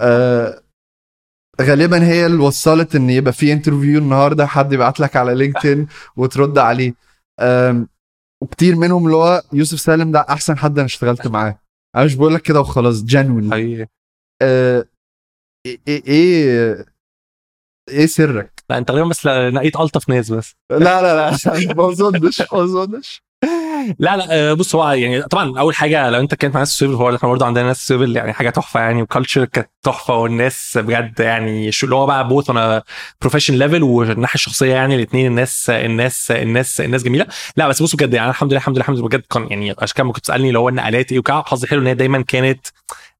أه، 0.00 0.62
غالبا 1.60 2.06
هي 2.06 2.26
اللي 2.26 2.42
وصلت 2.42 2.94
إن 2.96 3.10
يبقى 3.10 3.32
في 3.32 3.52
interview 3.52 3.98
النهارده 3.98 4.46
حد 4.46 4.72
يبعت 4.72 5.00
لك 5.00 5.16
على 5.16 5.34
LinkedIn 5.34 5.86
وترد 6.16 6.58
عليه. 6.58 6.94
وكتير 8.42 8.76
منهم 8.76 9.04
اللي 9.04 9.16
هو 9.16 9.42
يوسف 9.52 9.80
سالم 9.80 10.12
ده 10.12 10.20
أحسن 10.28 10.58
حد 10.58 10.78
أنا 10.78 10.86
اشتغلت 10.86 11.26
معاه. 11.26 11.58
أنا 11.96 12.04
مش 12.04 12.14
بقول 12.14 12.34
لك 12.34 12.42
كده 12.42 12.60
وخلاص 12.60 13.02
جنوني 13.04 13.50
حقيقي. 13.50 13.86
إيه 14.42 14.86
إيه 15.66 16.02
إيه 16.06 16.86
إيه 17.88 18.06
سرك؟ 18.06 18.64
لا 18.70 18.78
أنت 18.78 18.90
غالبا 18.90 19.08
بس 19.08 19.26
نقيت 19.26 19.76
ألطف 19.76 20.08
ناس 20.08 20.32
بس. 20.32 20.54
لا 20.70 20.78
لا 20.78 21.30
لا 21.30 21.30
ما 21.74 21.88
أظنش 21.88 22.40
ما 22.52 22.64
أظنش. 22.64 23.22
لا 23.98 24.16
لا 24.16 24.26
آه، 24.30 24.52
بص 24.52 24.74
هو 24.74 24.88
يعني 24.90 25.22
طبعا 25.22 25.58
أول 25.60 25.74
حاجة 25.74 26.10
لو 26.10 26.20
أنت 26.20 26.34
كنت 26.34 26.54
مع 26.54 26.58
ناس 26.60 26.78
سيفل 26.78 26.94
هو 26.94 27.16
إحنا 27.16 27.28
برضه 27.28 27.46
عندنا 27.46 27.64
ناس 27.64 27.86
سيفل 27.88 28.16
يعني 28.16 28.32
حاجة 28.32 28.50
تحفة 28.50 28.80
يعني 28.80 29.02
وكالتشر 29.02 29.44
كانت 29.44 29.70
تحفة 29.82 30.16
والناس 30.16 30.78
بجد 30.82 31.20
يعني 31.20 31.72
شو 31.72 31.86
اللي 31.86 31.96
هو 31.96 32.06
بقى 32.06 32.28
بوث 32.28 32.50
أنا 32.50 32.82
بروفيشن 33.20 33.54
ليفل 33.54 33.82
والناحيه 33.82 34.34
الشخصية 34.34 34.74
يعني 34.74 34.94
الاثنين 34.94 35.26
الناس 35.26 35.70
الناس 35.70 36.30
الناس 36.30 36.80
الناس 36.80 37.02
جميلة. 37.02 37.26
لا 37.56 37.68
بس 37.68 37.82
بص 37.82 37.96
بجد 37.96 38.14
يعني 38.14 38.30
الحمد 38.30 38.50
لله 38.50 38.58
الحمد 38.58 38.74
لله 38.74 38.82
الحمد 38.82 38.98
لله 38.98 39.08
بجد 39.08 39.22
كان 39.30 39.46
يعني 39.50 39.74
عشان 39.78 39.94
كده 39.96 40.12
كنت 40.12 40.24
تسألني 40.24 40.48
اللي 40.48 40.58
هو 40.58 40.68
النقلات 40.68 41.12
إيه 41.12 41.18
وكده 41.18 41.42
حظي 41.42 41.66
حلو 41.66 41.80
إن 41.80 41.86
هي 41.86 41.94
دايما 41.94 42.22
كانت 42.22 42.66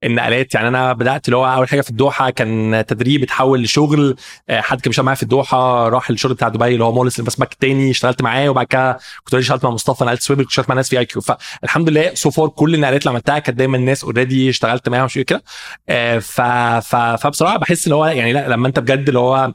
النقلات. 0.05 0.55
يعني 0.55 0.69
أنا 0.69 0.93
بدأت 0.93 1.27
اللي 1.29 1.37
هو 1.37 1.47
أول 1.47 1.69
حاجة 1.69 1.81
في 1.81 1.91
الدوحة 1.91 2.31
كان 2.31 2.85
تدريب 2.89 3.23
اتحول 3.23 3.63
لشغل. 3.63 4.17
آه، 4.51 4.61
حد 4.61 4.81
كان 4.81 4.91
بيشتغل 4.91 5.05
معايا 5.05 5.17
في 5.17 5.23
الدوحة 5.23 5.89
راح 5.89 6.11
الشغل 6.11 6.35
بتاع 6.35 6.49
دبي 6.49 6.67
اللي 6.67 6.85
هو 6.85 6.93
مولس 6.93 7.21
البسمك 7.21 7.53
التاني 7.53 7.91
اشتغلت 7.91 8.23
معاه. 8.23 8.49
وبعد 8.49 8.67
كده 8.67 8.99
كنت 9.25 9.35
اشتغلت 9.35 9.65
مع 9.65 9.71
مصطفى 9.71 10.05
نقلت 10.05 10.23
Swvl 10.23 10.43
كنت 10.43 10.51
اشتغلت 10.51 10.69
مع 10.69 10.75
ناس 10.75 10.89
في 10.89 10.99
IQ 10.99 11.23
فالحمد 11.23 11.89
لله 11.89 12.15
so 12.15 12.31
far 12.31 12.49
كل 12.49 12.75
النقلات 12.75 13.01
اللي 13.01 13.11
عملتها 13.11 13.39
كانت 13.39 13.59
دايما 13.59 13.77
الناس 13.77 14.05
already 14.05 14.51
اشتغلت 14.51 14.89
معاهم 14.89 15.09
شوية 15.09 15.25
كده. 15.25 15.43
آه، 15.89 16.19
ف 16.19 16.41
ف 16.87 16.97
فبصراحه 16.97 17.59
بحس 17.59 17.85
اللي 17.85 17.95
هو 17.95 18.07
يعني 18.07 18.33
لا 18.33 18.49
لما 18.49 18.69
انت 18.69 18.79
بجد 18.79 19.09
اللي 19.09 19.19
هو 19.19 19.53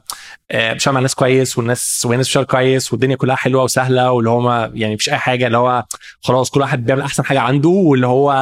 آه، 0.50 0.72
بتشتغل 0.72 0.94
مع 0.94 1.00
ناس 1.00 1.14
كويس 1.14 1.58
والناس 1.58 2.02
والناس 2.06 2.26
بتشتغل 2.26 2.44
كويس 2.44 2.92
والدنيا 2.92 3.16
كلها 3.16 3.36
حلوة 3.36 3.62
وسهلة 3.64 4.10
واللي 4.12 4.30
هو 4.30 4.70
يعني 4.74 4.94
مفيش 4.94 5.08
أي 5.08 5.16
حاجة 5.16 5.46
اللي 5.46 5.58
هو 5.58 5.84
خلاص 6.22 6.50
كل 6.50 6.60
واحد 6.60 6.84
بيعمل 6.86 7.02
أحسن 7.02 7.24
حاجة 7.24 7.40
عنده 7.40 7.68
واللي 7.68 8.06
هو 8.06 8.32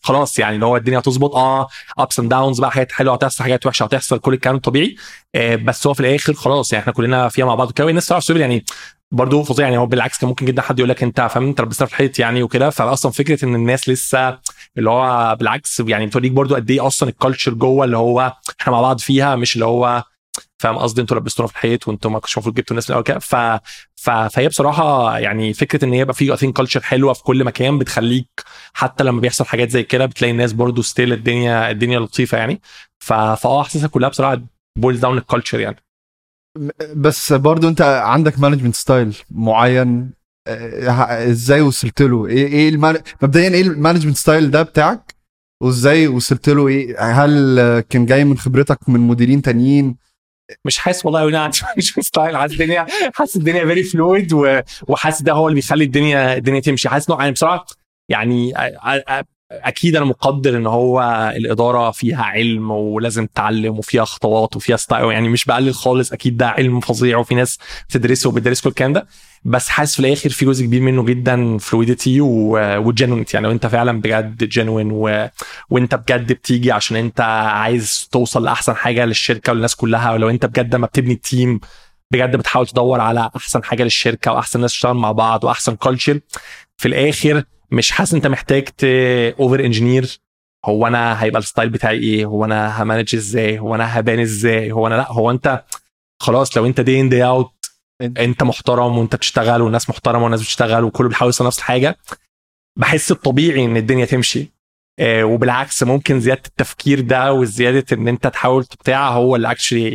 خلاص 0.00 0.38
يعني 0.38 0.54
اللي 0.54 0.66
هو 0.66 0.76
الدنيا 0.76 0.98
هتظبط. 0.98 1.34
آه 1.34 1.68
ups 1.98 2.18
and 2.20 2.30
downs 2.30 2.60
بقى 2.60 2.70
حاجات 2.70 2.92
حلوة 2.92 3.14
هتحصل 3.14 3.44
حاجات 3.44 3.66
وحشة 3.66 3.84
هتحصل 3.84 4.18
كل 4.18 4.34
الكلام 4.34 4.56
الطبيعي 4.56 4.96
آه 5.34 5.56
بس 5.56 5.86
هو 5.86 5.94
في 5.94 6.00
الآخر 6.00 6.34
خلاص 6.34 6.72
يعني 6.72 6.82
إحنا 6.82 6.92
كلنا 6.92 7.28
فيها 7.28 7.44
مع 7.44 7.54
بعض. 7.54 7.72
كده 7.72 7.88
الناس 7.88 8.06
تعرف 8.06 8.30
يعني 8.30 8.64
برضه 9.12 9.42
فظيع 9.42 9.66
يعني 9.66 9.78
هو 9.78 9.86
بالعكس 9.86 10.18
كان 10.18 10.28
ممكن 10.28 10.46
جدا 10.46 10.62
حد 10.62 10.78
يقول 10.78 10.88
لك 10.90 11.02
أنت 11.02 11.20
فاهم 11.20 11.46
أنت 11.48 11.60
لبسنا 11.60 11.86
في 11.86 11.92
الحيط 11.92 12.18
يعني 12.18 12.42
وكده. 12.42 12.70
فاصلا 12.70 13.12
فكرة 13.12 13.44
إن 13.44 13.54
الناس 13.54 13.88
لسه 13.88 14.38
اللي 14.78 14.90
هو 14.90 15.36
بالعكس 15.40 15.80
يعني 15.80 16.06
بتوريك 16.06 16.32
برضه 16.32 16.56
قد 16.56 16.70
إيه 16.70 16.86
أصلا 16.86 17.08
ال 17.08 17.14
culture 17.14 17.54
جوه 17.54 17.84
اللي 17.84 17.96
هو 17.96 18.32
إحنا 18.60 18.72
مع 18.72 18.80
بعض 18.80 18.98
فيها 18.98 19.36
مش 19.36 19.54
اللي 19.54 19.64
هو 19.66 20.02
فاهم 20.60 20.78
قصدي؟ 20.78 21.00
أنتوا 21.00 21.16
لبستونا 21.16 21.46
في 21.48 21.54
الحيط 21.54 21.88
وانتوا 21.88 22.10
ما 22.10 22.18
كنتش 22.18 22.36
المفروض 22.36 22.54
جبتوا 22.54 22.70
الناس 22.74 22.90
من 22.90 22.94
الأول 22.94 23.04
كده. 23.04 23.18
ف... 23.18 23.34
ف... 23.96 24.10
فهي 24.10 24.48
بصراحة 24.48 25.18
يعني 25.18 25.52
فكرة 25.52 25.84
إن 25.84 25.94
يبقى 25.94 26.14
في 26.14 26.34
اثين 26.34 26.52
culture 26.52 26.80
حلوة 26.80 27.12
في 27.12 27.22
كل 27.22 27.44
مكان 27.44 27.78
بتخليك 27.78 28.28
حتى 28.72 29.04
لما 29.04 29.20
بيحصل 29.20 29.44
حاجات 29.44 29.70
زي 29.70 29.82
كده 29.82 30.06
بتلاقي 30.06 30.32
الناس 30.32 30.52
برضو 30.52 30.82
still 30.82 31.12
الدنيا 31.12 31.70
الدنيا 31.70 31.98
لطيفة 32.00 32.38
يعني. 32.38 32.60
ف... 33.04 33.12
فآه 33.12 33.60
احساسها 33.60 33.88
كلها 33.88 34.08
بصراحة 34.08 34.40
boils 34.78 35.00
down 35.00 35.18
ال 35.18 35.23
culture 35.23 35.60
يعني. 35.60 35.76
بس 36.96 37.32
برضو 37.32 37.68
انت 37.68 37.82
عندك 37.82 38.38
management 38.40 38.74
style 38.74 39.16
معين؟ 39.30 40.10
آه، 40.48 41.30
إزاي 41.30 41.60
وصلت 41.60 42.02
له؟ 42.02 42.26
إيه 42.26 42.46
إيه. 42.46 42.76
مبدئيا 43.22 43.48
إيه 43.48 43.62
ال 43.62 43.67
management 43.67 44.16
style 44.16 44.50
ده 44.50 44.62
بتاعك؟ 44.62 45.14
وازاي 45.62 46.08
وصلت 46.08 46.48
له؟ 46.48 46.68
إيه 46.68 47.00
هل 47.00 47.80
كان 47.80 48.06
جاي 48.06 48.24
من 48.24 48.38
خبرتك 48.38 48.88
من 48.88 49.00
مديرين 49.00 49.42
تانيين؟ 49.42 49.96
مش 50.64 50.78
حاسس 50.78 51.06
والله 51.06 51.28
أنا 51.28 51.50
مش 51.78 51.94
style 52.00 52.36
حاسس 52.36 52.52
الدنيا 52.52 52.86
حاسس 53.14 53.36
الدنيا 53.36 53.64
very 53.64 53.82
fluid 53.82 54.32
وحاسس 54.88 55.22
ده 55.22 55.32
هو 55.32 55.48
اللي 55.48 55.54
بيخلي 55.54 55.84
الدنيا 55.84 56.36
الدنيا 56.36 56.60
تمشي. 56.60 56.88
حاسس 56.88 57.10
إنه 57.10 57.20
يعني 57.20 57.32
بصراحة 57.32 57.66
يعني 58.08 58.52
أكيد 59.52 59.96
أنا 59.96 60.04
مقدر 60.04 60.56
إن 60.56 60.66
هو 60.66 61.02
الإدارة 61.36 61.90
فيها 61.90 62.22
علم 62.22 62.70
ولازم 62.70 63.26
تتعلم 63.26 63.78
وفيها 63.78 64.04
خطوات 64.04 64.56
وفيها 64.56 64.76
style 64.76 65.04
يعني 65.12 65.28
مش 65.28 65.44
بقلل 65.44 65.74
خالص 65.74 66.12
أكيد 66.12 66.36
ده 66.36 66.48
علم 66.48 66.80
فظيع 66.80 67.18
وفي 67.18 67.34
ناس 67.34 67.58
بتدرسه 67.88 68.28
وبتدرس 68.28 68.60
كل 68.60 68.68
الكلام 68.70 68.92
ده 68.92 69.06
بس 69.44 69.68
حاسس 69.68 69.94
في 69.94 70.00
الآخر 70.00 70.30
في 70.30 70.44
جزء 70.44 70.64
كبير 70.64 70.80
منه 70.80 71.04
جدا 71.04 71.58
fluidity 71.58 72.20
و 72.20 72.32
genuinity 72.32 73.36
يعني 73.36 73.46
لو 73.46 73.52
أنت 73.52 73.66
فعلا 73.66 74.00
بجد 74.00 74.44
genuine 74.44 74.90
و... 74.92 75.28
وأنت 75.70 75.94
بجد 75.94 76.32
بتيجي 76.32 76.72
عشان 76.72 76.96
أنت 76.96 77.20
عايز 77.46 78.08
توصل 78.12 78.44
لأحسن 78.44 78.74
حاجة 78.76 79.04
للشركة 79.04 79.52
وللناس 79.52 79.74
كلها 79.76 80.12
ولو 80.12 80.30
أنت 80.30 80.46
بجد 80.46 80.74
لما 80.74 80.86
بتبني 80.86 81.12
ال 81.14 81.23
team 81.23 81.60
بجد 82.12 82.36
بتحاول 82.36 82.66
تدور 82.66 83.00
على 83.00 83.30
أحسن 83.36 83.64
حاجة 83.64 83.82
للشركة 83.82 84.32
وأحسن 84.32 84.60
ناس 84.60 84.72
تشتغل 84.72 84.94
مع 84.96 85.12
بعض 85.12 85.44
وأحسن 85.44 85.74
culture 85.76 86.20
في 86.76 86.88
الآخر 86.88 87.42
مش 87.72 87.90
حاسس 87.90 88.14
انت 88.14 88.26
محتاج 88.26 88.68
over 89.40 89.60
engineer 89.60 90.20
هو 90.64 90.86
أنا 90.86 91.22
هيبقى 91.22 91.38
ال 91.38 91.43
style 91.43 91.68
بتاعي 91.68 91.98
إيه؟ 91.98 92.24
هو 92.26 92.44
أنا 92.44 92.82
ه 92.82 92.87
manage 92.87 93.14
إزاي؟ 93.14 93.58
هو 93.58 93.74
أنا 93.74 93.98
هبان 93.98 94.20
إزاي؟ 94.20 94.72
هو 94.72 94.86
أنا 94.86 94.94
لأ 94.94 95.12
هو 95.12 95.30
أنت 95.30 95.64
خلاص 96.22 96.56
لو 96.56 96.66
أنت 96.66 96.80
day 96.80 97.00
in 97.00 97.08
day 97.08 97.24
out 97.24 97.52
أنت 98.02 98.42
محترم 98.42 98.98
وأنت 98.98 99.16
بتشتغل 99.16 99.62
والناس 99.62 99.90
محترمة 99.90 100.22
والناس 100.24 100.40
بتشتغل 100.42 100.84
وكله 100.84 101.08
بيحاول 101.08 101.28
يوصل 101.28 101.46
نفس 101.46 101.58
الحاجة 101.58 101.98
بحس 102.78 103.10
الطبيعي 103.10 103.64
إن 103.64 103.76
الدنيا 103.76 104.04
تمشي. 104.04 104.52
آه 104.98 105.24
وبالعكس 105.24 105.82
ممكن 105.82 106.20
زيادة 106.20 106.42
التفكير 106.46 107.00
ده 107.00 107.32
وزيادة 107.32 107.84
إن 107.92 108.08
أنت 108.08 108.26
تحاول 108.26 108.64
تبتاع 108.64 109.08
هو 109.08 109.36
اللي 109.36 109.50
actually 109.50 109.90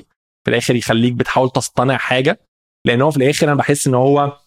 في 0.45 0.49
الآخر 0.51 0.75
يخليك 0.75 1.13
بتحاول 1.13 1.49
تصطنع 1.49 1.97
حاجة. 1.97 2.39
لأن 2.85 3.01
هو 3.01 3.11
في 3.11 3.17
الآخر 3.17 3.47
أنا 3.47 3.55
بحس 3.55 3.87
إن 3.87 3.93
هو 3.95 4.37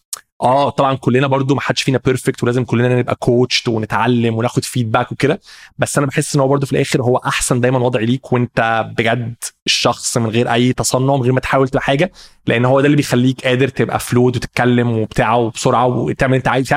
آه 0.42 0.70
طبعا 0.70 0.94
كلنا 0.96 1.26
برضو 1.26 1.54
ما 1.54 1.60
حدش 1.60 1.82
فينا 1.82 2.00
perfect 2.04 2.42
ولازم 2.42 2.64
كلنا 2.64 2.98
نبقى 2.98 3.14
كوتش 3.14 3.68
ونتعلم 3.68 4.34
وناخد 4.34 4.64
feedback 4.64 5.12
وكده. 5.12 5.40
بس 5.78 5.98
أنا 5.98 6.06
بحس 6.06 6.34
إن 6.34 6.40
هو 6.40 6.48
برضو 6.48 6.66
في 6.66 6.72
الآخر 6.72 7.02
هو 7.02 7.16
أحسن 7.16 7.60
دايما 7.60 7.78
وضع 7.78 8.00
ليك 8.00 8.32
وأنت 8.32 8.86
بجد 8.98 9.34
الشخص 9.66 10.16
من 10.18 10.26
غير 10.30 10.52
أي 10.52 10.72
تصنع 10.72 11.16
من 11.16 11.22
غير 11.22 11.32
ما 11.32 11.40
تحاول 11.40 11.68
تبقى 11.68 11.82
حاجة 11.82 12.12
لأن 12.46 12.64
هو 12.64 12.80
ده 12.80 12.86
اللي 12.86 12.96
بيخليك 12.96 13.46
قادر 13.46 13.68
تبقى 13.68 13.98
fluid 13.98 14.36
وتتكلم 14.36 14.90
وبتاع 14.90 15.34
وبسرعة 15.34 15.86
وتعمل 15.86 16.34
أنت 16.34 16.48
عايز 16.48 16.74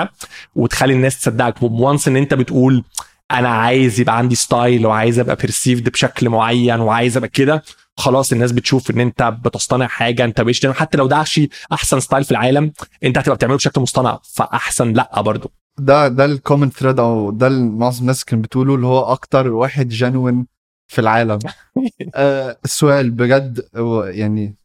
وتخلي 0.56 0.94
الناس 0.94 1.20
تصدقك. 1.20 1.56
وانس 1.62 2.08
إن 2.08 2.18
أنت 2.18 2.34
بتقول 2.34 2.84
أنا 3.32 3.50
عايز 3.50 4.00
يبقى 4.00 4.18
عندي 4.18 4.36
style 4.36 4.86
وعايز 4.86 5.20
أبقى 5.20 5.36
perceived 5.36 5.90
بشكل 5.90 6.30
معين 6.30 6.80
وعايز 6.80 7.18
أبقى 7.18 7.30
كده 7.30 7.64
خلاص 7.98 8.32
الناس 8.32 8.52
بتشوف 8.52 8.92
إن 8.92 9.00
أنت 9.00 9.24
بتصطنع 9.24 9.88
حاجة 9.88 10.26
أنت 10.26 10.42
مش 10.42 10.66
حتى 10.66 10.98
لو 10.98 11.08
ده 11.08 11.24
أحسن 11.72 12.00
style 12.00 12.24
في 12.24 12.32
العالم 12.32 12.74
أنت 13.04 13.18
هتبقى 13.18 13.36
بتعمله 13.36 13.58
بشكل 13.58 13.82
مصطنع 13.82 14.20
فأحسن 14.24 14.94
لأ 14.94 15.22
برضه 15.22 15.52
ده 15.80 16.08
ده 16.08 16.26
ال 16.26 16.32
common 16.32 16.70
thread 16.70 17.00
أو 17.00 17.32
ده 17.32 17.50
معظم 17.50 18.02
الناس 18.02 18.26
كانوا 18.26 18.44
بتقولوا 18.44 18.76
اللي 18.76 18.88
هو 18.88 19.02
أكتر 19.02 19.48
واحد 19.48 19.88
genuine 19.88 20.48
في 20.92 21.02
العالم. 21.02 21.40
آه 22.16 22.58
السؤال 22.66 23.12
بجد 23.12 23.70
يعني 24.06 24.56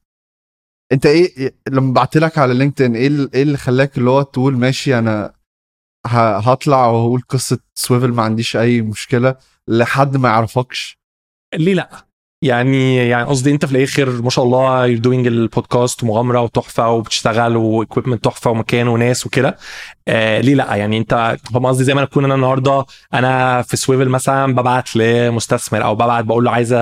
أنت 0.93 1.07
إيه 1.07 1.55
لما 1.69 1.93
بعت 1.93 2.17
لك 2.17 2.39
على 2.39 2.55
LinkedIn 2.55 2.97
إيه 2.97 3.29
إيه 3.35 3.43
اللي 3.43 3.57
خلاك 3.57 3.99
اللي 3.99 4.11
هو 4.11 4.23
تقول 4.23 4.57
ماشي 4.57 4.99
أنا 4.99 5.35
هطلع 6.07 6.87
وهقول 6.87 7.21
قصة 7.29 7.59
Swvl 7.75 8.13
ما 8.13 8.23
عنديش 8.23 8.57
أي 8.57 8.83
مشكلة 8.83 9.37
لحد 9.69 10.17
ما 10.17 10.29
يعرفكش؟ 10.29 10.99
ليه 11.55 11.75
لأ؟ 11.75 12.06
يعني 12.47 12.97
يعني 12.97 13.25
قصدي 13.29 13.51
انت 13.51 13.67
في 13.67 13.73
الآخر 13.73 14.23
ما 14.23 14.31
شاء 14.31 14.45
الله 14.45 14.87
you're 14.87 14.99
doing 14.99 15.27
البودكاست 15.27 16.03
ومغامره 16.03 16.41
وتحفة 16.41 16.91
وبتشتغل 16.91 17.57
و 17.57 17.64
equipment 17.64 18.25
تحفة 18.25 18.51
ومكان 18.51 18.89
وناس 18.89 19.27
وكده. 19.27 19.57
آه 20.09 20.41
ليه 20.41 20.55
لأ؟ 20.55 20.75
يعني 20.77 20.99
انت 20.99 21.37
فاهم 21.53 21.67
قصدي؟ 21.67 21.85
زي 21.85 21.95
ما 21.95 22.01
أنا 22.01 22.09
اكون 22.09 22.25
أنا 22.25 22.35
النهارده 22.35 22.85
أنا 23.15 23.63
في 23.63 23.77
Swvl 23.77 24.09
مثلا 24.09 24.55
ببعت 24.55 24.97
لمستثمر 24.97 25.85
أو 25.85 25.95
ببعت 25.95 26.25
بقول 26.25 26.45
له 26.45 26.51
عايز 26.51 26.73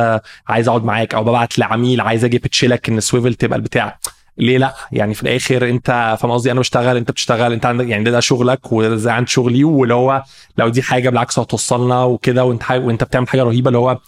عايز 0.48 0.68
أقعد 0.68 0.84
معاك 0.84 1.14
أو 1.14 1.24
ببعت 1.24 1.58
لعميل 1.58 2.00
عايز 2.00 2.24
أجي 2.24 2.38
بتشيلك 2.38 2.88
إن 2.88 3.00
Swvl 3.00 3.34
تبقى 3.34 3.58
البتاع. 3.58 3.98
ليه 4.38 4.58
لأ؟ 4.58 4.74
يعني 4.92 5.14
في 5.14 5.22
الآخر 5.22 5.68
انت 5.68 6.16
فاهم 6.20 6.32
قصدي؟ 6.32 6.50
أنا 6.50 6.60
بشتغل 6.60 6.96
انت 6.96 7.10
بتشتغل 7.10 7.52
انت 7.52 7.66
عندك 7.66 7.86
يعني 7.88 8.04
ده, 8.04 8.10
ده 8.10 8.20
شغلك 8.20 8.72
وده 8.72 9.12
عند 9.12 9.28
شغلي 9.28 9.64
واللي 9.64 9.94
هو 9.94 10.22
لو 10.58 10.68
دي 10.68 10.82
حاجة 10.82 11.10
بالعكس 11.10 11.38
هتوصلنا 11.38 12.04
وكده 12.04 12.44
وانت 12.44 12.62
وانت 12.70 13.04
بتعمل 13.04 13.28
حاجة 13.28 13.42
رهيبة 13.42 13.68
اللي 13.68 13.78
هو 13.78 13.98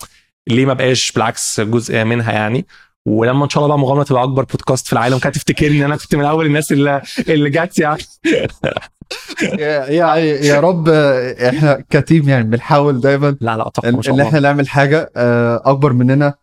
ليه 0.48 0.66
ما 0.66 0.72
بقاش 0.72 1.12
بالعكس 1.12 1.60
جزء 1.60 2.04
منها 2.04 2.32
يعني؟ 2.32 2.66
ولما 3.08 3.44
إن 3.44 3.50
شاء 3.50 3.64
الله 3.64 3.76
بقى 3.76 3.82
مغامرة 3.82 4.02
تبقى 4.02 4.22
أكبر 4.22 4.44
بودكاست 4.44 4.86
في 4.86 4.92
العالم. 4.92 5.18
كانت 5.18 5.34
تفتكرني 5.34 5.78
إن 5.78 5.84
أنا 5.84 5.96
كنت 5.96 6.14
من 6.14 6.24
أول 6.24 6.46
الناس 6.46 6.72
اللي 6.72 7.02
اللي 7.28 7.50
جت 7.50 7.78
يعني. 7.78 8.02
يا 9.58 10.14
يا 10.16 10.60
رب 10.60 10.88
إحنا 10.88 11.84
كتيم 11.90 12.28
يعني 12.28 12.44
بنحاول 12.44 13.00
دايما 13.00 13.36
لا 13.40 13.56
لا 13.56 13.68
طبعا 13.68 14.02
ان 14.08 14.20
إحنا 14.20 14.40
نعمل 14.40 14.68
حاجة 14.68 15.12
آه، 15.16 15.62
أكبر 15.64 15.92
مننا. 15.92 16.34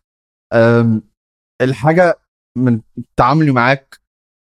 الحاجة 1.61 2.19
من 2.57 2.81
تعاملي 3.17 3.51
معاك 3.51 3.99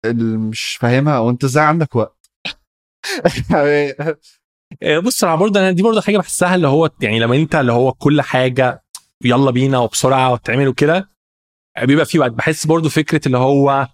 اللي 0.05 0.37
مش 0.37 0.77
فاهمها 0.81 1.19
وانت 1.19 1.43
إزاي 1.43 1.63
عندك 1.63 1.95
وقت؟ 1.95 2.29
بص 5.03 5.23
أنا 5.23 5.35
برضه 5.35 5.59
أنا 5.59 5.71
دي 5.71 5.83
برضه 5.83 6.01
حاجة 6.01 6.17
بحسها 6.17 6.55
اللي 6.55 6.67
هو 6.67 6.89
يعني 7.01 7.19
لما 7.19 7.35
أنت 7.35 7.55
اللي 7.55 7.71
هو 7.71 7.93
كل 7.93 8.21
حاجة 8.21 8.82
يلا 9.25 9.51
بينا 9.51 9.77
وبسرعة 9.79 10.31
وتعملوا 10.31 10.73
كده. 10.73 11.09
بيبقى 11.83 12.05
في 12.05 12.19
وقت. 12.19 12.31
بحس 12.31 12.65
برضو 12.65 12.89
فكرة 12.89 13.21
اللي 13.25 13.37
هو 13.37 13.87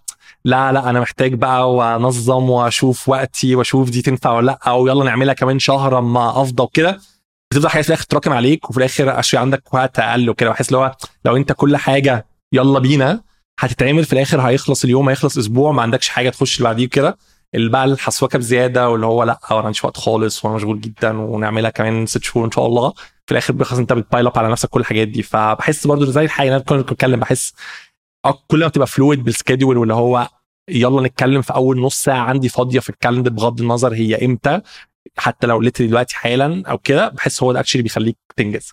لا 0.44 0.72
لا 0.72 0.90
أنا 0.90 1.00
محتاج 1.00 1.34
بقى 1.34 1.74
وأنظم 1.74 2.50
وأشوف 2.50 3.08
وقتي 3.08 3.54
وأشوف 3.54 3.90
دي 3.90 4.02
تنفع 4.02 4.32
ولا 4.32 4.46
لأ 4.46 4.58
أو 4.70 4.86
يلا 4.86 5.04
نعملها 5.04 5.34
كمان 5.34 5.58
شهر 5.58 5.98
أما 5.98 6.42
أفضى 6.42 6.62
وكده. 6.62 7.00
بتفضل 7.50 7.68
حاجات 7.68 7.84
في 7.84 7.88
الآخر 7.90 8.04
تراكم 8.04 8.32
عليك 8.32 8.70
وفي 8.70 8.78
الآخر 8.78 9.08
عشان 9.10 9.40
عندك 9.40 9.74
وقت 9.74 9.98
أقل 9.98 10.30
وكده. 10.30 10.50
بحس 10.50 10.68
اللي 10.68 10.78
هو 10.78 10.96
لو 11.24 11.36
أنت 11.36 11.52
كل 11.52 11.76
حاجة 11.76 12.26
يلا 12.52 12.78
بينا 12.78 13.20
هتتعمل 13.60 14.04
في 14.04 14.12
الآخر 14.12 14.40
هيخلص 14.40 14.84
اليوم 14.84 15.08
هيخلص 15.08 15.38
أسبوع 15.38 15.72
ما 15.72 15.82
عندكش 15.82 16.08
حاجة 16.08 16.30
تخش 16.30 16.58
اللي 16.58 16.68
بعديه 16.68 16.88
كده 16.88 17.18
بقى 17.54 17.84
الحسوكه 17.84 18.38
بزيادة 18.38 18.88
واللي 18.90 19.06
هو 19.06 19.22
لأ 19.22 19.40
أنا 19.50 19.60
عنديش 19.60 19.84
وقت 19.84 19.96
خالص 19.96 20.44
وأنا 20.44 20.56
مشغول 20.56 20.80
جدا 20.80 21.18
ونعملها 21.20 21.70
كمان 21.70 22.06
ست 22.06 22.22
شهور 22.24 22.46
إن 22.46 22.50
شاء 22.50 22.66
الله. 22.66 22.92
في 23.26 23.32
الآخر 23.32 23.52
بيخلص 23.52 23.78
أنت 23.78 23.92
بت 23.92 24.03
pile 24.03 24.26
up 24.26 24.38
على 24.38 24.48
نفسك 24.50 24.68
كل 24.68 24.80
الحاجات 24.80 25.08
دي. 25.08 25.22
فبحس 25.22 25.86
برضو 25.86 26.04
زي 26.04 26.24
الحاجة 26.24 26.48
أنا 26.48 26.58
كنت 26.58 26.92
بتكلم 26.92 27.20
بحس 27.20 27.54
كل 28.48 28.60
ما 28.60 28.68
بتبقى 28.68 28.86
fluid 28.86 29.24
بال 29.24 29.34
schedule 29.34 29.76
واللي 29.78 29.94
هو 29.94 30.28
يلا 30.68 31.02
نتكلم 31.02 31.42
في 31.42 31.54
أول 31.54 31.80
نص 31.80 32.02
ساعة 32.02 32.20
عندي 32.24 32.48
فاضية 32.48 32.80
في 32.80 32.90
ال 32.90 32.94
calendar 32.94 33.30
بغض 33.30 33.60
النظر 33.60 33.94
هي 33.94 34.24
إمتى. 34.24 34.60
حتى 35.18 35.46
لو 35.46 35.60
literally 35.60 35.86
دلوقتي 35.86 36.16
حالا 36.16 36.62
أو 36.70 36.78
كده 36.78 37.08
بحس 37.08 37.42
هو 37.42 37.52
ده 37.52 37.60
actually 37.60 37.82
بيخليك 37.82 38.16
تنجز. 38.36 38.72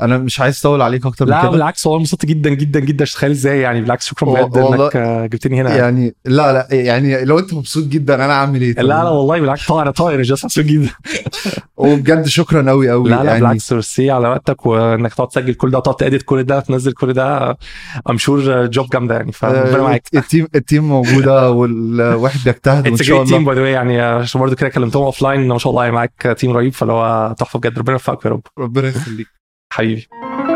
أنا 0.00 0.18
مش 0.18 0.40
عايز 0.40 0.58
أطول 0.58 0.82
عليك 0.82 1.06
أكتر 1.06 1.24
من 1.24 1.30
لا 1.30 1.42
كده. 1.42 1.50
بالعكس 1.50 1.86
والله 1.86 1.98
انبسطت 1.98 2.26
جدا 2.26 2.50
جدا 2.50 2.80
جدا. 2.80 3.02
مش 3.02 3.12
تخيل 3.12 3.30
إزاي 3.30 3.60
يعني. 3.60 3.80
بالعكس 3.80 4.06
شكرا 4.06 4.42
بجد 4.46 4.58
إنك 4.58 4.96
آه، 4.96 5.26
جبتني 5.26 5.60
هنا. 5.60 5.76
يعني 5.76 6.14
لا 6.24 6.52
لا 6.52 6.68
يعني 6.70 7.24
لو 7.24 7.38
أنت 7.38 7.54
مبسوط 7.54 7.84
جدا 7.84 8.14
أنا 8.14 8.32
أعمل 8.32 8.60
إيه؟ 8.62 8.72
لا 8.74 8.82
لا 8.82 9.08
والله 9.08 9.40
بالعكس. 9.40 9.66
طبعا 9.66 9.82
أنا 9.82 9.90
طاير 9.90 10.22
just 10.22 10.44
مبسوط 10.44 10.64
جدا. 10.64 10.90
وبجد 11.76 12.26
شكرا 12.26 12.70
قوي 12.70 12.90
قوي 12.90 13.10
لا 13.10 13.16
لا 13.16 13.22
يعني 13.24 13.40
بالعكس 13.40 13.72
ميرسي 13.72 14.10
على 14.10 14.28
وقتك 14.28 14.66
وإنك 14.66 15.14
تقعد 15.14 15.28
تسجل 15.28 15.54
كل 15.54 15.70
ده 15.70 15.78
وتقعد 15.78 16.10
ت 16.12 16.14
edit 16.14 16.22
كل 16.22 16.42
ده 16.42 16.56
وتنزل 16.56 16.92
كل 16.92 17.12
ده. 17.12 17.58
I'm 18.10 18.18
sure 18.18 18.66
job 18.66 18.88
جامدة 18.92 19.14
يعني 19.14 19.32
فربنا 19.32 19.78
آه، 19.78 19.82
معاك. 19.82 20.02
ال 20.14 20.20
team 20.20 20.46
ال 20.54 20.60
team 20.60 20.84
موجودة 20.88 21.50
والواحد 21.50 22.40
بيجتهد 22.44 22.88
وإن 22.88 22.96
شاء 22.96 23.16
great 23.16 23.28
team 23.28 23.36
الله 23.36 23.46
by 23.46 23.54
the 23.54 23.62
way 23.62 23.72
يعني 23.72 24.00
عشان 24.00 24.40
برضه 24.40 24.54
كده 24.56 24.68
كلمتهم 24.68 25.02
offline 25.02 25.48
ما 25.48 25.58
شاء 25.58 25.70
الله 25.70 25.90
معاك 25.90 26.36
team 26.38 26.50
رهيب 26.52 26.72
فاللي 26.72 26.92
هو 26.92 27.34
تحفة 27.38 27.58
بجد. 27.58 27.78
ربنا 27.78 27.92
يوفقك 27.92 28.24
يا 28.24 28.30
رب. 28.30 28.42
ربنا 28.58 28.88
يخليك. 28.88 29.37
Have 29.78 29.88
you? 29.88 30.47